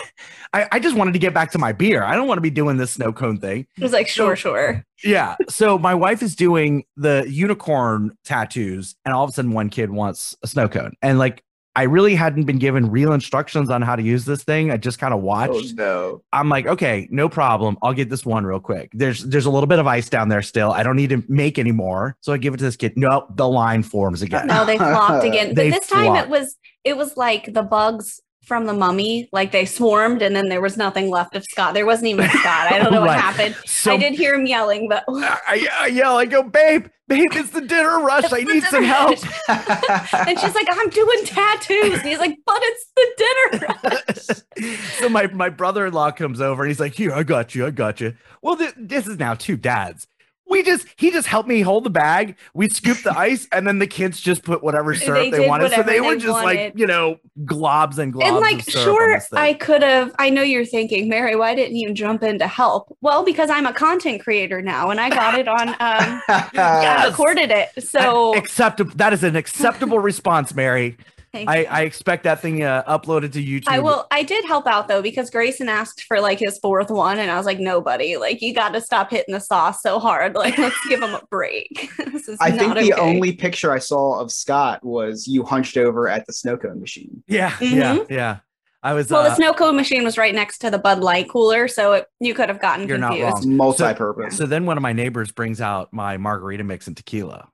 I, 0.54 0.68
I 0.72 0.80
just 0.80 0.96
wanted 0.96 1.14
to 1.14 1.20
get 1.20 1.34
back 1.34 1.52
to 1.52 1.58
my 1.60 1.72
beer. 1.72 2.04
I 2.04 2.16
don't 2.16 2.28
want 2.28 2.38
to 2.38 2.42
be 2.42 2.50
doing 2.50 2.78
this 2.78 2.92
snow 2.92 3.14
cone 3.14 3.38
thing. 3.40 3.68
It 3.78 3.84
was 3.84 3.94
like, 3.94 4.08
sure, 4.08 4.36
So- 4.36 4.54
sure. 4.54 4.84
Yeah. 5.04 5.36
So 5.48 5.78
my 5.78 5.94
wife 5.96 6.22
is 6.24 6.36
doing 6.36 6.84
the 6.98 7.26
unicorn 7.30 8.18
tattoos, 8.26 8.96
and 9.06 9.14
all 9.14 9.24
of 9.24 9.30
a 9.30 9.34
sudden, 9.34 9.52
one 9.52 9.70
kid 9.70 9.92
wants 9.92 10.36
a 10.44 10.48
snow 10.48 10.68
cone, 10.68 10.94
and 11.02 11.20
like. 11.20 11.44
I 11.76 11.84
really 11.84 12.16
hadn't 12.16 12.44
been 12.44 12.58
given 12.58 12.90
real 12.90 13.14
instructions 13.14 13.70
on 13.70 13.84
how 13.84 13.96
to 13.96 14.02
use 14.02 14.26
this 14.26 14.44
thing. 14.44 14.70
I 14.70 14.76
just 14.76 15.00
kind 15.00 15.14
of 15.14 15.20
oh 15.22 15.24
watched. 15.24 15.76
no. 15.76 16.24
I'm 16.34 16.50
like, 16.50 16.66
okay, 16.66 17.08
no 17.10 17.30
problem. 17.30 17.78
I'll 17.82 17.94
get 17.94 18.10
this 18.10 18.26
one 18.26 18.44
real 18.44 18.60
quick. 18.60 18.90
There's 18.94 19.24
there's 19.24 19.46
a 19.46 19.52
little 19.52 19.68
bit 19.68 19.80
of 19.80 19.88
ice 19.88 20.10
down 20.10 20.28
there 20.28 20.42
still. 20.42 20.72
I 20.72 20.84
don't 20.84 20.98
need 20.98 21.12
to 21.12 21.24
make 21.30 21.58
any 21.58 21.72
more. 21.72 22.18
So 22.22 22.34
I 22.34 22.38
give 22.38 22.54
it 22.56 22.58
to 22.58 22.64
this 22.64 22.76
kid. 22.76 22.98
No, 22.98 23.28
the 23.36 23.48
line 23.48 23.84
forms 23.84 24.24
again. 24.24 24.48
No, 24.48 24.66
they 24.66 24.78
flopped 24.78 25.24
again. 25.24 25.50
But 25.54 25.56
They 25.56 25.70
this 25.70 25.88
time 25.88 26.16
it 26.18 26.28
was 26.28 26.58
it 26.84 26.98
was 26.98 27.16
like 27.16 27.54
the 27.54 27.64
bugs 27.64 28.20
from 28.50 28.66
the 28.66 28.74
mummy, 28.74 29.30
like 29.32 29.54
they 29.54 29.64
swarmed 29.64 30.22
and 30.22 30.36
then 30.36 30.50
there 30.50 30.60
was 30.60 30.76
nothing 30.76 31.10
left 31.10 31.36
of 31.36 31.46
Scott. 31.46 31.74
There 31.76 31.86
wasn't 31.86 32.08
even 32.08 32.28
Scott. 32.30 32.70
I 32.70 32.80
don't 32.80 32.92
know 32.92 33.02
what 33.02 33.18
happened. 33.28 33.56
So 33.66 33.94
I 33.94 33.98
did 33.98 34.14
hear 34.14 34.34
him 34.34 34.46
yelling, 34.46 34.90
but 34.90 35.06
I, 35.08 35.68
I 35.80 35.88
yell, 35.88 36.18
I 36.18 36.26
go, 36.26 36.42
babe, 36.44 36.88
babe, 37.08 37.30
it's 37.34 37.52
the 37.52 37.62
dinner 37.62 38.00
rush. 38.00 38.34
I 38.34 38.40
It's 38.40 38.48
the 38.48 38.54
need 38.54 38.64
some 38.64 38.84
help. 38.84 39.20
and 40.28 40.40
she's 40.40 40.56
like, 40.56 40.68
I'm 40.70 40.90
doing 40.90 41.26
tattoos. 41.26 42.00
And 42.00 42.08
he's 42.08 42.20
like, 42.20 42.38
but 42.46 42.60
it's 42.62 42.92
the 42.96 43.08
dinner. 43.18 43.78
Rush 43.84 44.80
so 45.00 45.10
my, 45.10 45.28
my 45.28 45.50
brother-in-law 45.50 46.12
comes 46.12 46.42
over 46.42 46.64
and 46.64 46.70
he's 46.70 46.80
like, 46.80 46.96
here, 46.96 47.14
I 47.14 47.24
got 47.24 47.56
you. 47.56 47.68
I 47.68 47.72
got 47.72 48.02
you. 48.02 48.16
Well, 48.42 48.58
th- 48.58 48.74
this 48.76 49.08
is 49.08 49.18
now 49.18 49.36
two 49.36 49.56
dads. 49.56 50.08
We 50.50 50.64
just, 50.64 50.88
he 50.98 51.12
just 51.12 51.28
helped 51.28 51.48
me 51.48 51.62
hold 51.62 51.84
the 51.84 51.90
bag. 51.90 52.36
We 52.54 52.70
scooped 52.70 53.04
the 53.04 53.18
ice 53.18 53.48
and 53.52 53.68
then 53.68 53.80
the 53.80 53.88
kids 53.88 54.20
just 54.20 54.44
put 54.44 54.64
whatever 54.64 54.96
syrup 54.96 55.32
They 55.32 55.40
they, 55.40 55.48
wanted. 55.48 55.72
So 55.72 55.84
they 55.84 56.02
were 56.02 56.16
they 56.16 56.22
just 56.22 56.44
like, 56.44 56.74
you 56.76 56.88
know, 56.88 57.20
globs 57.46 57.98
and 57.98 58.14
globs 58.14 58.24
and 58.24 58.36
like, 58.38 58.70
sure. 58.70 59.22
I 59.34 59.54
could 59.54 59.84
have. 59.84 60.14
I 60.18 60.30
know 60.30 60.42
you're 60.42 60.66
thinking, 60.66 61.08
Mary, 61.08 61.36
why 61.36 61.56
didn't 61.56 61.76
you 61.76 61.94
jump 61.94 62.24
in 62.24 62.40
to 62.40 62.48
help? 62.48 62.96
Well, 63.02 63.24
because 63.24 63.50
I'm 63.50 63.66
a 63.66 63.74
content 63.74 64.24
creator 64.24 64.62
now 64.62 64.90
and 64.90 65.00
I 65.00 65.10
got 65.10 65.38
it 65.38 65.48
on, 65.48 65.70
um, 65.70 65.76
I 66.30 67.06
recorded 67.08 67.52
it. 67.52 67.84
So 67.84 68.36
acceptable. 68.36 68.92
That 68.96 69.14
is 69.14 69.24
an 69.24 69.36
acceptable 69.36 70.00
response, 70.00 70.56
Mary. 70.56 70.98
Thank 71.32 71.50
I. 71.50 71.64
I 71.70 71.82
expect 71.82 72.24
that 72.24 72.42
thing 72.42 72.64
uh, 72.64 72.84
uploaded 72.84 73.32
to 73.34 73.44
YouTube. 73.44 73.68
I 73.68 73.80
will. 73.80 74.08
I 74.12 74.24
did 74.24 74.46
help 74.46 74.68
out 74.68 74.88
though 74.88 75.02
because 75.02 75.30
Grayson 75.30 75.70
asked 75.70 76.04
for 76.04 76.20
like 76.20 76.40
his 76.40 76.58
fourth 76.60 76.90
one, 76.90 77.20
and 77.20 77.30
I 77.30 77.38
was 77.38 77.46
like, 77.46 77.60
"Nobody, 77.60 78.18
like 78.18 78.42
you 78.42 78.54
got 78.54 78.70
to 78.74 78.82
stop 78.82 79.12
hitting 79.12 79.34
the 79.34 79.40
sauce 79.40 79.82
so 79.82 80.00
hard. 80.00 80.36
Like, 80.36 80.58
let's 80.58 80.78
give 80.88 81.02
him 81.02 81.14
a 81.14 81.22
break. 81.30 81.90
this 82.12 82.28
is 82.30 82.38
I 82.40 82.52
think 82.52 82.74
the 82.76 82.94
okay. 82.94 83.02
only 83.02 83.34
picture 83.34 83.72
I 83.72 83.80
saw 83.80 84.20
of 84.20 84.32
Scott 84.32 84.84
was 84.84 85.28
you 85.28 85.44
hunched 85.44 85.78
over 85.78 86.08
at 86.08 86.26
the 86.26 86.34
snow 86.34 86.58
cone 86.58 86.80
machine. 86.80 87.24
Yeah, 87.28 87.56
yeah, 87.62 87.96
Mhm. 87.96 88.10
yeah. 88.10 88.38
I 88.82 88.94
was. 88.94 89.10
Well, 89.10 89.22
uh, 89.22 89.30
the 89.30 89.36
snow 89.36 89.54
cone 89.54 89.76
machine 89.76 90.04
was 90.06 90.18
right 90.18 90.34
next 90.34 90.60
to 90.60 90.72
the 90.72 90.78
Bud 90.78 91.00
Light 91.00 91.30
cooler, 91.30 91.68
so 91.68 91.94
it, 91.94 92.06
you 92.22 92.34
could 92.34 92.48
have 92.48 92.62
gotten 92.62 92.88
You're 92.88 92.98
not 92.98 93.20
wrong. 93.20 93.58
Multi-purpose. 93.58 94.38
So 94.38 94.46
then 94.46 94.66
one 94.66 94.78
of 94.78 94.82
my 94.84 94.94
neighbors 94.94 95.32
brings 95.34 95.60
out 95.60 95.92
my 95.92 96.16
margarita 96.18 96.64
mix 96.64 96.88
and 96.88 96.96
tequila. 96.96 97.50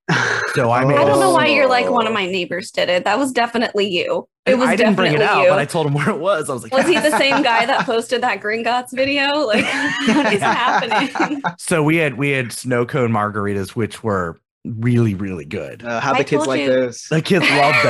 So 0.53 0.69
I 0.69 0.79
I 0.85 1.03
don't 1.05 1.19
know 1.19 1.31
Oh. 1.31 1.33
why 1.33 1.47
you're 1.47 1.67
like 1.67 1.89
one 1.89 2.05
of 2.05 2.13
my 2.13 2.27
neighbors 2.27 2.69
did 2.69 2.89
it. 2.89 3.05
That 3.05 3.17
was 3.17 3.31
definitely 3.31 3.87
you. 3.89 4.27
It 4.45 4.59
was 4.59 4.69
I 4.69 4.75
didn't 4.75 4.93
bring 4.93 5.13
it 5.13 5.21
out, 5.23 5.41
you. 5.41 5.49
but 5.49 5.57
I 5.57 5.65
told 5.65 5.87
him 5.87 5.95
where 5.95 6.09
it 6.11 6.19
was. 6.19 6.47
I 6.51 6.53
was 6.53 6.61
like, 6.61 6.71
was 6.71 6.85
he 6.85 6.99
the 6.99 7.09
same 7.17 7.41
guy 7.41 7.65
that 7.65 7.87
posted 7.87 8.21
that 8.21 8.39
Gringotts 8.41 8.91
video? 8.93 9.39
Like, 9.39 9.65
what 10.07 10.31
is 10.31 10.41
happening? 10.41 11.41
so 11.57 11.81
we 11.81 11.95
had 11.95 12.19
we 12.19 12.29
had 12.29 12.51
snow 12.51 12.85
cone 12.85 13.11
margaritas, 13.11 13.69
which 13.69 14.03
were 14.03 14.39
really 14.63 15.15
really 15.15 15.45
good. 15.45 15.83
Uh, 15.83 15.99
how 15.99 16.13
I 16.13 16.19
the 16.19 16.23
kids 16.23 16.45
like 16.45 16.61
you. 16.61 16.67
those? 16.69 17.01
The 17.09 17.23
kids 17.23 17.45
loved 17.49 17.83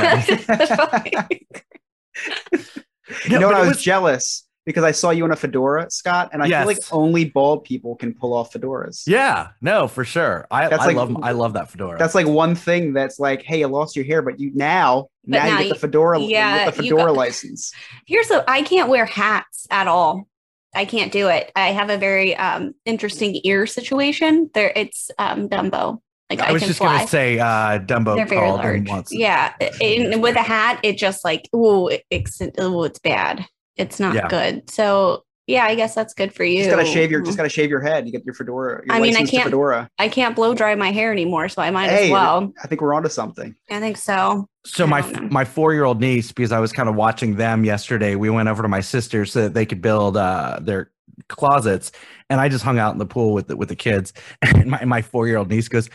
them. 1.12 2.80
You 3.28 3.38
know 3.38 3.46
what? 3.48 3.56
I 3.56 3.64
it 3.64 3.68
was, 3.68 3.82
jealous 3.82 4.42
because 4.64 4.82
I 4.82 4.90
saw 4.90 5.10
you 5.10 5.24
in 5.24 5.30
a 5.30 5.36
fedora, 5.36 5.88
Scott, 5.90 6.30
and 6.32 6.42
I 6.42 6.46
Yes. 6.46 6.60
feel 6.60 6.66
like 6.66 6.78
only 6.92 7.24
bald 7.26 7.62
people 7.64 7.94
can 7.94 8.12
pull 8.14 8.34
off 8.34 8.52
fedoras. 8.52 9.04
Yeah, 9.06 9.48
no, 9.60 9.86
for 9.86 10.04
sure. 10.04 10.46
I, 10.50 10.68
That's 10.68 10.82
I 10.82 10.86
like- 10.86 10.96
love 10.96 11.16
I 11.22 11.30
love 11.32 11.52
that 11.52 11.70
fedora. 11.70 11.98
That's 11.98 12.14
like 12.16 12.26
one 12.26 12.54
thing 12.56 12.92
that's 12.92 13.20
like, 13.20 13.42
hey, 13.42 13.60
you 13.60 13.68
lost 13.68 13.94
your 13.94 14.04
hair, 14.04 14.22
but 14.22 14.40
you 14.40 14.50
now 14.54 15.06
But 15.24 15.30
now, 15.30 15.44
now 15.44 15.46
you 15.46 15.52
you- 15.52 15.62
get 15.70 15.74
the 15.74 15.80
fedora, 15.86 16.18
yeah, 16.20 16.66
with 16.66 16.76
the 16.76 16.84
you 16.84 16.90
fedora 16.96 17.12
got- 17.12 17.16
license. 17.24 17.72
Here's 18.06 18.30
a 18.30 18.44
I 18.50 18.62
can't 18.62 18.88
wear 18.88 19.04
hats 19.06 19.66
at 19.70 19.86
all. 19.86 20.26
I 20.74 20.84
can't 20.84 21.10
do 21.12 21.28
it. 21.28 21.50
I 21.56 21.68
have 21.68 21.88
a 21.88 21.96
very 21.96 22.36
um 22.36 22.74
interesting 22.84 23.40
ear 23.44 23.66
situation. 23.66 24.50
There 24.52 24.72
it's 24.74 25.10
um 25.18 25.48
Dumbo. 25.48 26.00
Like 26.30 26.40
I, 26.40 26.48
I 26.48 26.52
was 26.52 26.62
just 26.62 26.78
fly. 26.78 26.96
gonna 26.98 27.08
say 27.08 27.38
uh 27.38 27.78
Dumbo 27.78 28.16
They're 28.16 28.26
very 28.26 28.80
large. 28.82 29.06
Yeah. 29.10 29.54
And 29.80 30.22
with 30.22 30.36
a 30.36 30.42
hat, 30.42 30.80
it 30.82 30.98
just 30.98 31.24
like, 31.24 31.48
ooh, 31.54 31.88
it, 31.88 32.02
it's, 32.10 32.40
ooh, 32.60 32.84
it's 32.84 32.98
bad. 32.98 33.46
It's 33.76 34.00
not 34.00 34.14
Yeah. 34.14 34.28
good. 34.28 34.68
So 34.70 35.22
yeah, 35.46 35.64
I 35.64 35.76
guess 35.76 35.94
that's 35.94 36.12
good 36.12 36.32
for 36.34 36.42
you. 36.42 36.64
Just 36.64 36.70
gotta 36.70 36.84
shave 36.84 37.12
your 37.12 37.20
just 37.20 37.36
gotta 37.36 37.48
shave 37.48 37.70
your 37.70 37.80
head. 37.80 38.04
You 38.06 38.10
get 38.10 38.24
your 38.24 38.34
fedora. 38.34 38.82
Your 38.84 38.96
I 38.96 38.98
mean, 38.98 39.14
I 39.14 39.24
can't- 39.24 39.44
fedora. 39.44 39.88
I 40.00 40.08
can't 40.08 40.34
blow 40.34 40.54
dry 40.54 40.74
my 40.74 40.90
hair 40.90 41.12
anymore, 41.12 41.48
so 41.48 41.62
I 41.62 41.70
might 41.70 41.88
Hey, 41.90 42.06
as 42.06 42.10
well. 42.10 42.52
I 42.64 42.66
think 42.66 42.80
we're 42.80 42.92
onto 42.94 43.08
something. 43.08 43.54
I 43.70 43.78
think 43.78 43.96
so. 43.96 44.48
So 44.64 44.84
my 44.88 45.02
know. 45.02 45.28
my 45.30 45.44
four 45.44 45.72
year 45.72 45.84
old 45.84 46.00
niece, 46.00 46.32
because 46.32 46.50
I 46.50 46.58
was 46.58 46.72
kind 46.72 46.88
of 46.88 46.96
watching 46.96 47.36
them 47.36 47.64
yesterday, 47.64 48.16
we 48.16 48.28
went 48.30 48.48
over 48.48 48.62
to 48.62 48.68
my 48.68 48.80
sister 48.80 49.24
so 49.24 49.42
that 49.42 49.54
they 49.54 49.64
could 49.64 49.80
build 49.80 50.16
uh, 50.16 50.58
their 50.60 50.90
closets, 51.28 51.92
and 52.28 52.40
I 52.40 52.48
just 52.48 52.64
hung 52.64 52.80
out 52.80 52.92
in 52.92 52.98
the 52.98 53.06
pool 53.06 53.32
with 53.32 53.46
the, 53.46 53.56
with 53.56 53.68
the 53.68 53.76
kids. 53.76 54.12
And 54.42 54.66
my 54.68 54.84
my 54.84 55.00
four 55.02 55.28
year 55.28 55.36
old 55.36 55.48
niece 55.48 55.68
goes, 55.68 55.88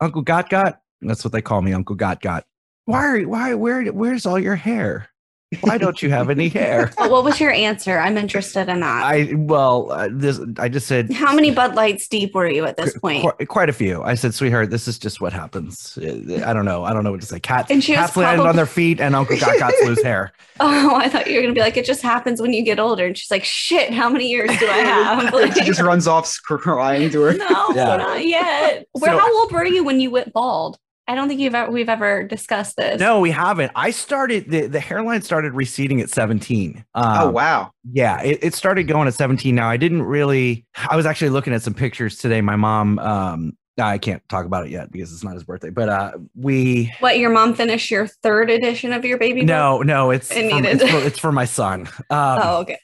"Uncle 0.00 0.22
Got 0.22 0.50
Got," 0.50 0.80
that's 1.00 1.24
what 1.24 1.32
they 1.32 1.42
call 1.42 1.62
me, 1.62 1.72
Uncle 1.72 1.96
Got 1.96 2.20
Got. 2.20 2.44
Why 2.84 3.06
are 3.06 3.22
why 3.22 3.54
where 3.54 3.86
where's 3.86 4.26
all 4.26 4.38
your 4.38 4.56
hair? 4.56 5.08
Why 5.62 5.78
don't 5.78 6.00
you 6.02 6.10
have 6.10 6.30
any 6.30 6.48
hair? 6.60 6.90
But 6.96 7.10
what 7.10 7.24
was 7.24 7.40
your 7.40 7.50
answer? 7.50 7.98
I'm 7.98 8.16
interested 8.16 8.68
in 8.68 8.80
that. 8.80 9.04
I 9.04 9.32
well, 9.34 9.90
uh, 9.92 10.08
this 10.10 10.40
I 10.58 10.68
just 10.68 10.86
said 10.86 11.12
How 11.12 11.34
many 11.34 11.50
Bud 11.50 11.74
Lights 11.74 12.08
deep 12.08 12.34
were 12.34 12.48
you 12.48 12.64
at 12.64 12.76
this 12.76 12.98
point? 12.98 13.22
Qu- 13.38 13.46
quite 13.46 13.68
a 13.68 13.72
few. 13.72 14.02
I 14.02 14.14
said, 14.14 14.34
sweetheart, 14.34 14.70
this 14.70 14.86
is 14.88 14.98
just 14.98 15.20
what 15.20 15.32
happens. 15.32 15.96
Uh, 15.98 16.42
I 16.46 16.52
don't 16.52 16.64
know. 16.64 16.84
I 16.84 16.92
don't 16.92 17.04
know 17.04 17.10
what 17.12 17.20
to 17.20 17.26
say. 17.26 17.40
Cats, 17.40 17.70
And 17.70 17.82
she 17.82 17.92
was 17.92 18.00
cats 18.06 18.16
land 18.16 18.40
on 18.40 18.56
their 18.56 18.66
feet, 18.66 19.00
and 19.00 19.14
Uncle 19.14 19.36
Jack 19.36 19.58
Got 19.58 19.72
Gots 19.72 19.86
lose 19.86 20.02
hair. 20.02 20.32
Oh, 20.58 20.94
I 20.96 21.10
thought 21.10 21.26
you 21.26 21.36
were 21.36 21.42
gonna 21.42 21.52
be 21.52 21.60
like, 21.60 21.76
it 21.76 21.84
just 21.84 22.00
happens 22.00 22.40
when 22.40 22.54
you 22.54 22.62
get 22.62 22.78
older. 22.80 23.04
And 23.04 23.18
she's 23.18 23.30
like, 23.30 23.44
shit, 23.44 23.92
how 23.92 24.08
many 24.08 24.26
years 24.30 24.48
do 24.58 24.66
I 24.66 24.78
have? 24.78 25.34
Like, 25.34 25.52
she 25.58 25.64
just 25.64 25.82
runs 25.82 26.06
off 26.08 26.34
crying 26.44 27.10
to 27.10 27.20
her. 27.20 27.32
no, 27.34 27.66
Yeah. 27.74 27.96
not 27.98 28.26
yet. 28.26 28.86
Where, 28.92 29.10
So- 29.12 29.18
how 29.18 29.38
old 29.40 29.52
were 29.52 29.66
you 29.66 29.84
when 29.84 30.00
you 30.00 30.10
went 30.10 30.32
bald? 30.32 30.78
I 31.08 31.14
don't 31.14 31.28
think 31.28 31.40
you've 31.40 31.54
ever, 31.54 31.70
we've 31.70 31.88
ever 31.88 32.24
discussed 32.24 32.76
this. 32.76 32.98
No, 33.00 33.20
we 33.20 33.30
haven't. 33.30 33.70
I 33.76 33.90
started 33.92 34.50
the, 34.50 34.66
the 34.66 34.80
hairline 34.80 35.22
started 35.22 35.52
receding 35.52 36.00
at 36.00 36.10
17. 36.10 36.84
Um, 36.94 37.04
oh 37.20 37.30
wow. 37.30 37.70
Yeah, 37.92 38.20
it, 38.22 38.40
it 38.42 38.54
started 38.54 38.84
going 38.84 39.06
at 39.06 39.14
17. 39.14 39.54
Now 39.54 39.68
I 39.70 39.76
didn't 39.76 40.02
really 40.02 40.66
I 40.76 40.96
was 40.96 41.06
actually 41.06 41.30
looking 41.30 41.52
at 41.54 41.62
some 41.62 41.74
pictures 41.74 42.18
today. 42.18 42.40
My 42.40 42.56
mom 42.56 42.98
um 42.98 43.52
I 43.78 43.98
can't 43.98 44.26
talk 44.30 44.46
about 44.46 44.64
it 44.64 44.70
yet 44.70 44.90
because 44.90 45.12
it's 45.12 45.22
not 45.22 45.34
his 45.34 45.44
birthday, 45.44 45.70
but 45.70 45.88
uh 45.88 46.12
we 46.34 46.92
What 47.00 47.18
your 47.18 47.30
mom 47.30 47.54
finished 47.54 47.90
your 47.90 48.06
third 48.06 48.50
edition 48.50 48.92
of 48.92 49.04
your 49.04 49.18
baby? 49.18 49.40
book? 49.42 49.48
no, 49.48 49.82
no, 49.82 50.10
it's 50.10 50.30
It 50.32 50.50
for, 50.50 50.56
needed- 50.62 50.80
it's, 50.82 50.90
for, 50.90 50.98
it's 50.98 51.18
for 51.18 51.30
my 51.32 51.44
son. 51.44 51.82
Um, 52.10 52.38
Oh, 52.42 52.56
okay. 52.62 52.78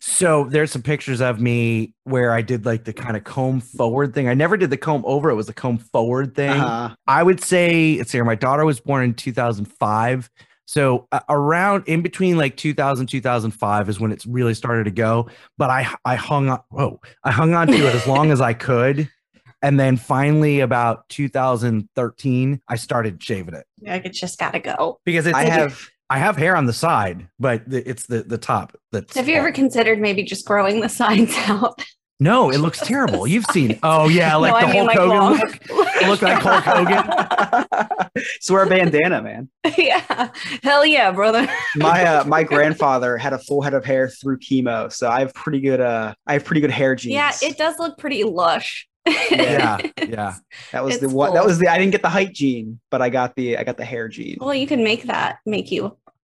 So 0.00 0.44
there's 0.44 0.70
some 0.70 0.82
pictures 0.82 1.20
of 1.20 1.40
me 1.40 1.94
where 2.04 2.32
I 2.32 2.42
did 2.42 2.64
like 2.66 2.84
the 2.84 2.92
kind 2.92 3.16
of 3.16 3.24
comb 3.24 3.60
forward 3.60 4.14
thing. 4.14 4.28
I 4.28 4.34
never 4.34 4.56
did 4.56 4.70
the 4.70 4.76
comb 4.76 5.02
over, 5.06 5.30
it 5.30 5.34
was 5.34 5.46
the 5.46 5.52
comb 5.52 5.78
forward 5.78 6.34
thing. 6.34 6.50
Uh-huh. 6.50 6.94
I 7.06 7.22
would 7.22 7.42
say, 7.42 7.96
let's 7.98 8.10
see 8.10 8.18
here, 8.18 8.24
my 8.24 8.34
daughter 8.34 8.64
was 8.64 8.80
born 8.80 9.04
in 9.04 9.14
2005. 9.14 10.30
So 10.66 11.08
uh, 11.12 11.20
around 11.30 11.84
in 11.86 12.02
between 12.02 12.36
like 12.36 12.56
2000, 12.56 13.06
2005 13.06 13.88
is 13.88 13.98
when 13.98 14.12
it's 14.12 14.26
really 14.26 14.54
started 14.54 14.84
to 14.84 14.90
go. 14.90 15.28
But 15.56 15.70
I, 15.70 15.88
I 16.04 16.16
hung 16.16 16.50
on, 16.50 16.60
whoa, 16.68 17.00
I 17.24 17.30
hung 17.30 17.54
on 17.54 17.68
to 17.68 17.74
it 17.74 17.94
as 17.94 18.06
long 18.06 18.30
as 18.30 18.40
I 18.40 18.52
could. 18.54 19.08
And 19.62 19.80
then 19.80 19.96
finally 19.96 20.60
about 20.60 21.08
2013, 21.08 22.60
I 22.68 22.76
started 22.76 23.22
shaving 23.22 23.54
it 23.54 23.66
Like 23.82 24.04
it's 24.04 24.20
just 24.20 24.38
gotta 24.38 24.60
go. 24.60 25.00
because 25.04 25.26
it's, 25.26 25.36
I 25.36 25.44
have 25.44 25.88
I 26.10 26.18
have 26.18 26.36
hair 26.36 26.56
on 26.56 26.66
the 26.66 26.72
side, 26.72 27.28
but 27.38 27.68
the, 27.68 27.88
it's 27.88 28.06
the, 28.06 28.22
the 28.22 28.38
top. 28.38 28.76
That's 28.92 29.14
Have 29.14 29.28
you 29.28 29.34
ever 29.36 29.52
considered 29.52 30.00
maybe 30.00 30.22
just 30.22 30.46
growing 30.46 30.80
the 30.80 30.88
sides 30.88 31.34
out? 31.46 31.82
No, 32.20 32.50
it 32.50 32.58
looks 32.58 32.80
terrible. 32.80 33.26
You've 33.26 33.44
seen. 33.52 33.78
Oh 33.82 34.08
yeah, 34.08 34.34
like 34.36 34.52
No, 34.52 34.60
the 34.60 34.66
I 34.66 34.72
mean, 34.72 34.76
Hulk 34.76 34.88
like, 34.88 34.98
Hogan 34.98 35.16
long. 35.16 35.36
look. 35.38 36.02
Look 36.08 36.22
like 36.22 36.42
Hulk 36.42 36.64
Hogan. 36.64 38.20
so 38.40 38.54
wear 38.54 38.64
a 38.64 38.68
bandana, 38.68 39.22
man. 39.22 39.48
yeah. 39.78 40.30
Hell 40.62 40.84
yeah, 40.84 41.12
brother. 41.12 41.46
My 41.76 42.04
uh, 42.04 42.24
my 42.24 42.42
grandfather 42.42 43.16
had 43.16 43.32
a 43.32 43.38
full 43.38 43.62
head 43.62 43.74
of 43.74 43.84
hair 43.84 44.08
through 44.08 44.38
chemo, 44.38 44.92
so 44.92 45.08
I 45.08 45.20
have 45.20 45.32
pretty 45.34 45.60
good 45.60 45.80
uh 45.80 46.14
I 46.26 46.32
have 46.34 46.44
pretty 46.44 46.60
good 46.60 46.70
hair 46.70 46.94
genes. 46.96 47.14
Yeah, 47.14 47.32
it 47.42 47.56
does 47.56 47.78
look 47.78 47.98
pretty 47.98 48.24
lush. 48.24 48.88
Yeah, 49.30 49.78
yeah. 50.06 50.34
that 50.72 50.84
was 50.84 50.98
the 50.98 51.08
one. 51.08 51.14
what 51.30 51.34
that 51.34 51.44
was 51.44 51.58
the 51.58 51.68
I 51.68 51.78
didn't 51.78 51.92
get 51.92 52.02
the 52.02 52.08
height 52.08 52.32
gene, 52.32 52.80
but 52.90 53.00
I 53.02 53.08
got 53.10 53.34
the 53.36 53.56
I 53.56 53.64
got 53.64 53.76
the 53.76 53.84
hair 53.84 54.08
gene. 54.08 54.38
Well, 54.40 54.54
you 54.54 54.66
can 54.66 54.82
make 54.84 55.04
that 55.04 55.38
make 55.46 55.70
you 55.70 55.96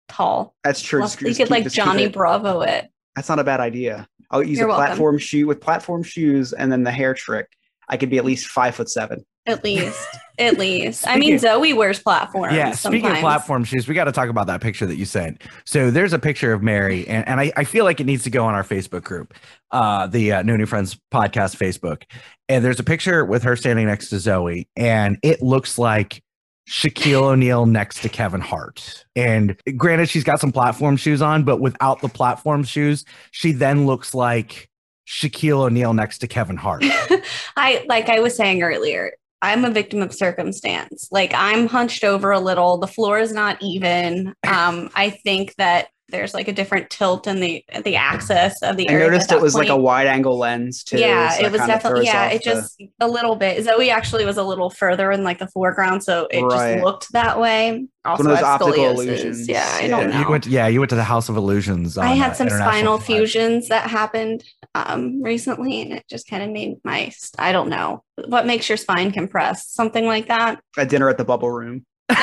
tall. 0.08 0.55
That's 0.63 0.82
true. 0.82 1.03
You 1.03 1.10
could 1.10 1.36
keep- 1.38 1.49
like 1.49 1.69
Johnny 1.71 2.03
it- 2.03 2.13
Bravo 2.13 2.62
it. 2.62 2.89
That's 3.15 3.29
not 3.29 3.39
a 3.39 3.43
bad 3.43 3.60
idea. 3.60 4.08
I'll 4.32 4.43
use 4.43 4.60
You're 4.60 4.67
a 4.67 4.69
welcome. 4.71 4.86
platform 4.88 5.17
shoe 5.17 5.47
with 5.47 5.60
platform 5.60 6.03
shoes 6.03 6.53
and 6.53 6.71
then 6.71 6.84
the 6.84 6.91
hair 6.91 7.13
trick. 7.13 7.47
I 7.88 7.97
could 7.97 8.10
be 8.12 8.17
at 8.19 8.25
least 8.25 8.47
five 8.47 8.75
foot 8.75 8.89
seven. 8.89 9.25
At 9.50 9.64
least. 9.64 10.08
At 10.40 10.58
least. 10.58 11.06
I 11.06 11.18
mean, 11.18 11.38
Zoe 11.38 11.74
wears 11.74 12.00
platforms. 12.00 12.56
Yeah, 12.56 12.72
speaking 12.72 13.12
of 13.12 13.18
platform 13.18 13.66
shoes, 13.66 13.90
we 13.90 13.94
got 13.94 14.06
to 14.06 14.14
talk 14.14 14.30
about 14.30 14.48
that 14.48 14.62
picture 14.62 14.86
that 14.86 14.96
you 14.96 15.04
sent. 15.04 15.42
So 15.66 15.92
there's 15.92 16.14
a 16.14 16.20
picture 16.20 16.54
of 16.54 16.64
Mary, 16.64 17.06
and, 17.10 17.28
and 17.28 17.42
I, 17.42 17.52
I 17.58 17.66
feel 17.66 17.84
like 17.84 18.00
it 18.00 18.06
needs 18.06 18.24
to 18.24 18.30
go 18.30 18.46
on 18.46 18.54
our 18.54 18.64
Facebook 18.64 19.04
group, 19.04 19.34
uh, 19.72 20.08
the 20.08 20.32
uh, 20.32 20.44
No 20.44 20.56
New 20.56 20.66
Friends 20.66 20.98
podcast 21.12 21.58
Facebook. 21.58 22.04
And 22.48 22.64
there's 22.64 22.80
a 22.80 22.86
picture 22.86 23.26
with 23.26 23.44
her 23.44 23.58
standing 23.58 23.88
next 23.88 24.10
to 24.12 24.20
Zoe, 24.20 24.70
and 24.78 25.18
it 25.24 25.42
looks 25.42 25.78
like 25.78 26.24
Shaquille 26.70 27.24
O'Neal 27.24 27.66
next 27.66 28.02
to 28.04 28.10
Kevin 28.10 28.40
Hart. 28.42 29.06
And 29.18 29.60
granted, 29.76 30.08
she's 30.08 30.24
got 30.24 30.40
some 30.40 30.54
platform 30.54 30.96
shoes 30.96 31.22
on, 31.22 31.44
but 31.44 31.60
without 31.60 32.00
the 32.00 32.08
platform 32.08 32.64
shoes, 32.64 33.04
she 33.32 33.52
then 33.52 33.86
looks 33.86 34.14
like 34.14 34.70
Shaquille 35.10 35.66
O'Neal 35.66 35.94
next 35.94 36.20
to 36.20 36.28
Kevin 36.28 36.56
Hart. 36.56 36.84
I 37.58 37.84
like 37.90 38.10
I 38.10 38.20
was 38.20 38.36
saying 38.36 38.62
earlier, 38.62 39.12
I'm 39.41 39.65
a 39.65 39.71
victim 39.71 40.02
of 40.02 40.13
circumstance. 40.13 41.08
Like 41.12 41.32
I'm 41.34 41.67
hunched 41.67 42.04
over 42.04 42.32
a 42.32 42.39
little, 42.39 42.78
the 42.78 42.88
floor 42.88 43.19
is 43.19 43.32
not 43.32 43.62
even. 43.62 44.34
Um, 44.47 44.89
I 44.95 45.12
think 45.12 45.56
that 45.56 45.88
there's 46.12 46.34
like 46.34 46.48
a 46.48 46.54
different 46.54 46.89
tilt 46.89 47.28
in 47.28 47.39
the 47.39 47.63
the 47.84 47.95
axis 47.95 48.62
of 48.62 48.78
the 48.78 48.89
I 48.89 48.93
earth 48.93 49.02
noticed 49.12 49.32
it 49.32 49.36
that 49.36 49.41
was 49.41 49.56
like 49.56 49.69
a 49.69 49.78
wide 49.78 50.08
angle 50.08 50.38
lens 50.38 50.84
too. 50.84 50.98
yeah, 51.00 51.30
so 51.30 51.45
it 51.45 51.52
was 51.52 51.62
definitely 51.62 52.06
yeah, 52.06 52.26
off 52.28 52.34
it 52.34 52.43
the- 52.43 52.50
just 52.52 52.82
a 53.00 53.08
little 53.08 53.36
bit. 53.36 53.63
Zoe 53.63 53.89
actually 53.89 54.26
was 54.26 54.38
a 54.38 54.43
little 54.43 54.69
further 54.69 55.12
in 55.12 55.24
like 55.24 55.39
the 55.39 55.48
foreground, 55.48 56.04
so 56.04 56.28
it 56.32 56.41
Right. 56.41 56.74
just 56.76 56.84
looked 56.86 57.12
that 57.13 57.39
way. 57.39 57.88
Also, 58.06 58.24
one 58.24 58.32
of 58.32 58.38
those 58.38 58.45
optical 58.45 58.74
scoliosis. 58.74 58.93
illusions. 58.93 59.48
Yeah, 59.50 59.67
I 59.72 59.82
Yeah. 59.82 59.88
don't 59.89 60.10
know. 60.10 60.19
You 60.22 60.30
went, 60.30 60.45
yeah, 60.48 60.67
you 60.67 60.80
went 60.80 60.89
to 60.91 60.95
the 60.95 61.04
House 61.04 61.28
of 61.30 61.36
Illusions. 61.38 61.98
I 61.98 62.13
had 62.13 62.36
some 62.36 62.48
International 62.48 62.72
spinal 62.74 62.98
Drive. 62.98 63.06
fusions 63.06 63.67
that 63.67 63.89
happened 63.89 64.43
um, 64.76 65.22
recently, 65.22 65.82
and 65.82 65.93
it 65.93 66.06
just 66.10 66.28
kind 66.30 66.41
of 66.43 66.50
made 66.50 66.76
my 66.84 67.12
I 67.38 67.52
don't 67.52 67.69
know 67.69 68.04
what 68.28 68.45
makes 68.45 68.69
your 68.69 68.78
spine 68.78 69.12
compress, 69.12 69.67
something 69.69 70.06
like 70.06 70.28
that. 70.28 70.60
a 70.78 70.86
dinner 70.86 71.10
at 71.10 71.17
the 71.17 71.26
bubble 71.26 71.52
room. 71.52 71.86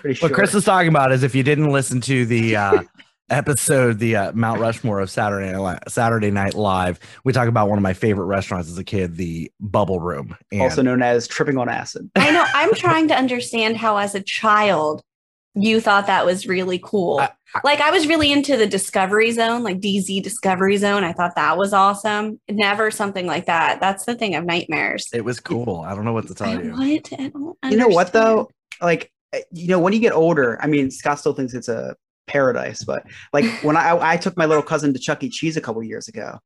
Pretty 0.00 0.14
sure. 0.14 0.28
What 0.28 0.34
Chris 0.34 0.54
is 0.54 0.64
talking 0.64 0.88
about 0.88 1.12
is 1.12 1.22
if 1.22 1.34
you 1.34 1.42
didn't 1.42 1.70
listen 1.70 2.00
to 2.02 2.24
the 2.24 2.56
uh, 2.56 2.82
episode, 3.30 3.98
the 3.98 4.16
uh, 4.16 4.32
Mount 4.32 4.60
Rushmore 4.60 5.00
of 5.00 5.10
Saturday 5.10 5.52
Night, 5.52 5.78
Saturday 5.88 6.30
Night 6.30 6.54
Live, 6.54 6.98
we 7.24 7.32
talk 7.32 7.48
about 7.48 7.68
one 7.68 7.78
of 7.78 7.82
my 7.82 7.92
favorite 7.92 8.24
restaurants 8.24 8.70
as 8.70 8.78
a 8.78 8.84
kid, 8.84 9.16
the 9.16 9.52
Bubble 9.60 10.00
Room. 10.00 10.36
And 10.50 10.62
also 10.62 10.82
known 10.82 11.02
as 11.02 11.28
tripping 11.28 11.58
on 11.58 11.68
acid. 11.68 12.10
I 12.16 12.30
know. 12.30 12.44
I'm 12.54 12.74
trying 12.74 13.08
to 13.08 13.14
understand 13.14 13.76
how, 13.76 13.98
as 13.98 14.14
a 14.14 14.22
child, 14.22 15.02
you 15.54 15.80
thought 15.80 16.06
that 16.06 16.24
was 16.24 16.46
really 16.46 16.80
cool. 16.82 17.20
I- 17.20 17.30
like 17.64 17.80
I 17.80 17.90
was 17.90 18.06
really 18.06 18.30
into 18.30 18.56
the 18.56 18.66
Discovery 18.66 19.32
Zone, 19.32 19.64
like 19.64 19.80
DZ 19.80 20.22
Discovery 20.22 20.76
Zone. 20.76 21.02
I 21.02 21.12
thought 21.12 21.34
that 21.34 21.58
was 21.58 21.72
awesome. 21.72 22.40
Never 22.48 22.92
something 22.92 23.26
like 23.26 23.46
that. 23.46 23.80
That's 23.80 24.04
the 24.04 24.14
thing 24.14 24.36
of 24.36 24.44
nightmares. 24.44 25.08
It 25.12 25.24
was 25.24 25.40
cool. 25.40 25.80
I 25.80 25.94
don't 25.94 26.04
know 26.04 26.12
what 26.12 26.28
to 26.28 26.34
tell 26.34 26.48
I, 26.48 26.62
you. 26.62 26.70
what? 26.70 27.12
I 27.12 27.28
don't 27.28 27.56
You 27.72 27.76
know 27.76 27.88
what 27.88 28.12
though? 28.12 28.50
Like, 28.80 29.10
you 29.52 29.68
know, 29.68 29.78
when 29.78 29.92
you 29.92 29.98
get 30.00 30.12
older, 30.12 30.58
I 30.62 30.66
mean, 30.66 30.90
Scott 30.90 31.18
still 31.18 31.32
thinks 31.34 31.54
it's 31.54 31.68
a 31.68 31.94
paradise, 32.26 32.84
but 32.84 33.04
like 33.32 33.44
when 33.62 33.76
I 33.76 33.96
I 34.12 34.16
took 34.16 34.36
my 34.36 34.46
little 34.46 34.62
cousin 34.62 34.92
to 34.92 34.98
Chuck 34.98 35.22
E. 35.22 35.28
Cheese 35.30 35.56
a 35.56 35.60
couple 35.60 35.82
years 35.82 36.08
ago, 36.08 36.38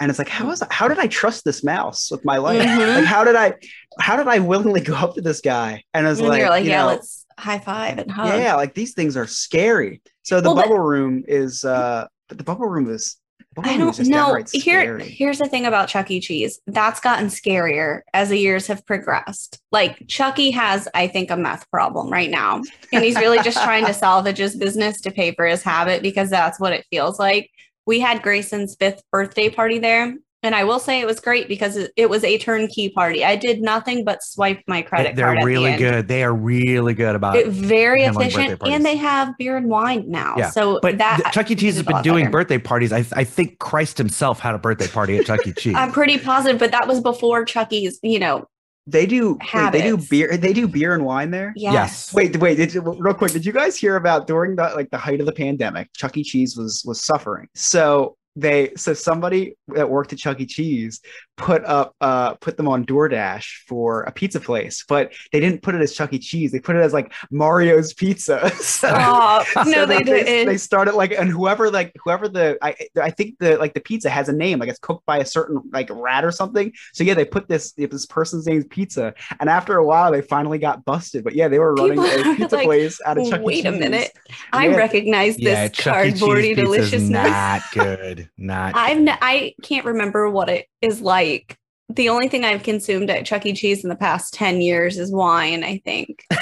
and 0.00 0.10
it's 0.10 0.18
like, 0.18 0.28
how 0.28 0.50
is 0.50 0.62
how 0.70 0.88
did 0.88 0.98
I 0.98 1.06
trust 1.06 1.44
this 1.44 1.64
mouse 1.64 2.10
with 2.10 2.24
my 2.24 2.36
life? 2.38 2.62
Mhm. 2.62 2.96
Like, 2.96 3.04
how 3.04 3.24
did 3.24 3.36
I 3.36 3.54
how 4.00 4.16
did 4.16 4.28
I 4.28 4.38
willingly 4.38 4.80
go 4.80 4.94
up 4.94 5.14
to 5.14 5.20
this 5.20 5.40
guy? 5.40 5.82
And 5.94 6.06
I 6.06 6.10
was 6.10 6.18
And 6.20 6.28
like, 6.28 6.42
like, 6.48 6.64
you 6.64 6.70
yeah, 6.70 6.82
know, 6.82 6.86
let's 6.88 7.24
high 7.38 7.58
five 7.58 7.98
and 7.98 8.10
hug. 8.10 8.38
yeah, 8.40 8.54
like 8.54 8.74
these 8.74 8.94
things 8.94 9.16
are 9.16 9.26
scary. 9.26 10.02
So 10.22 10.40
the 10.40 10.48
Well, 10.48 10.56
but- 10.56 10.62
bubble 10.64 10.78
room 10.80 11.24
is 11.26 11.64
uh 11.64 12.06
but 12.28 12.38
the 12.38 12.44
bubble 12.44 12.66
room 12.66 12.90
is 12.90 13.16
bubble 13.56 13.70
I 13.70 13.76
don't 13.76 13.98
know. 14.00 14.38
Here, 14.52 14.98
here's 14.98 15.38
the 15.38 15.48
thing 15.48 15.66
about 15.66 15.88
Chuck 15.88 16.10
E. 16.10 16.20
Cheese. 16.20 16.60
That's 16.66 17.00
gotten 17.00 17.26
scarier 17.26 18.02
as 18.14 18.28
the 18.28 18.38
years 18.38 18.66
have 18.68 18.86
progressed. 18.86 19.58
Like 19.72 20.06
Chucky 20.06 20.50
has, 20.52 20.88
I 20.94 21.08
think, 21.08 21.30
a 21.30 21.36
meth 21.36 21.68
problem 21.70 22.10
right 22.10 22.30
now, 22.30 22.62
and 22.92 23.04
he's 23.04 23.16
really 23.16 23.42
just 23.42 23.62
trying 23.62 23.86
to 23.86 23.94
salvage 24.06 24.38
his 24.38 24.54
business 24.54 25.00
to 25.00 25.10
pay 25.10 25.32
for 25.32 25.46
his 25.46 25.62
habit 25.62 26.02
because 26.02 26.30
that's 26.30 26.60
what 26.60 26.72
it 26.72 26.86
feels 26.90 27.18
like. 27.18 27.50
We 27.86 28.00
had 28.00 28.22
Grayson's 28.22 28.76
fifth 28.76 29.02
birthday 29.10 29.48
party 29.48 29.78
there, 29.78 30.14
and 30.46 30.54
I 30.54 30.64
will 30.64 30.78
say 30.78 31.00
it 31.00 31.06
was 31.06 31.20
great 31.20 31.48
because 31.48 31.76
it, 31.76 31.92
it 31.96 32.08
was 32.08 32.24
a 32.24 32.38
turnkey 32.38 32.88
party. 32.88 33.24
I 33.24 33.36
did 33.36 33.60
nothing 33.60 34.04
but 34.04 34.22
swipe 34.22 34.62
my 34.66 34.80
credit 34.80 35.08
card. 35.08 35.16
They're 35.16 35.26
card. 35.26 35.38
at 35.38 35.40
the 35.42 35.46
really 35.46 35.70
end. 35.72 35.78
good. 35.80 36.08
They 36.08 36.22
are 36.24 36.32
really 36.34 36.94
good 36.94 37.14
about 37.16 37.36
It- 37.36 37.48
it. 37.48 37.52
very 37.52 38.02
efficient, 38.04 38.62
and 38.64 38.84
they 38.84 38.96
have 38.96 39.36
beer 39.38 39.56
and 39.56 39.68
wine 39.68 40.04
now. 40.08 40.34
Yeah, 40.38 40.50
So 40.50 40.78
But 40.80 40.98
that 40.98 41.20
th- 41.22 41.34
Chuck 41.34 41.50
E. 41.50 41.54
Cheese 41.56 41.76
has 41.76 41.84
been 41.84 42.00
doing 42.02 42.24
better. 42.26 42.32
birthday 42.32 42.58
parties. 42.58 42.92
I, 42.92 43.04
I 43.14 43.24
think 43.24 43.58
Christ 43.58 43.98
himself 43.98 44.40
had 44.40 44.54
a 44.54 44.58
birthday 44.58 44.88
party 44.88 45.18
at 45.18 45.26
Chuck 45.26 45.46
E. 45.46 45.52
Cheese. 45.56 45.74
I'm 45.76 45.92
pretty 45.92 46.18
positive, 46.18 46.58
but 46.58 46.70
that 46.70 46.86
was 46.88 47.00
before 47.00 47.44
Chucky's, 47.44 47.98
you 48.02 48.18
know, 48.18 48.46
They 48.86 49.04
do 49.06 49.36
wait, 49.52 49.72
they 49.72 49.82
do 49.82 49.96
beer 49.96 50.36
they 50.36 50.52
do 50.52 50.68
beer 50.68 50.94
and 50.94 51.04
wine 51.04 51.32
there? 51.32 51.52
yes. 51.56 51.72
Yes. 51.74 52.14
Wait, 52.14 52.36
wait, 52.36 52.54
did 52.56 52.72
you, 52.72 52.80
real 52.82 53.14
quick, 53.14 53.32
did 53.32 53.44
you 53.44 53.52
guys 53.52 53.76
hear 53.76 53.96
about 53.96 54.28
during 54.28 54.54
the 54.54 54.62
like 54.76 54.90
the 54.90 54.98
height 54.98 55.18
of 55.18 55.26
the 55.26 55.32
pandemic, 55.32 55.88
Chuck 55.94 56.16
E. 56.16 56.22
Cheese 56.22 56.56
was 56.56 56.84
was 56.86 57.00
suffering. 57.00 57.48
So 57.56 58.16
they 58.36 58.72
so 58.76 58.92
somebody 58.94 59.56
that 59.68 59.88
worked 59.88 60.12
at 60.12 60.18
Chuck 60.18 60.38
E. 60.40 60.46
Cheese 60.46 61.00
put 61.36 61.64
up 61.64 61.94
uh 62.00 62.34
put 62.34 62.56
them 62.56 62.68
on 62.68 62.84
DoorDash 62.86 63.64
for 63.66 64.02
a 64.02 64.12
pizza 64.12 64.38
place, 64.40 64.84
but 64.88 65.12
they 65.32 65.40
didn't 65.40 65.62
put 65.62 65.74
it 65.74 65.80
as 65.80 65.94
Chuck 65.94 66.12
E. 66.12 66.18
Cheese. 66.18 66.52
They 66.52 66.60
put 66.60 66.76
it 66.76 66.80
as 66.80 66.92
like 66.92 67.12
Mario's 67.30 67.92
Pizza. 67.94 68.50
so, 68.56 68.90
Oh, 68.94 69.44
so 69.52 69.62
no, 69.64 69.86
they 69.86 69.98
they, 69.98 70.04
didn't. 70.04 70.46
they 70.48 70.56
started 70.58 70.94
like 70.94 71.12
and 71.12 71.30
whoever 71.30 71.70
like 71.70 71.92
whoever 72.04 72.28
the 72.28 72.58
I 72.62 72.74
I 73.00 73.10
think 73.10 73.38
the 73.38 73.56
like 73.58 73.74
the 73.74 73.80
pizza 73.80 74.10
has 74.10 74.28
a 74.28 74.32
name, 74.32 74.58
like 74.58 74.68
it's 74.68 74.78
cooked 74.78 75.06
by 75.06 75.18
a 75.18 75.24
certain 75.26 75.60
like 75.72 75.88
rat 75.90 76.24
or 76.24 76.30
something. 76.30 76.72
So 76.92 77.04
yeah, 77.04 77.14
they 77.14 77.24
put 77.24 77.48
this 77.48 77.72
this 77.72 78.06
person's 78.06 78.46
name's 78.46 78.66
pizza, 78.66 79.14
and 79.40 79.48
after 79.48 79.76
a 79.76 79.84
while 79.86 80.12
they 80.12 80.20
finally 80.22 80.58
got 80.58 80.84
busted. 80.84 81.24
But 81.24 81.34
yeah, 81.34 81.48
they 81.48 81.58
were 81.58 81.74
running 81.74 82.02
People 82.02 82.32
a 82.32 82.36
pizza 82.36 82.56
like, 82.56 82.66
place 82.66 83.00
out 83.06 83.18
of 83.18 83.24
Chuck 83.30 83.40
E. 83.40 83.44
Cheese. 83.44 83.46
Wait 83.46 83.64
a 83.66 83.70
Cheese. 83.70 83.80
minute. 83.80 84.12
I 84.52 84.68
Yeah. 84.68 84.76
recognize 84.76 85.36
this 85.36 85.44
yeah, 85.44 85.68
Chuck 85.68 86.04
E. 86.06 86.10
Cheese 86.12 86.20
cardboardy 86.20 86.54
pizza's 86.54 86.64
deliciousness. 86.64 87.10
not 87.10 87.62
good. 87.72 88.25
Not. 88.36 88.74
I've 88.76 88.98
good. 88.98 89.08
n- 89.08 89.18
I 89.20 89.54
can't 89.62 89.84
remember 89.86 90.28
what 90.30 90.48
it 90.48 90.66
is 90.82 91.00
like. 91.00 91.56
The 91.88 92.08
only 92.08 92.28
thing 92.28 92.44
I've 92.44 92.62
consumed 92.64 93.10
at 93.10 93.24
Chuck 93.26 93.46
E. 93.46 93.52
Cheese 93.52 93.84
in 93.84 93.90
the 93.90 93.96
past 93.96 94.34
10 94.34 94.60
years 94.60 94.98
is 94.98 95.12
wine, 95.12 95.62
I 95.64 95.78
think. 95.84 96.24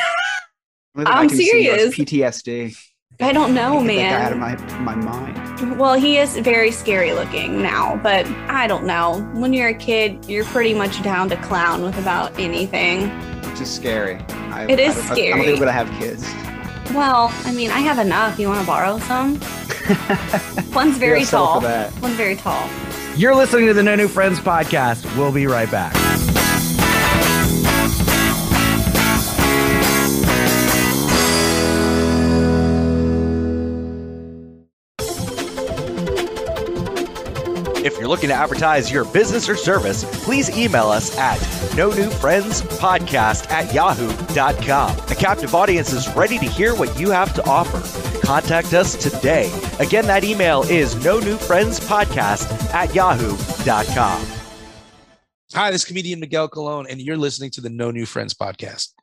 Only 0.96 1.06
thing 1.06 1.14
I 1.14 1.20
I'm 1.22 1.28
see 1.28 1.44
serious. 1.46 1.94
PTSD. 1.94 2.76
I 3.20 3.32
don't 3.32 3.54
know, 3.54 3.80
Get 3.84 3.96
that 3.96 4.10
guy 4.10 4.24
out 4.24 4.32
of 4.32 4.38
my 4.38 4.78
my 4.80 4.94
mind. 4.96 5.78
Well, 5.78 5.94
he 5.94 6.18
is 6.18 6.36
very 6.38 6.70
scary 6.72 7.12
looking 7.12 7.62
now, 7.62 7.96
but 8.02 8.26
I 8.48 8.66
don't 8.66 8.86
know. 8.86 9.20
When 9.34 9.52
you're 9.52 9.68
a 9.68 9.74
kid, 9.74 10.24
you're 10.28 10.44
pretty 10.46 10.74
much 10.74 11.00
down 11.02 11.28
to 11.28 11.36
clown 11.36 11.82
with 11.82 11.96
about 11.98 12.36
anything. 12.40 13.08
Which 13.50 13.60
is 13.60 13.70
scary. 13.72 14.16
I, 14.50 14.66
It 14.68 14.80
is 14.80 14.96
I, 14.96 15.00
I, 15.00 15.04
I 15.04 15.06
don't 15.06 15.16
scary. 15.16 15.44
think 15.44 15.60
we're 15.60 15.66
gonna 15.66 15.72
have 15.72 15.90
kids. 16.00 16.24
Well, 16.92 17.32
I 17.44 17.52
mean, 17.52 17.70
I 17.70 17.80
have 17.80 17.98
enough. 17.98 18.38
You 18.38 18.48
want 18.48 18.60
to 18.60 18.66
borrow 18.66 18.98
some? 19.00 19.40
One's 20.74 20.96
very 20.98 21.24
tall. 21.24 21.60
One's 22.00 22.16
very 22.16 22.36
tall. 22.36 22.68
You're 23.16 23.34
listening 23.34 23.66
to 23.66 23.74
the 23.74 23.82
No 23.82 23.94
New 23.94 24.08
Friends 24.08 24.40
podcast. 24.40 25.04
We'll 25.16 25.32
be 25.32 25.46
right 25.46 25.70
back. 25.70 25.94
If 37.84 37.98
you're 37.98 38.08
looking 38.08 38.30
to 38.30 38.34
advertise 38.34 38.90
your 38.90 39.04
business 39.04 39.46
or 39.46 39.56
service, 39.56 40.04
please 40.24 40.48
email 40.56 40.88
us 40.88 41.18
at 41.18 41.38
no 41.76 41.90
new 41.90 42.08
friends 42.08 42.62
podcast 42.62 43.50
at 43.50 43.74
yahoo.com. 43.74 44.96
A 45.10 45.14
captive 45.14 45.54
audience 45.54 45.92
is 45.92 46.08
ready 46.16 46.38
to 46.38 46.46
hear 46.46 46.74
what 46.74 46.98
you 46.98 47.10
have 47.10 47.34
to 47.34 47.44
offer. 47.46 47.82
Contact 48.26 48.72
us 48.72 48.96
today. 48.96 49.52
Again, 49.80 50.06
that 50.06 50.24
email 50.24 50.62
is 50.62 51.04
no 51.04 51.20
new 51.20 51.36
friends 51.36 51.78
podcast 51.78 52.50
at 52.72 52.94
yahoo.com. 52.94 54.26
Hi, 55.52 55.70
this 55.70 55.82
is 55.82 55.84
comedian 55.84 56.20
Miguel 56.20 56.48
Colon, 56.48 56.86
and 56.88 57.02
you're 57.02 57.18
listening 57.18 57.50
to 57.50 57.60
the 57.60 57.68
No 57.68 57.90
New 57.90 58.06
Friends 58.06 58.32
podcast. 58.32 58.94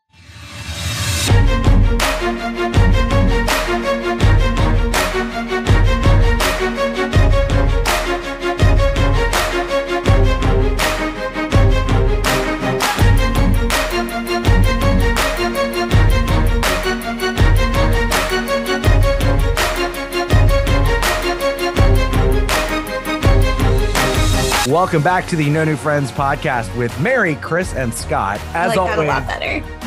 Welcome 24.67 25.01
back 25.01 25.25
to 25.29 25.35
the 25.35 25.49
No 25.49 25.63
New 25.63 25.75
Friends 25.75 26.11
podcast 26.11 26.77
with 26.77 26.97
Mary, 27.01 27.33
Chris, 27.33 27.73
and 27.73 27.91
Scott. 27.91 28.39
As 28.53 28.75
like 28.75 28.77
always, 28.77 29.09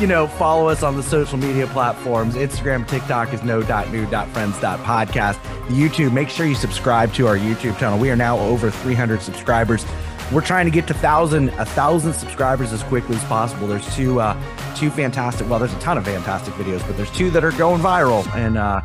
you 0.01 0.05
know, 0.05 0.27
follow 0.27 0.67
us 0.67 0.83
on 0.83 0.97
the 0.97 1.03
social 1.03 1.37
media 1.37 1.65
platforms. 1.67 2.35
Instagram, 2.35 2.85
TikTok 2.85 3.33
is 3.33 3.41
no.new.friends.podcast. 3.41 5.35
YouTube, 5.67 6.11
make 6.11 6.27
sure 6.27 6.45
you 6.45 6.55
subscribe 6.55 7.13
to 7.13 7.25
our 7.25 7.37
YouTube 7.37 7.79
channel. 7.79 7.97
We 7.97 8.09
are 8.09 8.17
now 8.17 8.37
over 8.37 8.69
300 8.69 9.21
subscribers. 9.21 9.85
We're 10.33 10.41
trying 10.41 10.65
to 10.65 10.71
get 10.71 10.87
to 10.87 10.93
thousand, 10.93 11.49
a 11.51 11.63
thousand 11.63 12.11
subscribers 12.11 12.73
as 12.73 12.83
quickly 12.83 13.15
as 13.15 13.23
possible. 13.23 13.67
There's 13.67 13.95
two, 13.95 14.19
uh, 14.19 14.35
two 14.75 14.89
fantastic. 14.89 15.49
Well, 15.49 15.59
there's 15.59 15.73
a 15.73 15.79
ton 15.79 15.97
of 15.97 16.03
fantastic 16.03 16.53
videos, 16.55 16.85
but 16.85 16.97
there's 16.97 17.11
two 17.11 17.31
that 17.31 17.45
are 17.45 17.53
going 17.53 17.81
viral, 17.81 18.27
and 18.35 18.57
uh, 18.57 18.81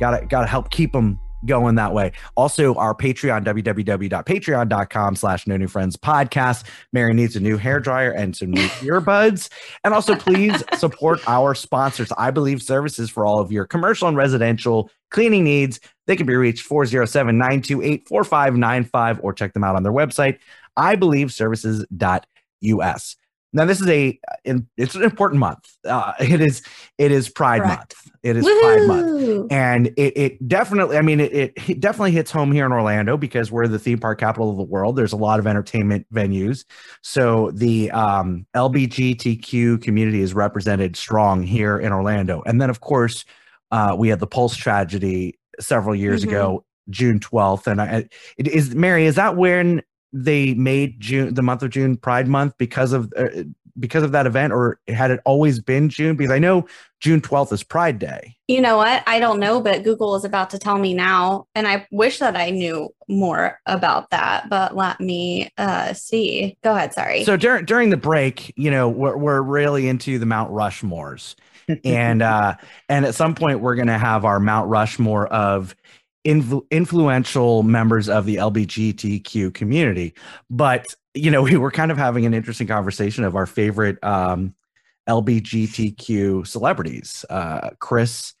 gotta 0.00 0.24
gotta 0.24 0.46
help 0.46 0.70
keep 0.70 0.92
them 0.92 1.18
going 1.46 1.76
that 1.76 1.94
way. 1.94 2.12
Also, 2.36 2.74
our 2.74 2.94
Patreon, 2.94 3.44
www.patreon.com 3.44 5.16
slash 5.16 5.46
no 5.46 5.56
new 5.56 5.68
friends 5.68 5.96
podcast. 5.96 6.64
Mary 6.92 7.14
needs 7.14 7.34
a 7.36 7.40
new 7.40 7.56
hair 7.56 7.80
dryer 7.80 8.10
and 8.10 8.36
some 8.36 8.50
new 8.50 8.66
earbuds. 8.80 9.48
And 9.84 9.94
also, 9.94 10.14
please 10.14 10.62
support 10.76 11.26
our 11.28 11.54
sponsors, 11.54 12.12
I 12.16 12.30
Believe 12.30 12.62
Services, 12.62 13.10
for 13.10 13.26
all 13.26 13.40
of 13.40 13.52
your 13.52 13.66
commercial 13.66 14.08
and 14.08 14.16
residential 14.16 14.90
cleaning 15.10 15.44
needs. 15.44 15.80
They 16.06 16.16
can 16.16 16.26
be 16.26 16.36
reached 16.36 16.66
407 16.66 17.38
928 17.38 18.08
4595 18.08 19.20
or 19.22 19.32
check 19.32 19.54
them 19.54 19.64
out 19.64 19.76
on 19.76 19.82
their 19.82 19.92
website, 19.92 20.38
ibelieveservices.us. 20.78 23.16
Now, 23.54 23.64
this 23.64 23.80
is 23.80 23.88
a 23.88 24.18
it's 24.44 24.94
an 24.94 25.02
important 25.02 25.38
month. 25.40 25.64
Uh, 25.84 26.12
it 26.20 26.40
is 26.42 26.62
it 26.98 27.10
is 27.12 27.28
Pride 27.30 27.62
Correct. 27.62 27.94
Month. 28.04 28.10
It 28.22 28.36
is 28.36 28.44
Pride 28.44 28.86
Month 28.86 29.14
and 29.50 29.88
it, 29.96 30.16
it 30.16 30.48
definitely 30.48 30.96
i 30.96 31.02
mean 31.02 31.20
it, 31.20 31.32
it 31.32 31.52
it 31.68 31.80
definitely 31.80 32.12
hits 32.12 32.30
home 32.30 32.50
here 32.52 32.64
in 32.64 32.72
orlando 32.72 33.16
because 33.16 33.50
we're 33.52 33.68
the 33.68 33.78
theme 33.78 33.98
park 33.98 34.18
capital 34.18 34.50
of 34.50 34.56
the 34.56 34.62
world 34.62 34.96
there's 34.96 35.12
a 35.12 35.16
lot 35.16 35.38
of 35.38 35.46
entertainment 35.46 36.06
venues 36.12 36.64
so 37.02 37.50
the 37.52 37.90
um, 37.90 38.46
lbgtq 38.56 39.82
community 39.82 40.20
is 40.20 40.34
represented 40.34 40.96
strong 40.96 41.42
here 41.42 41.78
in 41.78 41.92
orlando 41.92 42.42
and 42.46 42.60
then 42.60 42.70
of 42.70 42.80
course 42.80 43.24
uh, 43.70 43.94
we 43.98 44.08
had 44.08 44.20
the 44.20 44.26
pulse 44.26 44.56
tragedy 44.56 45.38
several 45.60 45.94
years 45.94 46.24
Mhm. 46.24 46.28
ago 46.28 46.64
june 46.90 47.18
12th 47.20 47.66
and 47.66 47.80
I, 47.80 48.08
it 48.38 48.48
is 48.48 48.74
mary 48.74 49.06
is 49.06 49.16
that 49.16 49.36
when 49.36 49.82
they 50.16 50.54
made 50.54 50.98
june 51.00 51.34
the 51.34 51.42
month 51.42 51.62
of 51.62 51.70
june 51.70 51.96
pride 51.96 52.28
month 52.28 52.54
because 52.56 52.92
of 52.92 53.12
uh, 53.16 53.42
because 53.78 54.02
of 54.02 54.12
that 54.12 54.26
event, 54.26 54.52
or 54.52 54.78
had 54.88 55.10
it 55.10 55.20
always 55.24 55.58
been 55.58 55.88
June? 55.88 56.16
Because 56.16 56.30
I 56.30 56.38
know 56.38 56.66
June 57.00 57.20
12th 57.20 57.52
is 57.52 57.62
Pride 57.62 57.98
Day. 57.98 58.36
You 58.46 58.60
know 58.60 58.76
what? 58.76 59.02
I 59.06 59.18
don't 59.18 59.40
know, 59.40 59.60
but 59.60 59.82
Google 59.82 60.14
is 60.14 60.24
about 60.24 60.50
to 60.50 60.58
tell 60.58 60.78
me 60.78 60.94
now. 60.94 61.46
And 61.54 61.66
I 61.66 61.86
wish 61.90 62.18
that 62.18 62.36
I 62.36 62.50
knew 62.50 62.94
more 63.08 63.60
about 63.66 64.10
that, 64.10 64.48
but 64.48 64.76
let 64.76 65.00
me 65.00 65.50
uh, 65.58 65.92
see. 65.92 66.56
Go 66.62 66.74
ahead. 66.74 66.94
Sorry. 66.94 67.24
So 67.24 67.36
during 67.36 67.64
during 67.64 67.90
the 67.90 67.96
break, 67.96 68.52
you 68.56 68.70
know, 68.70 68.88
we're, 68.88 69.16
we're 69.16 69.42
really 69.42 69.88
into 69.88 70.18
the 70.18 70.26
Mount 70.26 70.52
Rushmores. 70.52 71.34
and 71.84 72.20
uh 72.20 72.54
and 72.90 73.06
at 73.06 73.14
some 73.14 73.34
point 73.34 73.60
we're 73.60 73.74
gonna 73.74 73.96
have 73.96 74.26
our 74.26 74.38
Mount 74.38 74.68
Rushmore 74.68 75.26
of 75.28 75.74
influ- 76.24 76.66
influential 76.70 77.62
members 77.62 78.08
of 78.08 78.26
the 78.26 78.36
LGBTQ 78.36 79.52
community. 79.54 80.14
But 80.50 80.94
you 81.14 81.30
know, 81.30 81.42
we 81.50 81.56
were 81.56 81.70
kind 81.70 81.90
of 81.90 81.98
having 81.98 82.26
an 82.26 82.34
interesting 82.34 82.66
conversation 82.66 83.24
of 83.24 83.36
our 83.36 83.46
favorite 83.46 84.02
um 84.02 84.54
LGBTQ 85.08 86.46
celebrities. 86.46 87.24
Uh 87.28 87.70
Chris 87.78 88.34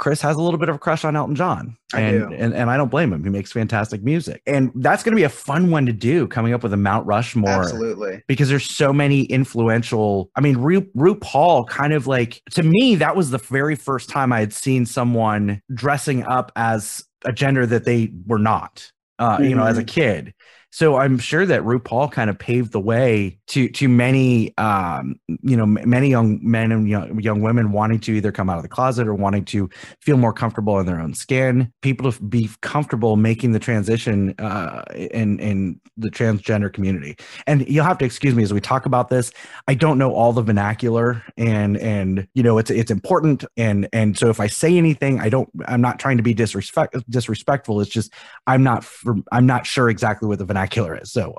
Chris 0.00 0.22
has 0.22 0.34
a 0.36 0.40
little 0.40 0.58
bit 0.58 0.70
of 0.70 0.76
a 0.76 0.78
crush 0.78 1.04
on 1.04 1.14
Elton 1.14 1.34
John. 1.36 1.76
And, 1.94 2.32
and 2.32 2.54
and 2.54 2.70
I 2.70 2.78
don't 2.78 2.90
blame 2.90 3.12
him. 3.12 3.22
He 3.22 3.28
makes 3.28 3.52
fantastic 3.52 4.02
music. 4.02 4.42
And 4.46 4.72
that's 4.76 5.02
gonna 5.02 5.14
be 5.14 5.24
a 5.24 5.28
fun 5.28 5.70
one 5.70 5.84
to 5.84 5.92
do, 5.92 6.26
coming 6.26 6.54
up 6.54 6.62
with 6.62 6.72
a 6.72 6.78
Mount 6.78 7.06
Rushmore 7.06 7.50
Absolutely. 7.50 8.22
because 8.26 8.48
there's 8.48 8.64
so 8.64 8.94
many 8.94 9.24
influential. 9.24 10.30
I 10.36 10.40
mean, 10.40 10.56
Ru, 10.56 10.80
RuPaul 10.96 11.68
kind 11.68 11.92
of 11.92 12.06
like 12.06 12.42
to 12.52 12.62
me 12.62 12.94
that 12.96 13.14
was 13.14 13.30
the 13.30 13.38
very 13.38 13.76
first 13.76 14.08
time 14.08 14.32
I 14.32 14.40
had 14.40 14.54
seen 14.54 14.86
someone 14.86 15.60
dressing 15.74 16.24
up 16.24 16.50
as 16.56 17.04
a 17.26 17.32
gender 17.32 17.66
that 17.66 17.84
they 17.84 18.10
were 18.26 18.38
not. 18.38 18.90
Uh, 19.18 19.38
You 19.42 19.54
know, 19.54 19.66
as 19.66 19.76
a 19.76 19.84
kid. 19.84 20.32
So 20.72 20.96
I'm 20.96 21.18
sure 21.18 21.44
that 21.46 21.62
RuPaul 21.62 22.12
kind 22.12 22.30
of 22.30 22.38
paved 22.38 22.70
the 22.70 22.80
way 22.80 23.38
to 23.48 23.68
to 23.70 23.88
many, 23.88 24.56
um, 24.56 25.16
you 25.42 25.56
know, 25.56 25.66
many 25.66 26.08
young 26.08 26.38
men 26.42 26.70
and 26.70 26.88
young, 26.88 27.18
young 27.20 27.40
women 27.40 27.72
wanting 27.72 27.98
to 28.00 28.12
either 28.12 28.30
come 28.30 28.48
out 28.48 28.56
of 28.56 28.62
the 28.62 28.68
closet 28.68 29.08
or 29.08 29.14
wanting 29.14 29.44
to 29.46 29.68
feel 30.00 30.16
more 30.16 30.32
comfortable 30.32 30.78
in 30.78 30.86
their 30.86 31.00
own 31.00 31.12
skin. 31.12 31.72
People 31.82 32.12
to 32.12 32.22
be 32.22 32.48
comfortable 32.60 33.16
making 33.16 33.50
the 33.50 33.58
transition 33.58 34.32
uh, 34.38 34.84
in 34.92 35.40
in 35.40 35.80
the 35.96 36.08
transgender 36.08 36.72
community. 36.72 37.16
And 37.48 37.68
you'll 37.68 37.84
have 37.84 37.98
to 37.98 38.04
excuse 38.04 38.36
me 38.36 38.44
as 38.44 38.54
we 38.54 38.60
talk 38.60 38.86
about 38.86 39.08
this. 39.08 39.32
I 39.66 39.74
don't 39.74 39.98
know 39.98 40.14
all 40.14 40.32
the 40.32 40.42
vernacular 40.42 41.24
and 41.36 41.76
and 41.78 42.28
you 42.34 42.44
know 42.44 42.58
it's 42.58 42.70
it's 42.70 42.92
important. 42.92 43.44
And 43.56 43.88
and 43.92 44.16
so 44.16 44.30
if 44.30 44.38
i 44.38 44.46
say 44.46 44.76
anything 44.76 45.20
i 45.20 45.28
don't 45.28 45.48
i'm 45.66 45.80
not 45.80 45.98
trying 45.98 46.16
to 46.16 46.22
be 46.22 46.32
disrespect 46.32 46.94
disrespectful. 47.10 47.80
It's 47.80 47.90
just 47.90 48.12
i'm 48.46 48.62
not 48.62 48.86
i'm 49.32 49.46
not 49.46 49.66
sure 49.66 49.90
exactly 49.90 50.28
what 50.28 50.38
the 50.38 50.44
vernacular 50.44 50.59
is 50.64 51.12
so 51.12 51.34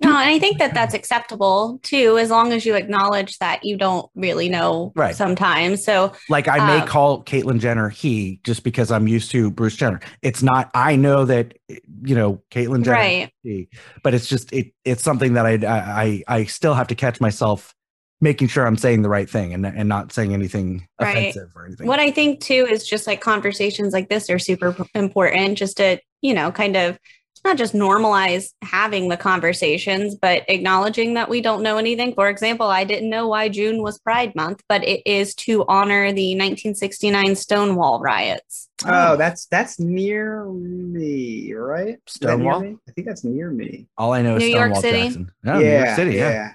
no, 0.00 0.08
and 0.08 0.16
I 0.16 0.38
think 0.40 0.58
that 0.58 0.74
that's 0.74 0.94
acceptable 0.94 1.78
too, 1.82 2.18
as 2.18 2.28
long 2.28 2.52
as 2.52 2.66
you 2.66 2.74
acknowledge 2.74 3.38
that 3.38 3.64
you 3.64 3.76
don't 3.76 4.10
really 4.16 4.48
know 4.48 4.92
Right. 4.96 5.14
sometimes. 5.14 5.84
So, 5.84 6.12
like 6.28 6.48
i 6.48 6.58
may 6.60 6.80
Um, 6.80 6.88
call 6.88 7.22
caitlyn 7.24 7.58
jenner 7.60 7.88
he 7.88 8.40
just 8.44 8.64
because 8.64 8.90
i'm 8.90 9.06
used 9.08 9.30
to 9.30 9.50
bruce 9.50 9.76
jenner 9.76 10.00
it's 10.22 10.42
not 10.42 10.70
i 10.74 10.96
know 10.96 11.24
that 11.24 11.56
you 12.04 12.14
know 12.14 12.42
caitlyn 12.50 12.84
jenner 12.84 12.96
right. 12.98 13.30
he, 13.42 13.68
but 14.02 14.14
it's 14.14 14.26
just 14.28 14.52
it 14.52 14.72
it's 14.84 15.02
something 15.02 15.34
that 15.34 15.46
I, 15.46 15.54
I 15.66 16.22
i 16.28 16.44
still 16.44 16.74
have 16.74 16.88
to 16.88 16.94
catch 16.94 17.20
myself 17.20 17.74
making 18.20 18.48
sure 18.48 18.66
i'm 18.66 18.76
saying 18.76 19.02
the 19.02 19.08
right 19.08 19.28
thing 19.28 19.52
and, 19.54 19.66
and 19.66 19.88
not 19.88 20.12
saying 20.12 20.32
anything 20.32 20.86
Right. 21.00 21.16
offensive 21.16 21.50
or 21.56 21.66
anything 21.66 21.86
What 21.88 21.98
I 22.00 22.10
think 22.10 22.40
too 22.40 22.66
is 22.70 22.86
just 22.86 23.06
like 23.06 23.20
conversations 23.20 23.92
like 23.92 24.08
this 24.08 24.30
are 24.30 24.38
super 24.38 24.76
important 24.94 25.58
just 25.58 25.78
to, 25.78 25.98
you 26.20 26.34
know, 26.34 26.52
kind 26.52 26.76
of 26.76 26.98
not 27.44 27.56
just 27.58 27.74
normalize 27.74 28.50
having 28.62 29.08
the 29.08 29.16
conversations, 29.16 30.14
but 30.14 30.44
acknowledging 30.48 31.14
that 31.14 31.28
we 31.28 31.40
don't 31.40 31.62
know 31.62 31.76
anything. 31.78 32.14
For 32.14 32.28
example, 32.28 32.66
I 32.66 32.84
didn't 32.84 33.10
know 33.10 33.28
why 33.28 33.48
June 33.48 33.82
was 33.82 33.98
Pride 33.98 34.34
Month, 34.34 34.62
but 34.68 34.84
it 34.86 35.02
is 35.04 35.34
to 35.36 35.64
honor 35.66 36.12
the 36.12 36.34
1969 36.34 37.34
Stonewall 37.36 38.00
riots. 38.00 38.68
Oh, 38.86 39.16
that's 39.16 39.46
that's 39.46 39.78
near 39.78 40.44
me, 40.46 41.52
right? 41.52 41.98
Is 42.06 42.14
that 42.14 42.26
near 42.38 42.52
Stonewall? 42.52 42.60
me? 42.60 42.76
I 42.88 42.92
think 42.92 43.06
that's 43.06 43.24
near 43.24 43.50
me. 43.50 43.86
All 43.98 44.12
I 44.12 44.22
know 44.22 44.36
is 44.36 44.42
New 44.42 44.48
York 44.48 44.74
Stonewall 44.76 44.82
City? 44.82 45.02
Jackson. 45.04 45.32
No, 45.42 45.58
New 45.58 45.70
York 45.70 45.88
City, 45.96 46.14
yeah. 46.16 46.52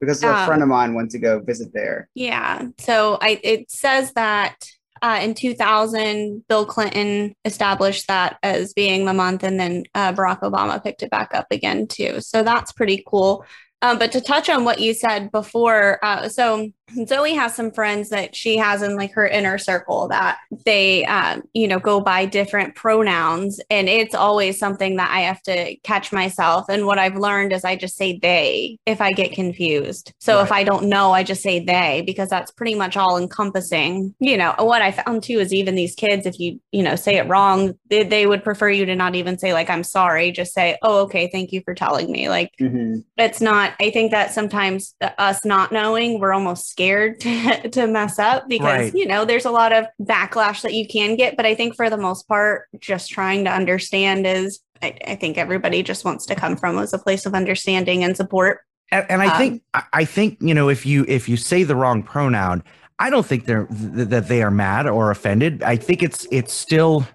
Because 0.00 0.22
a 0.22 0.28
Um, 0.32 0.46
friend 0.46 0.62
of 0.62 0.68
mine 0.68 0.94
went 0.94 1.10
to 1.12 1.18
go 1.18 1.40
visit 1.40 1.72
there. 1.74 2.08
Yeah. 2.14 2.66
So 2.78 3.18
I 3.20 3.40
it 3.42 3.70
says 3.70 4.12
that 4.12 4.54
uh, 5.02 5.20
in 5.22 5.34
2000, 5.34 6.44
Bill 6.48 6.66
Clinton 6.66 7.34
established 7.44 8.08
that 8.08 8.38
as 8.42 8.72
being 8.72 9.04
the 9.04 9.14
month, 9.14 9.42
and 9.42 9.58
then 9.58 9.84
uh, 9.94 10.12
Barack 10.12 10.40
Obama 10.40 10.82
picked 10.82 11.02
it 11.02 11.10
back 11.10 11.34
up 11.34 11.46
again 11.50 11.86
too. 11.86 12.20
So 12.20 12.42
that's 12.42 12.72
pretty 12.72 13.02
cool. 13.06 13.44
Um, 13.80 13.98
but 13.98 14.12
to 14.12 14.20
touch 14.20 14.48
on 14.50 14.64
what 14.64 14.80
you 14.80 14.92
said 14.94 15.30
before, 15.30 15.98
uh, 16.04 16.28
so 16.28 16.70
Zoe 17.06 17.34
has 17.34 17.54
some 17.54 17.70
friends 17.70 18.10
that 18.10 18.34
she 18.34 18.56
has 18.56 18.82
in 18.82 18.96
like 18.96 19.12
her 19.12 19.26
inner 19.26 19.58
circle 19.58 20.08
that 20.08 20.38
they, 20.64 21.04
um, 21.04 21.42
you 21.52 21.68
know, 21.68 21.78
go 21.78 22.00
by 22.00 22.24
different 22.26 22.74
pronouns, 22.74 23.60
and 23.70 23.88
it's 23.88 24.14
always 24.14 24.58
something 24.58 24.96
that 24.96 25.10
I 25.10 25.20
have 25.20 25.42
to 25.42 25.76
catch 25.78 26.12
myself. 26.12 26.66
And 26.68 26.86
what 26.86 26.98
I've 26.98 27.16
learned 27.16 27.52
is 27.52 27.64
I 27.64 27.76
just 27.76 27.96
say 27.96 28.18
they 28.20 28.78
if 28.86 29.00
I 29.00 29.12
get 29.12 29.32
confused. 29.32 30.12
So 30.18 30.40
if 30.40 30.52
I 30.52 30.64
don't 30.64 30.88
know, 30.88 31.12
I 31.12 31.22
just 31.22 31.42
say 31.42 31.60
they 31.64 32.02
because 32.06 32.28
that's 32.28 32.50
pretty 32.50 32.74
much 32.74 32.96
all 32.96 33.18
encompassing. 33.18 34.14
You 34.18 34.36
know, 34.36 34.54
what 34.58 34.82
I 34.82 34.92
found 34.92 35.22
too 35.22 35.38
is 35.40 35.52
even 35.52 35.74
these 35.74 35.94
kids, 35.94 36.26
if 36.26 36.38
you 36.40 36.60
you 36.72 36.82
know 36.82 36.96
say 36.96 37.16
it 37.16 37.28
wrong, 37.28 37.74
they, 37.90 38.02
they 38.04 38.26
would 38.26 38.44
prefer 38.44 38.70
you 38.70 38.86
to 38.86 38.96
not 38.96 39.14
even 39.14 39.38
say 39.38 39.52
like 39.52 39.70
I'm 39.70 39.84
sorry, 39.84 40.32
just 40.32 40.52
say 40.54 40.76
oh 40.82 41.02
okay, 41.02 41.28
thank 41.30 41.52
you 41.52 41.62
for 41.64 41.74
telling 41.74 42.10
me. 42.10 42.28
Like 42.28 42.52
Mhm. 42.60 43.04
it's 43.16 43.40
not 43.40 43.72
i 43.80 43.90
think 43.90 44.10
that 44.10 44.32
sometimes 44.32 44.94
uh, 45.00 45.10
us 45.18 45.44
not 45.44 45.70
knowing 45.72 46.18
we're 46.18 46.32
almost 46.32 46.76
scared 46.82 47.18
to, 47.18 47.68
to 47.72 47.86
mess 47.88 48.20
up 48.20 48.48
because 48.48 48.62
Right. 48.64 48.94
you 48.94 49.04
know 49.06 49.24
there's 49.24 49.44
a 49.44 49.50
lot 49.50 49.72
of 49.72 49.86
backlash 50.00 50.62
that 50.62 50.74
you 50.74 50.86
can 50.86 51.16
get 51.16 51.36
but 51.36 51.44
i 51.44 51.52
think 51.54 51.74
for 51.74 51.90
the 51.90 51.96
most 51.96 52.28
part 52.28 52.66
just 52.78 53.10
trying 53.10 53.44
to 53.46 53.50
understand 53.50 54.24
is 54.28 54.60
i, 54.80 54.96
I 55.04 55.14
think 55.16 55.38
everybody 55.38 55.82
just 55.82 56.04
wants 56.04 56.24
to 56.26 56.36
come 56.36 56.56
from 56.56 56.78
as 56.78 56.92
a 56.92 56.98
place 56.98 57.26
of 57.26 57.34
understanding 57.34 58.04
and 58.04 58.16
support 58.16 58.60
And, 58.92 59.04
and 59.10 59.22
I 59.22 59.26
Um, 59.32 59.38
think 59.38 59.62
I- 59.92 60.04
think 60.04 60.38
you 60.40 60.54
know 60.54 60.68
if 60.68 60.86
you 60.86 61.04
if 61.08 61.28
you 61.28 61.36
say 61.36 61.64
the 61.64 61.74
wrong 61.74 62.02
pronoun, 62.04 62.62
I 63.00 63.10
don't 63.10 63.26
think 63.26 63.44
they're 63.46 63.66
th- 63.66 64.08
that 64.14 64.28
they 64.28 64.40
are 64.42 64.50
mad 64.52 64.86
or 64.86 65.10
offended. 65.10 65.62
I 65.64 65.76
think 65.76 66.02
it's 66.02 66.26
it's 66.30 66.52
still 66.54 67.06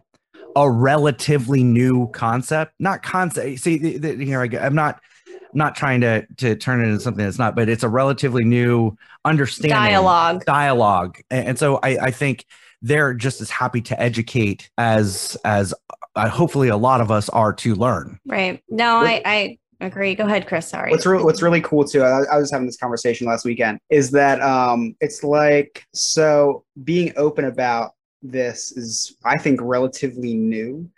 a 0.57 0.70
relatively 0.70 1.64
new 1.64 2.07
concept, 2.11 2.74
not 2.80 3.01
concept. 3.01 3.59
See, 3.59 3.80
th- 3.80 4.01
th- 4.01 4.20
here 4.20 4.39
I 4.41 4.47
go. 4.47 4.59
I'm 4.59 4.76
not 4.76 4.99
not 5.56 5.76
trying 5.76 6.01
to 6.01 6.26
to 6.38 6.56
turn 6.56 6.82
it 6.82 6.86
into 6.86 6.99
something 6.99 7.24
that's 7.24 7.39
not, 7.39 7.56
but 7.56 7.70
it's 7.70 7.84
a 7.84 7.89
relatively 7.89 8.43
new 8.43 8.95
understanding 9.26 9.72
dialogue 9.72 10.45
dialogue, 10.45 11.20
and, 11.30 11.49
and 11.49 11.60
so 11.60 11.80
I 11.84 11.97
I 11.97 12.12
think 12.12 12.45
they're 12.82 13.14
just 13.14 13.41
as 13.41 13.49
happy 13.49 13.82
to 13.82 13.99
educate 14.01 14.70
as 14.78 15.38
as 15.45 15.74
uh, 16.16 16.30
hopefully 16.30 16.68
a 16.68 16.78
lot 16.78 17.01
of 17.01 17.10
us 17.10 17.30
are 17.30 17.54
to 17.54 17.76
learn. 17.76 18.20
right 18.28 18.62
no 18.70 18.97
i 18.97 19.22
i 19.26 19.58
agree 19.80 20.14
go 20.16 20.26
ahead 20.26 20.45
chris 20.45 20.68
sorry 20.68 20.91
What's 20.91 21.06
really 21.06 21.24
what's 21.24 21.41
really 21.41 21.62
cool 21.62 21.86
too. 21.86 22.04
I, 22.04 22.24
I 22.32 22.38
was 22.38 22.51
having 22.51 22.68
this 22.68 22.78
conversation 22.78 23.26
last 23.28 23.45
weekend. 23.45 23.80
Is 23.89 24.12
that 24.12 24.41
um, 24.41 24.95
it's 25.01 25.24
like 25.24 25.86
so 25.93 26.64
being 26.84 27.14
open 27.16 27.45
about 27.45 27.91
this 28.22 28.72
is 28.72 29.16
I 29.26 29.38
think 29.38 29.60
relatively 29.62 30.34
new, 30.34 30.89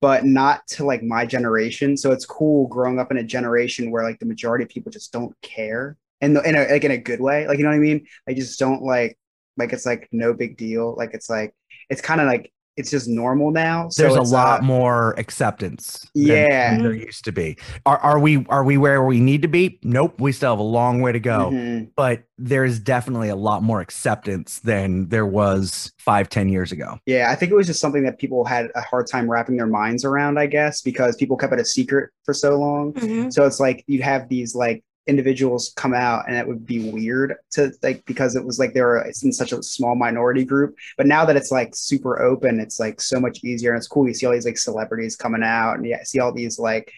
but 0.00 0.24
not 0.24 0.66
to 0.68 0.84
like 0.84 1.02
my 1.02 1.24
generation. 1.26 1.96
So 1.96 2.12
it's 2.12 2.26
cool 2.26 2.66
growing 2.68 2.98
up 2.98 3.10
in 3.10 3.18
a 3.18 3.22
generation 3.22 3.90
where 3.90 4.02
like 4.02 4.18
the 4.18 4.26
majority 4.26 4.64
of 4.64 4.70
people 4.70 4.92
just 4.92 5.12
don't 5.12 5.34
care, 5.42 5.96
and 6.20 6.36
in, 6.38 6.54
a 6.56 6.68
like 6.70 6.84
in 6.84 6.90
a 6.90 6.98
good 6.98 7.20
way. 7.20 7.46
Like 7.46 7.58
you 7.58 7.64
know 7.64 7.70
what 7.70 7.76
I 7.76 7.80
mean? 7.80 8.06
I 8.28 8.34
just 8.34 8.58
don't 8.58 8.82
like 8.82 9.18
like 9.56 9.72
it's 9.72 9.86
like 9.86 10.08
no 10.12 10.34
big 10.34 10.56
deal. 10.56 10.94
Like 10.96 11.14
it's 11.14 11.30
like 11.30 11.54
it's 11.90 12.00
kind 12.00 12.20
of 12.20 12.26
like 12.26 12.52
it's 12.76 12.90
just 12.90 13.08
normal 13.08 13.50
now. 13.50 13.88
So 13.88 14.02
there's 14.02 14.16
a 14.16 14.34
lot 14.34 14.60
uh, 14.60 14.64
more 14.64 15.14
acceptance 15.18 16.06
Yeah. 16.14 16.74
than 16.74 16.82
there 16.82 16.92
used 16.92 17.24
to 17.24 17.32
be 17.32 17.56
are, 17.86 17.98
are 17.98 18.18
we 18.18 18.44
are 18.48 18.64
we 18.64 18.76
where 18.76 19.04
we 19.04 19.20
need 19.20 19.42
to 19.42 19.48
be 19.48 19.78
nope 19.82 20.20
we 20.20 20.32
still 20.32 20.50
have 20.50 20.58
a 20.58 20.62
long 20.62 21.00
way 21.00 21.12
to 21.12 21.20
go 21.20 21.50
mhm. 21.52 21.88
but 21.96 22.22
there's 22.38 22.78
definitely 22.80 23.28
a 23.28 23.36
lot 23.36 23.62
more 23.62 23.80
acceptance 23.80 24.58
than 24.60 25.08
there 25.08 25.26
was 25.26 25.92
five 25.98 26.28
ten 26.28 26.48
years 26.48 26.72
ago 26.72 26.98
Yeah, 27.06 27.30
I 27.30 27.34
think 27.36 27.52
it 27.52 27.54
was 27.54 27.66
just 27.66 27.80
something 27.80 28.02
that 28.04 28.18
people 28.18 28.44
had 28.44 28.70
a 28.74 28.80
hard 28.80 29.06
time 29.06 29.30
wrapping 29.30 29.56
their 29.56 29.66
minds 29.66 30.04
around, 30.04 30.38
I 30.38 30.46
guess, 30.46 30.82
because 30.82 31.16
people 31.16 31.36
kept 31.36 31.52
it 31.52 31.60
a 31.60 31.64
secret 31.64 32.10
for 32.24 32.34
so 32.34 32.58
long. 32.58 32.92
Mhm. 32.94 33.32
So 33.32 33.46
it's 33.46 33.60
like 33.60 33.84
you'd 33.86 34.02
have 34.02 34.28
these 34.28 34.54
like 34.54 34.82
individuals 35.06 35.72
come 35.76 35.92
out 35.94 36.24
and 36.26 36.36
it 36.36 36.46
would 36.46 36.64
be 36.64 36.90
weird 36.90 37.34
to 37.52 37.72
like 37.82 38.04
because 38.06 38.36
it 38.36 38.44
was 38.44 38.58
like 38.58 38.72
they 38.72 38.80
were 38.82 38.98
it's 38.98 39.22
in 39.24 39.32
such 39.32 39.52
a 39.52 39.62
small 39.62 39.94
minority 39.94 40.44
group. 40.44 40.74
But 40.96 41.06
now 41.06 41.24
that 41.24 41.36
it's 41.36 41.50
like 41.50 41.74
super 41.74 42.22
open, 42.22 42.60
it's 42.60 42.80
like 42.80 43.00
so 43.00 43.20
much 43.20 43.44
easier 43.44 43.70
and 43.72 43.78
it's 43.78 43.88
cool. 43.88 44.08
You 44.08 44.14
see 44.14 44.26
all 44.26 44.32
these 44.32 44.46
like 44.46 44.58
celebrities 44.58 45.16
coming 45.16 45.42
out 45.42 45.74
and 45.74 45.86
you 45.86 45.96
see 46.04 46.20
all 46.20 46.32
these 46.32 46.58
like 46.58 46.90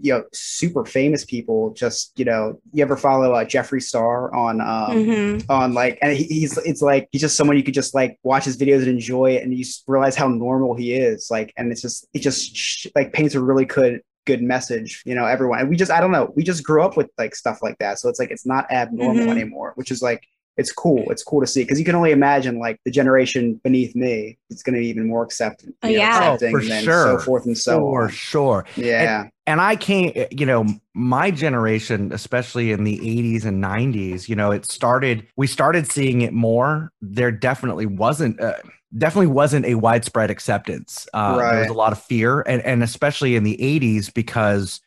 you 0.00 0.12
know 0.12 0.24
super 0.32 0.84
famous 0.84 1.24
people 1.24 1.72
just 1.72 2.18
you 2.18 2.24
know 2.24 2.60
you 2.72 2.82
ever 2.82 2.96
follow 2.96 3.32
uh, 3.32 3.44
Jeffree 3.44 3.80
Star 3.80 4.34
on 4.34 4.60
um 4.60 4.66
Mhm. 4.96 5.44
on 5.48 5.72
like 5.72 6.00
and 6.02 6.16
he, 6.16 6.24
he's 6.24 6.58
it's 6.58 6.82
like 6.82 7.08
he's 7.12 7.20
just 7.20 7.36
someone 7.36 7.56
you 7.56 7.62
could 7.62 7.74
just 7.74 7.94
like 7.94 8.18
watch 8.24 8.44
his 8.44 8.56
videos 8.56 8.78
and 8.78 8.88
enjoy 8.88 9.32
it 9.36 9.44
and 9.44 9.56
you 9.56 9.64
realize 9.86 10.16
how 10.16 10.26
normal 10.26 10.74
he 10.74 10.94
is 10.94 11.28
like 11.30 11.52
and 11.56 11.70
it's 11.70 11.80
just 11.80 12.08
it 12.12 12.18
just 12.22 12.56
sh- 12.56 12.88
like 12.96 13.12
paints 13.12 13.36
a 13.36 13.40
really 13.40 13.66
good 13.66 14.00
good 14.26 14.42
message. 14.42 15.02
You 15.04 15.14
know, 15.14 15.24
everyone. 15.26 15.60
And 15.60 15.68
we 15.68 15.76
just 15.76 15.90
I 15.90 16.00
don't 16.00 16.12
know. 16.12 16.32
We 16.36 16.42
just 16.42 16.64
grew 16.64 16.82
up 16.82 16.96
with 16.96 17.10
like 17.18 17.34
stuff 17.34 17.62
like 17.62 17.78
that, 17.78 17.98
so 17.98 18.08
it's 18.08 18.18
like 18.18 18.30
it's 18.30 18.46
not 18.46 18.70
abnormal 18.70 19.26
Mhm. 19.26 19.30
anymore, 19.30 19.72
which 19.76 19.90
is 19.90 20.02
like 20.02 20.22
it's 20.56 20.70
cool. 20.70 21.10
It's 21.10 21.24
cool 21.24 21.40
to 21.40 21.48
see 21.48 21.62
because 21.64 21.80
you 21.80 21.84
can 21.84 21.96
only 21.96 22.12
imagine 22.12 22.60
like 22.60 22.78
the 22.84 22.90
generation 22.92 23.60
beneath 23.64 23.96
me. 23.96 24.38
It's 24.50 24.62
going 24.62 24.74
to 24.74 24.80
be 24.80 24.86
even 24.86 25.08
more 25.08 25.24
accepting. 25.24 25.74
Oh, 25.82 25.88
you 25.88 25.96
know, 25.98 26.02
yeah. 26.04 26.36
Oh, 26.40 26.50
for 26.50 26.58
and 26.60 26.84
sure. 26.84 27.18
so 27.18 27.18
forth 27.18 27.44
and 27.46 27.58
so 27.58 27.80
for 27.80 28.02
on. 28.04 28.08
sure. 28.10 28.64
Yeah. 28.76 29.24
and 29.48 29.60
I 29.60 29.74
can't, 29.74 30.16
you 30.32 30.46
know, 30.46 30.64
my 30.94 31.32
generation, 31.32 32.12
especially 32.12 32.70
in 32.70 32.84
the 32.84 32.98
80s 33.00 33.44
and 33.44 33.60
90s, 33.62 34.28
you 34.28 34.36
know, 34.36 34.52
it 34.52 34.64
started, 34.70 35.26
we 35.36 35.48
started 35.48 35.90
seeing 35.90 36.20
it 36.20 36.32
more. 36.32 36.92
There 37.02 37.32
definitely 37.32 37.86
wasn't, 37.86 38.40
uh, 38.40 38.54
definitely 38.96 39.28
wasn't 39.28 39.66
a 39.66 39.74
widespread 39.74 40.30
acceptance. 40.30 41.06
Uh, 41.12 41.36
There 41.52 41.60
was 41.60 41.70
a 41.70 41.74
lot 41.74 41.92
of 41.92 42.02
fear, 42.02 42.42
and, 42.42 42.62
and 42.62 42.82
especially 42.82 43.36
in 43.36 43.42
the 43.42 43.56
80s, 43.56 44.12
because 44.12 44.80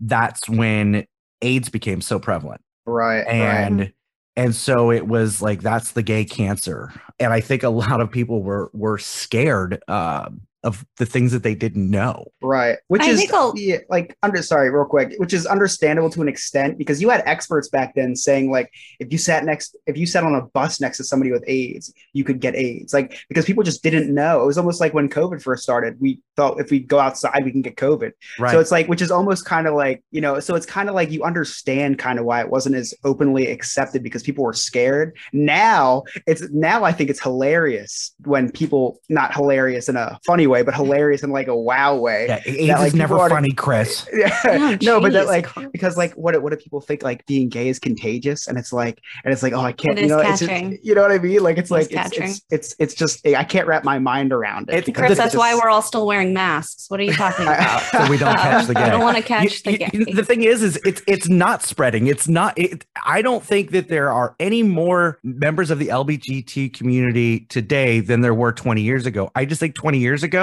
that's 0.00 0.48
when 0.48 1.06
AIDS 1.40 1.68
became 1.68 2.00
so 2.00 2.18
prevalent 2.18 2.60
right. 2.86 3.24
right. 3.24 3.26
and 3.26 3.92
and 4.36 4.54
so 4.54 4.90
it 4.90 5.06
was 5.06 5.42
like 5.42 5.60
that's 5.60 5.92
the 5.92 6.02
gay 6.02 6.24
cancer 6.24 6.92
and 7.18 7.32
i 7.32 7.40
think 7.40 7.62
a 7.62 7.68
lot 7.68 8.00
of 8.00 8.10
people 8.10 8.42
were 8.42 8.70
were 8.72 8.98
scared 8.98 9.82
uh, 9.88 10.28
of 10.64 10.84
the 10.98 11.06
things 11.06 11.32
that 11.32 11.42
they 11.42 11.54
didn't 11.54 11.90
know 11.90 12.24
Right. 12.40 12.78
Which 12.88 13.02
I 13.02 13.10
is 13.10 13.18
think 13.20 13.32
I'll- 13.32 13.54
yeah, 13.56 13.78
like 13.88 14.16
under 14.22 14.42
sorry, 14.42 14.70
real 14.70 14.84
quick, 14.84 15.14
which 15.18 15.32
is 15.32 15.46
understandable 15.46 16.10
to 16.10 16.22
an 16.22 16.28
extent 16.28 16.78
because 16.78 17.00
you 17.00 17.08
had 17.08 17.22
experts 17.26 17.68
back 17.68 17.94
then 17.94 18.14
saying 18.16 18.50
like 18.50 18.70
if 18.98 19.10
you 19.12 19.18
sat 19.18 19.44
next 19.44 19.76
if 19.86 19.96
you 19.96 20.06
sat 20.06 20.24
on 20.24 20.34
a 20.34 20.42
bus 20.42 20.80
next 20.80 20.98
to 20.98 21.04
somebody 21.04 21.30
with 21.32 21.44
AIDS, 21.46 21.92
you 22.12 22.24
could 22.24 22.40
get 22.40 22.54
AIDS. 22.54 22.92
Like 22.92 23.18
because 23.28 23.44
people 23.44 23.62
just 23.62 23.82
didn't 23.82 24.12
know. 24.12 24.42
It 24.42 24.46
was 24.46 24.58
almost 24.58 24.80
like 24.80 24.92
when 24.94 25.08
COVID 25.08 25.40
first 25.42 25.62
started, 25.62 26.00
we 26.00 26.20
thought 26.36 26.60
if 26.60 26.70
we 26.70 26.80
go 26.80 26.98
outside 26.98 27.44
we 27.44 27.52
can 27.52 27.62
get 27.62 27.76
COVID. 27.76 28.12
right 28.38 28.50
So 28.52 28.60
it's 28.60 28.70
like 28.72 28.88
which 28.88 29.02
is 29.02 29.10
almost 29.10 29.44
kind 29.44 29.66
of 29.66 29.74
like, 29.74 30.02
you 30.10 30.20
know, 30.20 30.40
so 30.40 30.54
it's 30.54 30.66
kind 30.66 30.88
of 30.88 30.94
like 30.94 31.10
you 31.10 31.22
understand 31.22 31.98
kind 31.98 32.18
of 32.18 32.24
why 32.24 32.40
it 32.40 32.50
wasn't 32.50 32.74
as 32.76 32.92
openly 33.04 33.46
accepted 33.50 34.02
because 34.02 34.22
people 34.22 34.44
were 34.44 34.52
scared. 34.52 35.16
Now 35.32 36.02
it's 36.26 36.42
now 36.50 36.84
I 36.84 36.92
think 36.92 37.08
it's 37.10 37.20
hilarious 37.22 38.14
when 38.24 38.50
people 38.50 39.00
not 39.08 39.34
hilarious 39.34 39.88
in 39.88 39.96
a 39.96 40.18
funny 40.26 40.46
way, 40.46 40.51
but 40.60 40.74
hilarious 40.74 41.22
in 41.22 41.30
like 41.30 41.48
a 41.48 41.56
wow 41.56 41.96
way. 41.96 42.26
yeah 42.28 42.40
AIDS 42.44 42.68
like, 42.68 42.86
is 42.88 42.94
never 42.94 43.14
people 43.14 43.22
are- 43.22 43.30
funny 43.30 43.52
chris 43.52 44.06
Yeah. 44.12 44.38
Oh, 44.44 44.76
no, 44.82 45.00
but 45.00 45.12
that 45.14 45.26
like 45.26 45.46
Chris. 45.46 45.68
because 45.72 45.96
like 45.96 46.12
what 46.12 46.40
what 46.42 46.50
do 46.50 46.56
people 46.58 46.82
think 46.82 47.02
like 47.02 47.24
being 47.24 47.48
gay 47.48 47.68
is 47.68 47.78
contagious 47.78 48.46
and 48.48 48.58
it's 48.58 48.72
like 48.74 49.00
and 49.24 49.32
it's 49.32 49.42
like 49.42 49.54
oh 49.54 49.60
I 49.60 49.72
can't 49.72 49.98
It 49.98 50.02
you 50.02 50.08
know 50.08 50.18
it's 50.18 50.40
just, 50.40 50.50
catching. 50.50 50.78
you 50.82 50.94
know 50.94 51.00
what 51.00 51.12
I 51.12 51.18
mean 51.18 51.42
like 51.42 51.56
it's 51.56 51.70
It 51.70 51.74
is 51.76 51.78
like 51.78 51.82
it's, 51.86 51.94
catching. 51.94 52.24
it's 52.24 52.42
it's 52.50 52.74
it's 52.78 52.94
just 52.94 53.26
I 53.26 53.44
can't 53.44 53.66
wrap 53.66 53.84
my 53.84 53.98
mind 53.98 54.32
around 54.32 54.68
it. 54.68 54.92
Chris, 54.94 55.12
it's 55.12 55.18
that's 55.20 55.34
why 55.36 55.54
we're 55.54 55.70
all 55.70 55.80
still 55.82 56.06
wearing 56.06 56.34
masks. 56.34 56.90
What 56.90 57.00
are 57.00 57.04
you 57.04 57.12
talking 57.14 57.46
about? 57.54 57.80
so 57.84 58.10
we 58.10 58.18
don't 58.18 58.36
catch 58.36 58.66
the 58.66 58.74
gay. 58.74 58.82
I 58.82 58.90
don't 58.90 59.00
want 59.00 59.16
to 59.16 59.22
catch 59.22 59.44
You- 59.66 59.72
the 59.72 59.72
you- 59.96 60.04
gay. 60.06 60.12
the 60.12 60.24
thing 60.24 60.42
is 60.42 60.62
is 60.62 60.76
it's 60.84 61.00
it's 61.06 61.28
not 61.28 61.62
spreading 61.62 62.06
it's 62.08 62.26
not 62.28 62.56
it, 62.58 62.84
i 63.04 63.22
don't 63.22 63.44
think 63.44 63.70
that 63.70 63.88
there 63.88 64.10
are 64.10 64.34
any 64.40 64.62
more 64.62 65.18
members 65.22 65.70
of 65.70 65.78
the 65.78 65.88
lbgt 65.88 66.72
community 66.74 67.40
today 67.48 68.00
than 68.00 68.20
there 68.20 68.34
were 68.34 68.52
20 68.52 68.82
years 68.82 69.06
ago 69.06 69.30
i 69.34 69.44
just 69.44 69.60
think 69.60 69.74
20 69.74 69.98
years 69.98 70.22
ago 70.22 70.41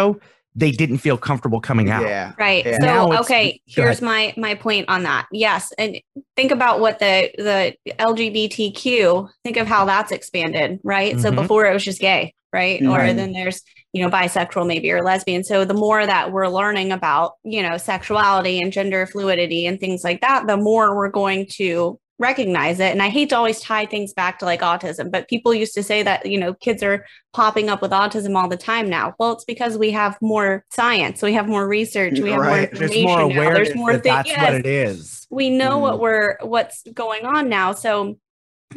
they 0.55 0.71
didn't 0.71 0.97
feel 0.97 1.17
comfortable 1.17 1.61
coming 1.61 1.89
out 1.89 2.03
yeah 2.03 2.33
Right. 2.37 2.65
Yeah. 2.65 2.79
So 2.81 3.17
okay, 3.21 3.61
here's 3.65 4.01
my 4.01 4.33
my 4.35 4.55
point 4.55 4.85
on 4.89 5.03
that. 5.03 5.27
Yes, 5.31 5.71
and 5.77 5.99
think 6.35 6.51
about 6.51 6.79
what 6.79 6.99
the 6.99 7.29
the 7.37 7.75
LGBTQ. 7.99 9.29
Think 9.43 9.57
of 9.57 9.67
how 9.67 9.85
that's 9.85 10.11
expanded, 10.11 10.79
right? 10.83 11.19
So 11.19 11.31
Mhm. 11.31 11.35
before 11.35 11.65
it 11.65 11.73
was 11.73 11.83
just 11.83 11.99
gay, 12.01 12.33
right? 12.53 12.81
Or 12.85 13.13
then 13.13 13.31
there's 13.33 13.61
you 13.93 14.03
know 14.03 14.09
bisexual 14.09 14.67
maybe 14.67 14.91
or 14.91 15.01
lesbian. 15.03 15.43
So 15.43 15.65
the 15.65 15.73
more 15.73 16.05
that 16.05 16.31
we're 16.31 16.47
learning 16.47 16.91
about 16.91 17.33
you 17.43 17.61
know 17.61 17.77
sexuality 17.77 18.59
and 18.61 18.71
gender 18.71 19.05
fluidity 19.05 19.65
and 19.65 19.79
things 19.79 20.03
like 20.03 20.21
that, 20.21 20.47
the 20.47 20.57
more 20.57 20.95
we're 20.95 21.09
going 21.09 21.47
to 21.57 21.99
recognize 22.19 22.79
it. 22.79 22.91
And 22.91 23.01
I 23.01 23.09
hate 23.09 23.29
to 23.29 23.37
always 23.37 23.59
tie 23.61 23.85
things 23.85 24.13
back 24.13 24.37
to 24.39 24.45
like 24.45 24.59
autism, 24.61 25.09
but 25.09 25.27
people 25.29 25.53
used 25.53 25.73
to 25.73 25.81
say 25.83 26.03
that 26.03 26.25
you 26.25 26.37
know 26.39 26.53
kids 26.53 26.83
are 26.83 27.05
popping 27.33 27.69
up 27.69 27.81
with 27.81 27.91
autism 27.91 28.35
all 28.35 28.47
the 28.49 28.57
time 28.57 28.89
now. 28.89 29.15
Well, 29.17 29.31
it's 29.31 29.45
because 29.45 29.77
we 29.77 29.91
have 29.91 30.17
more 30.21 30.65
science, 30.69 31.21
we 31.21 31.33
have 31.33 31.47
more 31.47 31.67
research, 31.67 32.19
we 32.19 32.29
have 32.31 32.41
more 32.41 32.45
Right. 32.47 32.69
there's 32.71 32.91
information 32.91 33.03
more 33.03 33.17
now. 33.19 33.35
awareness 33.35 33.67
There's 33.69 33.77
more 33.77 33.93
that 33.93 34.03
things. 34.03 34.29
that's 34.35 34.41
what 34.41 34.53
it 34.55 34.65
is 34.65 35.27
We 35.31 35.49
know 35.49 35.77
Mhm. 35.77 35.81
what 35.81 35.99
we're 35.99 36.37
what's 36.41 36.83
going 36.93 37.25
on 37.25 37.49
now. 37.49 37.71
So, 37.73 38.17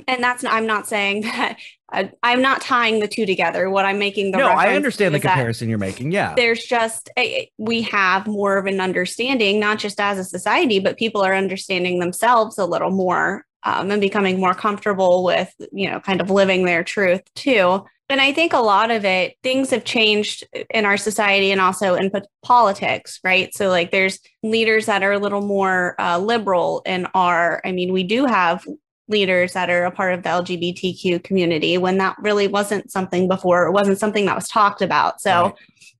and 0.09 0.23
that's 0.23 0.45
I'm 0.45 0.67
not 0.67 0.87
saying 0.87 1.23
that 1.23 1.59
I, 1.91 2.11
I'm 2.23 2.41
not 2.41 2.61
tying 2.61 3.01
the 3.01 3.09
two 3.09 3.27
together. 3.27 3.69
What 3.71 3.85
I'm 3.85 3.99
making 3.99 4.33
the 4.33 4.39
no 4.39 4.49
i 4.49 4.75
understand 4.75 5.15
the 5.15 5.21
comparison 5.21 5.69
you're 5.69 5.79
making 5.79 6.13
yeah 6.13 6.35
There's 6.35 6.65
just 6.65 7.11
a, 7.19 7.51
we 7.59 7.83
have 7.83 8.27
more 8.27 8.57
of 8.57 8.67
an 8.67 8.81
understanding, 8.81 9.61
not 9.61 9.79
just 9.79 10.01
as 10.01 10.19
a 10.19 10.25
society, 10.25 10.79
but 10.79 10.99
people 10.99 11.23
are 11.23 11.35
understanding 11.35 11.99
themselves 11.99 12.59
a 12.59 12.67
little 12.67 12.91
more 12.91 13.45
um, 13.65 13.91
and 13.91 14.01
becoming 14.01 14.41
more 14.41 14.55
comfortable 14.55 15.25
with 15.25 15.53
you 15.73 15.91
know 15.91 16.01
kind 16.01 16.21
of 16.21 16.31
living 16.31 16.65
their 16.65 16.85
truth 16.85 17.23
too. 17.35 17.85
And 18.09 18.21
I 18.21 18.33
think 18.35 18.53
a 18.53 18.59
lot 18.59 18.91
of 18.91 19.07
it, 19.07 19.39
things 19.43 19.71
have 19.71 19.85
changed 19.85 20.45
in 20.69 20.85
our 20.85 20.99
society 20.99 21.51
and 21.51 21.63
also 21.63 21.95
in 21.95 22.11
po- 22.11 22.27
politics, 22.43 23.19
right? 23.25 23.55
So, 23.55 23.71
like, 23.71 23.91
there's 23.91 24.19
leaders 24.43 24.85
that 24.85 25.03
are 25.03 25.13
a 25.13 25.19
little 25.19 25.41
more 25.41 25.99
uh, 25.99 26.19
liberal 26.19 26.83
and 26.85 27.07
are, 27.15 27.63
I 27.65 27.73
mean, 27.73 27.91
we 27.91 28.03
do 28.03 28.27
have 28.27 28.67
leaders 29.13 29.53
that 29.53 29.71
are 29.71 29.85
a 29.85 29.91
part 29.93 30.15
of 30.15 30.25
the 30.25 30.29
LGBTQ 30.31 31.23
community 31.23 31.79
when 31.79 31.99
that 31.99 32.17
really 32.19 32.49
wasn't 32.49 32.91
something 32.91 33.29
before. 33.29 33.67
It 33.67 33.73
wasn't 33.73 33.99
something 33.99 34.27
that 34.27 34.35
was 34.35 34.49
talked 34.49 34.83
about. 34.83 35.21
So, 35.21 35.45
Right. 35.45 35.55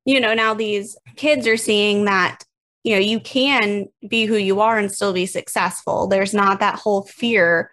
you 0.05 0.21
know, 0.21 0.35
now 0.35 0.55
these 0.55 0.97
kids 1.15 1.47
are 1.47 1.57
seeing 1.57 2.07
that, 2.07 2.43
you 2.83 2.95
know, 2.95 3.01
you 3.01 3.21
can 3.21 3.87
be 4.09 4.25
who 4.25 4.37
you 4.37 4.61
are 4.61 4.77
and 4.79 4.91
still 4.91 5.13
be 5.13 5.27
successful. 5.27 6.09
There's 6.09 6.35
not 6.35 6.59
that 6.59 6.81
whole 6.81 7.03
fear 7.03 7.71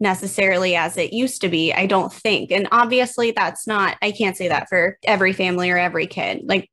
necessarily 0.00 0.76
as 0.76 0.96
it 0.96 1.12
used 1.12 1.40
to 1.42 1.48
be, 1.48 1.72
I 1.72 1.86
don't 1.86 2.12
think. 2.12 2.50
And 2.50 2.68
obviously, 2.72 3.30
that's 3.30 3.66
not, 3.66 3.96
I 4.02 4.10
can't 4.10 4.36
say 4.36 4.48
that 4.48 4.68
for 4.68 4.98
every 5.04 5.32
family 5.32 5.70
or 5.70 5.78
every 5.78 6.06
kid. 6.06 6.42
Like, 6.44 6.68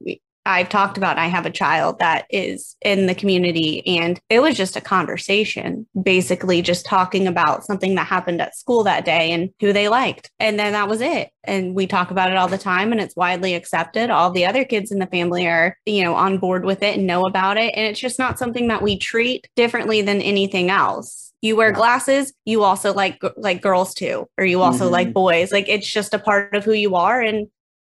I've 0.47 0.69
talked 0.69 0.97
about, 0.97 1.17
I 1.17 1.27
have 1.27 1.45
a 1.45 1.51
child 1.51 1.99
that 1.99 2.25
is 2.29 2.75
in 2.81 3.05
the 3.05 3.13
community, 3.13 3.85
and 3.85 4.19
it 4.29 4.39
was 4.39 4.55
just 4.55 4.77
a 4.77 4.81
conversation, 4.81 5.85
basically 6.01 6.61
just 6.61 6.85
talking 6.85 7.27
about 7.27 7.65
something 7.65 7.95
that 7.95 8.07
happened 8.07 8.41
at 8.41 8.55
school 8.55 8.83
that 8.85 9.05
day 9.05 9.31
and 9.31 9.49
who 9.59 9.73
they 9.73 9.89
liked. 9.89 10.31
And 10.39 10.57
then 10.57 10.71
that 10.71 10.87
was 10.87 11.01
it. 11.01 11.29
And 11.43 11.75
we 11.75 11.85
talk 11.85 12.11
about 12.11 12.31
it 12.31 12.37
all 12.37 12.47
the 12.47 12.57
time, 12.57 12.91
and 12.91 13.01
it's 13.01 13.15
widely 13.15 13.55
accepted. 13.55 14.09
All 14.09 14.31
the 14.31 14.45
other 14.45 14.63
kids 14.63 14.91
in 14.91 14.99
the 14.99 15.07
family 15.07 15.47
are, 15.47 15.77
you 15.85 16.03
know, 16.03 16.15
on 16.15 16.37
board 16.37 16.63
with 16.63 16.81
it 16.81 16.97
and 16.97 17.05
know 17.05 17.25
about 17.25 17.57
it. 17.57 17.73
And 17.75 17.85
it's 17.85 17.99
just 17.99 18.17
not 18.17 18.39
something 18.39 18.69
that 18.69 18.81
we 18.81 18.97
treat 18.97 19.47
differently 19.55 20.01
than 20.01 20.21
anything 20.21 20.69
else. 20.69 21.33
You 21.41 21.55
wear 21.55 21.71
glasses, 21.71 22.33
you 22.45 22.63
also 22.63 22.93
like 22.93 23.21
like 23.35 23.61
girls 23.61 23.93
too, 23.93 24.27
or 24.39 24.45
you 24.45 24.61
also 24.61 24.87
Mhm. 24.87 24.91
like 24.91 25.13
boys. 25.13 25.51
Like 25.51 25.69
it's 25.69 25.87
just 25.87 26.15
a 26.15 26.19
part 26.19 26.55
of 26.55 26.63
who 26.65 26.73
you 26.73 26.95
are, 26.95 27.21
and 27.21 27.47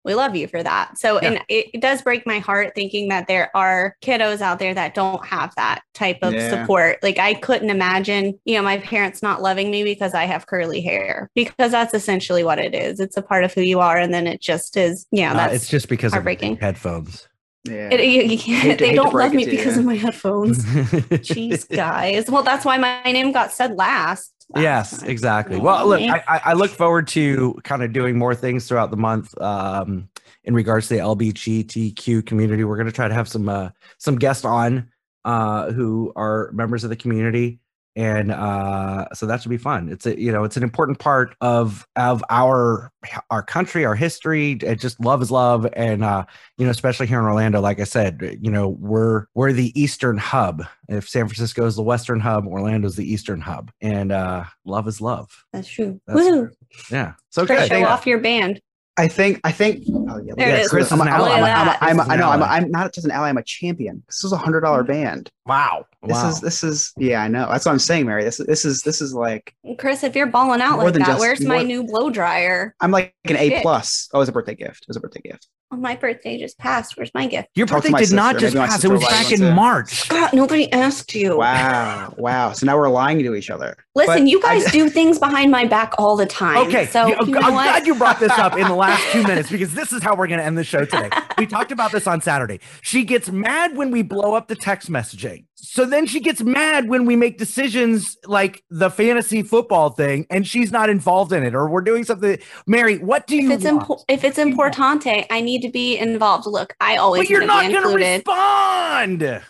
we 0.08 0.16
love 0.16 0.36
you 0.36 0.48
for 0.48 0.64
that. 0.64 0.98
So, 0.98 1.22
Yeah. 1.22 1.28
and 1.28 1.36
it, 1.48 1.68
it 1.76 1.82
does 1.82 2.02
break 2.02 2.26
my 2.26 2.40
heart 2.40 2.72
thinking 2.74 3.10
that 3.10 3.28
there 3.28 3.52
are 3.56 3.96
kiddos 4.02 4.42
out 4.42 4.58
there 4.58 4.74
that 4.74 4.96
don't 4.96 5.24
have 5.26 5.54
that 5.56 5.82
type 5.94 6.18
of 6.24 6.34
Yeah. 6.34 6.50
support. 6.50 6.98
Like, 7.04 7.20
I 7.20 7.36
couldn't 7.36 7.70
imagine, 7.70 8.40
you 8.46 8.56
know, 8.56 8.64
my 8.64 8.78
parents 8.80 9.22
not 9.22 9.42
loving 9.44 9.70
me 9.70 9.84
because 9.84 10.16
I 10.16 10.24
have 10.26 10.48
curly 10.48 10.82
hair, 10.82 11.30
because 11.36 11.72
that's 11.72 11.94
essentially 11.94 12.44
what 12.44 12.58
it 12.58 12.74
is. 12.74 13.00
It's 13.00 13.18
a 13.18 13.22
part 13.22 13.44
of 13.44 13.54
who 13.54 13.62
you 13.62 13.80
are. 13.82 13.98
And 13.98 14.12
then 14.12 14.26
it 14.26 14.42
just 14.42 14.76
is, 14.78 15.06
you 15.12 15.22
know, 15.22 15.32
Uh, 15.32 15.34
that's 15.36 15.54
it's 15.56 15.70
just 15.70 15.90
because 15.90 16.14
of 16.14 16.18
heartbreaking. 16.18 16.58
headphones 16.58 17.28
Yeah. 17.66 17.90
it, 17.92 18.00
you, 18.06 18.22
you 18.24 18.38
can't, 18.38 18.64
Hate 18.64 18.80
they 18.80 18.88
hate 18.90 18.96
don't 18.96 19.14
love 19.14 19.34
me 19.34 19.44
to 19.44 19.52
you. 19.52 19.58
because 19.58 19.76
of 19.78 19.84
my 19.86 19.96
headphones. 19.96 20.64
Jeez, 20.66 21.68
guys. 21.70 22.30
Well, 22.32 22.44
that's 22.44 22.64
why 22.66 22.78
my 22.78 23.02
name 23.04 23.32
got 23.34 23.52
said 23.52 23.76
last. 23.76 24.32
Yes 24.56 25.00
time. 25.00 25.10
exactly 25.10 25.60
well 25.60 25.86
look. 25.86 26.02
I, 26.02 26.24
I 26.28 26.42
I 26.46 26.54
look 26.54 26.72
forward 26.82 27.08
to 27.10 27.54
kind 27.64 27.84
of 27.84 27.92
doing 27.92 28.18
more 28.18 28.34
things 28.34 28.68
throughout 28.68 28.92
the 28.92 28.98
month 28.98 29.40
um 29.42 30.08
in 30.46 30.54
regards 30.54 30.88
to 30.88 30.96
the 30.96 31.00
lbgtq 31.02 32.26
community 32.26 32.64
we're 32.64 32.78
going 32.78 32.88
to 32.88 32.94
try 32.94 33.08
to 33.08 33.14
have 33.14 33.28
some 33.28 33.50
uh 33.50 33.70
some 33.98 34.18
guests 34.18 34.46
on 34.46 34.90
uh 35.26 35.72
who 35.72 36.14
are 36.16 36.50
members 36.54 36.84
of 36.84 36.90
the 36.90 36.96
community 36.96 37.60
and 37.98 38.32
uh 38.32 39.08
so 39.14 39.26
that 39.26 39.42
should 39.42 39.50
be 39.50 39.58
fun. 39.58 39.90
It's 39.90 40.06
a 40.06 40.18
you 40.18 40.32
know 40.32 40.44
it's 40.44 40.56
an 40.56 40.64
important 40.64 41.00
part 41.00 41.36
of 41.42 41.86
of 41.96 42.24
our 42.30 42.92
our 43.32 43.42
country 43.42 43.86
our 43.86 43.96
history 43.96 44.52
it 44.62 44.80
just 44.80 45.00
love 45.00 45.22
is 45.22 45.32
love. 45.32 45.68
And 45.74 46.04
uh 46.04 46.26
you 46.58 46.66
know 46.66 46.72
especially 46.72 47.08
here 47.08 47.20
in 47.20 47.26
orlando 47.26 47.60
like 47.60 47.80
i 47.80 47.84
said 47.84 48.38
you 48.40 48.52
know 48.52 48.70
we're 48.70 49.26
we're 49.34 49.52
the 49.52 49.78
eastern 49.80 50.18
hub. 50.18 50.64
If 50.88 51.10
san 51.10 51.28
francisco 51.28 51.66
is 51.66 51.76
the 51.76 51.84
western 51.84 52.20
hub 52.20 52.46
orlando's 52.48 52.96
the 52.96 53.12
eastern 53.12 53.42
hub. 53.42 53.72
And 53.82 54.12
uh 54.12 54.44
love 54.64 54.88
is 54.88 55.02
love. 55.02 55.44
That's 55.52 55.68
true. 55.68 56.00
That's 56.06 56.20
Woo. 56.20 56.52
yeah. 56.92 57.14
So 57.32 57.46
good. 57.48 57.68
show 57.68 57.84
off 57.84 58.06
your 58.06 58.20
band. 58.20 58.62
I 58.98 59.08
think 59.08 59.40
I 59.44 59.52
think 59.52 59.84
oh 59.88 60.20
yeah, 60.24 60.34
There 60.36 60.50
yeah, 60.50 60.58
is. 60.58 60.70
Chris 60.70 60.92
I'm, 60.92 61.02
I 61.02 62.16
know 62.16 62.30
I'm. 62.30 62.42
I'm 62.42 62.72
not 62.72 62.94
just 62.94 63.06
an 63.06 63.12
ally, 63.12 63.30
I'm 63.30 63.38
a 63.38 63.44
champion. 63.44 64.04
This 64.08 64.24
is 64.24 64.32
a 64.32 64.38
hundred 64.38 64.62
dollar 64.62 64.84
mm-hmm. 64.84 64.92
band. 65.04 65.32
wow 65.46 65.86
This 66.02 66.16
wow 66.16 66.30
is 66.30 66.42
this 66.42 66.64
is 66.64 66.94
yeah, 66.98 67.22
I 67.22 67.28
know. 67.28 67.48
That's 67.50 67.66
what 67.66 67.74
I'm 67.74 67.80
saying, 67.80 68.08
Mary. 68.08 68.24
This 68.24 68.40
is 68.40 68.48
this 68.48 68.66
is 68.66 68.82
this 68.82 69.02
is 69.02 69.14
like 69.14 69.54
Chris, 69.78 70.04
if 70.04 70.16
you're 70.16 70.28
balling 70.28 70.62
out 70.62 70.80
like 70.80 70.94
that, 70.94 71.06
just- 71.06 71.20
where's 71.20 71.46
my 71.46 71.62
new 71.62 71.84
blow 71.84 72.10
dryer? 72.10 72.76
I'm 72.82 72.92
like 72.92 73.14
an 73.26 73.38
A 73.38 73.62
plus. 73.62 74.10
Oh, 74.14 74.18
it 74.18 74.22
was 74.22 74.30
a 74.30 74.32
birthday 74.32 74.56
gift. 74.56 74.84
It 74.84 74.88
was 74.88 74.98
a 74.98 75.02
birthday 75.02 75.22
gift. 75.22 75.48
Oh, 75.70 75.76
my 75.76 75.98
birthday 75.98 76.38
just 76.38 76.58
passed. 76.58 76.96
Where's 76.96 77.14
my 77.14 77.28
gift? 77.28 77.50
Your 77.56 77.68
Talk 77.68 77.80
birthday 77.80 77.90
my 77.92 78.00
did 78.00 78.14
not 78.14 78.38
just 78.38 78.56
Maybe 78.56 78.68
pass. 78.68 78.84
It 78.86 78.90
was 78.90 79.04
back 79.04 79.32
in 79.34 79.44
one. 79.44 79.56
March. 79.56 79.94
Scott, 79.94 80.34
nobody 80.34 80.72
asked 80.72 81.14
you. 81.14 81.38
Wow, 81.38 82.14
wow. 82.18 82.54
So 82.54 82.66
now 82.66 82.78
we're 82.78 82.88
lying 82.88 83.20
to 83.20 83.36
each 83.36 83.50
other. 83.50 83.76
Listen, 83.98 84.24
But 84.24 84.28
you 84.30 84.40
I- 84.46 84.60
guys 84.60 84.72
do 84.72 84.90
things 84.90 85.18
behind 85.20 85.50
my 85.52 85.66
back 85.66 85.94
all 85.98 86.16
the 86.16 86.26
time. 86.28 86.68
Okay, 86.68 86.86
So 86.86 87.08
you- 87.08 87.16
you 87.26 87.32
know 87.34 87.40
I'm 87.42 87.54
what? 87.56 87.64
glad 87.64 87.88
you 87.88 87.96
brought 87.96 88.20
this 88.20 88.32
up 88.32 88.54
in 88.58 88.68
the 88.68 88.76
last 88.76 89.04
two 89.12 89.24
minutes 89.24 89.50
because 89.50 89.74
this 89.74 89.92
is 89.92 90.04
how 90.04 90.16
we're 90.16 90.28
going 90.28 90.40
to 90.40 90.46
end 90.46 90.58
the 90.58 90.64
show 90.64 90.86
today. 90.86 91.10
We 91.38 91.48
talked 91.48 91.72
about 91.72 91.92
this 91.92 92.06
on 92.08 92.22
Saturday. 92.22 92.60
She 92.82 93.04
gets 93.04 93.30
mad 93.32 93.76
when 93.76 93.90
we 93.92 94.04
blow 94.04 94.34
up 94.36 94.48
the 94.48 94.56
text 94.56 94.90
messaging. 94.92 95.46
So 95.56 95.86
then 95.86 96.06
she 96.06 96.20
gets 96.20 96.44
mad 96.44 96.88
when 96.88 97.06
we 97.06 97.16
make 97.16 97.40
decisions 97.40 98.16
like 98.26 98.64
the 98.70 98.90
fantasy 98.92 99.42
football 99.42 99.90
thing 99.90 100.28
and 100.30 100.46
she's 100.48 100.72
not 100.72 100.90
involved 100.90 101.34
in 101.34 101.44
it 101.44 101.56
or 101.56 101.68
we're 101.68 101.82
doing 101.82 102.04
something. 102.04 102.38
Mary, 102.68 103.00
what 103.00 103.26
do 103.26 103.36
you 103.36 103.52
if 103.52 103.58
it's 103.62 103.66
impo- 103.66 104.04
if 104.08 104.24
it's 104.24 104.38
importante, 104.38 105.26
I 105.32 105.42
need 105.42 105.62
to 105.64 105.70
be 105.70 105.98
involved. 105.98 106.46
Look, 106.46 106.76
I 106.80 106.98
always 106.98 107.22
but 107.24 107.30
you're 107.32 107.46
not 107.46 107.72
going 107.72 107.82
to 107.84 107.96
respond. 107.96 109.42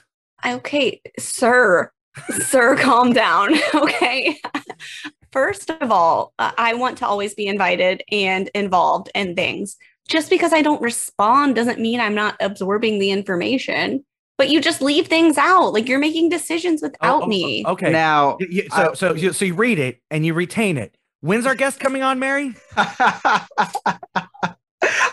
Okay, 0.46 1.02
sir, 1.20 1.92
sir, 2.46 2.76
calm 2.78 3.14
down. 3.14 3.56
Okay. 3.76 4.40
First 5.32 5.70
of 5.70 5.92
all, 5.92 6.34
uh, 6.40 6.52
I 6.58 6.74
want 6.74 6.98
to 7.00 7.08
always 7.08 7.34
be 7.36 7.48
invited 7.48 8.02
and 8.12 8.50
involved 8.56 9.10
in 9.14 9.36
things. 9.36 9.76
Just 10.08 10.30
because 10.30 10.54
I 10.54 10.62
don't 10.62 10.82
respond 10.82 11.56
doesn't 11.56 11.80
mean 11.80 12.00
I'm 12.00 12.16
not 12.16 12.36
absorbing 12.40 12.98
the 13.00 13.12
information. 13.12 14.04
But 14.38 14.50
you 14.50 14.62
just 14.62 14.82
leave 14.82 15.08
things 15.08 15.38
out. 15.38 15.74
Like 15.74 15.88
you're 15.90 16.00
making 16.00 16.30
decisions 16.30 16.82
without 16.82 17.22
Oh, 17.24 17.26
oh, 17.26 17.28
me. 17.28 17.64
Okay. 17.68 17.92
Now, 17.92 18.38
Y- 18.40 18.48
y- 18.52 18.68
so, 18.76 18.94
so, 18.94 19.14
you, 19.16 19.34
so 19.34 19.46
you 19.46 19.54
read 19.56 19.80
it 19.80 20.02
and 20.10 20.26
you 20.26 20.34
retain 20.34 20.78
it. 20.78 20.96
When's 21.22 21.46
our 21.46 21.56
guest 21.56 21.80
coming 21.80 22.04
on, 22.04 22.20
Mary? 22.20 22.54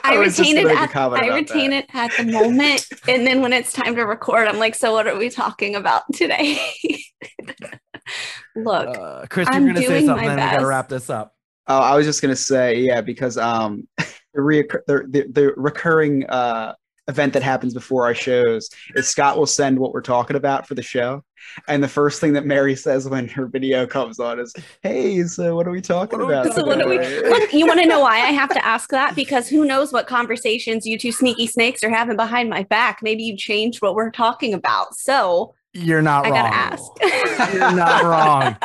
I, 0.04 0.18
was 0.18 0.36
just 0.36 0.40
retain 0.50 0.58
it. 0.58 0.62
gonna 0.64 0.80
make 0.80 0.94
a 0.94 0.98
At, 0.98 1.12
I 1.12 1.34
retain 1.34 1.70
that. 1.70 1.84
it 1.84 1.94
at 1.94 2.10
the 2.16 2.24
moment, 2.30 2.86
and 3.08 3.26
then 3.26 3.40
when 3.40 3.52
it's 3.52 3.72
time 3.72 3.94
to 3.96 4.02
record, 4.02 4.46
I'm 4.48 4.58
like, 4.58 4.74
"So 4.74 4.92
what 4.92 5.06
are 5.06 5.16
we 5.16 5.30
talking 5.30 5.74
about 5.74 6.02
today?" 6.12 6.58
Look, 8.56 8.96
Uh, 8.98 9.26
Chris, 9.28 9.48
I'm 9.50 9.64
you're 9.64 9.74
going 9.74 9.82
to 9.86 9.88
say 9.88 10.06
something 10.06 10.26
my 10.26 10.32
and 10.32 10.40
we 10.40 10.46
got 10.50 10.60
to 10.60 10.66
wrap 10.66 10.88
this 10.88 11.08
up. 11.10 11.32
Oh, 11.66 11.78
I 11.80 11.96
was 11.96 12.04
just 12.04 12.20
gonna 12.20 12.36
say, 12.36 12.78
yeah, 12.80 13.00
because 13.00 13.38
um, 13.38 13.88
the, 13.98 14.04
reoccur- 14.40 14.84
the, 14.86 15.06
the 15.08 15.26
the 15.32 15.54
recurring 15.56 16.26
uh 16.26 16.74
event 17.08 17.32
that 17.34 17.42
happens 17.42 17.72
before 17.74 18.04
our 18.04 18.14
shows 18.14 18.68
is 18.94 19.06
Scott 19.08 19.36
will 19.38 19.46
send 19.46 19.78
what 19.78 19.92
we're 19.92 20.00
talking 20.02 20.36
about 20.36 20.66
for 20.68 20.74
the 20.74 20.82
show, 20.82 21.22
and 21.68 21.82
the 21.82 21.88
first 21.88 22.20
thing 22.20 22.32
that 22.34 22.45
Mary 22.47 22.74
says 22.76 23.09
when 23.09 23.28
her 23.28 23.47
video 23.47 23.86
comes 23.86 24.18
on 24.20 24.38
is, 24.40 24.53
"Hey, 24.82 25.22
so 25.24 25.55
what 25.57 25.66
are 25.66 25.70
we 25.70 25.80
talking 25.80 26.18
What 26.18 26.24
are 26.24 26.28
we- 26.28 26.34
about?" 26.49 26.55
So 26.55 26.64
what 26.64 26.78
do 26.78 26.88
we- 26.88 26.99
today?" 26.99 27.28
look, 27.28 27.53
you 27.53 27.66
want 27.66 27.80
to 27.80 27.86
know 27.86 28.01
why 28.01 28.16
I 28.16 28.30
have 28.32 28.51
to 28.51 28.64
ask 28.66 28.90
that? 28.90 29.14
Because 29.14 29.49
who 29.49 29.64
knows 29.64 29.92
what 29.92 30.07
conversations 30.07 30.86
you 30.86 30.99
two 30.99 31.12
sneaky 31.12 31.47
snakes 31.47 31.82
are 31.84 31.90
having 31.90 32.16
behind 32.16 32.51
my 32.51 32.64
back? 32.64 33.01
Maybe 33.03 33.22
you 33.22 33.36
changed 33.36 33.82
what 33.82 33.95
we're 33.95 34.11
talking 34.11 34.55
about. 34.55 34.95
So 34.97 35.55
You're 35.72 36.03
not 36.03 36.26
I 36.26 36.30
wrong. 36.30 36.42
gotta 36.42 36.55
ask. 36.55 37.53
You're 37.55 37.72
not 37.72 38.05
wrong. 38.05 38.57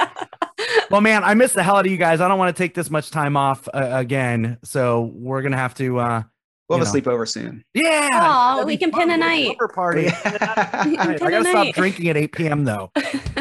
Well, 0.92 1.02
man, 1.02 1.24
I 1.24 1.34
miss 1.36 1.54
the 1.54 1.64
hell 1.64 1.78
out 1.78 1.86
of 1.86 1.92
you 1.92 1.98
guys. 1.98 2.20
I 2.22 2.28
don't 2.28 2.38
want 2.38 2.56
to 2.56 2.62
take 2.64 2.74
this 2.74 2.90
much 2.90 3.12
time 3.12 3.38
off 3.38 3.68
uh, 3.74 3.90
again, 3.92 4.58
so 4.64 5.12
we're 5.16 5.42
gonna 5.42 5.58
have 5.58 5.74
to. 5.76 6.00
uh 6.00 6.24
We'll 6.70 6.78
you 6.80 6.86
have 6.86 6.94
a 6.94 6.98
sleepover 7.02 7.28
soon. 7.28 7.66
Yeah, 7.74 8.10
Aw, 8.14 8.56
that'd 8.58 8.68
we 8.68 8.78
can 8.78 8.92
pin 8.92 9.10
a 9.10 9.18
night. 9.18 9.48
Supper 9.48 9.68
party. 9.68 10.04
We 10.86 10.98
I 10.98 11.18
gotta 11.18 11.42
stop 11.44 11.66
night. 11.66 11.74
drinking 11.76 12.08
at 12.10 12.16
8 12.18 12.32
p.m. 12.32 12.64
though. 12.64 12.92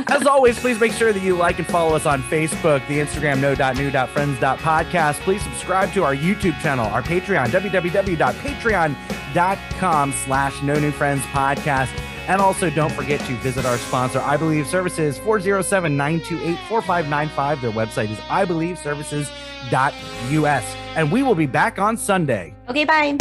As 0.08 0.26
always, 0.26 0.58
please 0.58 0.80
make 0.80 0.92
sure 0.92 1.12
that 1.12 1.22
you 1.22 1.36
like 1.36 1.58
and 1.58 1.66
follow 1.68 1.94
us 1.94 2.06
on 2.06 2.22
Facebook, 2.24 2.86
the 2.88 2.98
Instagram 2.98 3.40
no.new.friends.podcast. 3.40 5.14
Please 5.20 5.42
subscribe 5.42 5.92
to 5.92 6.02
our 6.04 6.16
YouTube 6.16 6.58
channel, 6.60 6.86
our 6.86 7.02
Patreon, 7.02 7.46
www.patreon.com 7.48 10.12
slash 10.12 10.62
no 10.62 10.78
new 10.78 10.90
friends 10.90 11.22
podcast. 11.24 11.90
And 12.28 12.40
also 12.40 12.70
don't 12.70 12.92
forget 12.92 13.18
to 13.20 13.34
visit 13.36 13.64
our 13.64 13.78
sponsor, 13.78 14.18
I 14.20 14.36
Believe 14.36 14.66
Services, 14.66 15.18
407-928-4595. 15.18 17.60
Their 17.60 17.72
website 17.72 18.10
is 18.10 18.18
ibelieveservices.us. 18.18 20.76
And 20.94 21.10
we 21.10 21.22
will 21.22 21.34
be 21.34 21.46
back 21.46 21.78
on 21.78 21.96
Sunday. 21.96 22.54
okay, 22.68 22.84
bye. 22.84 23.16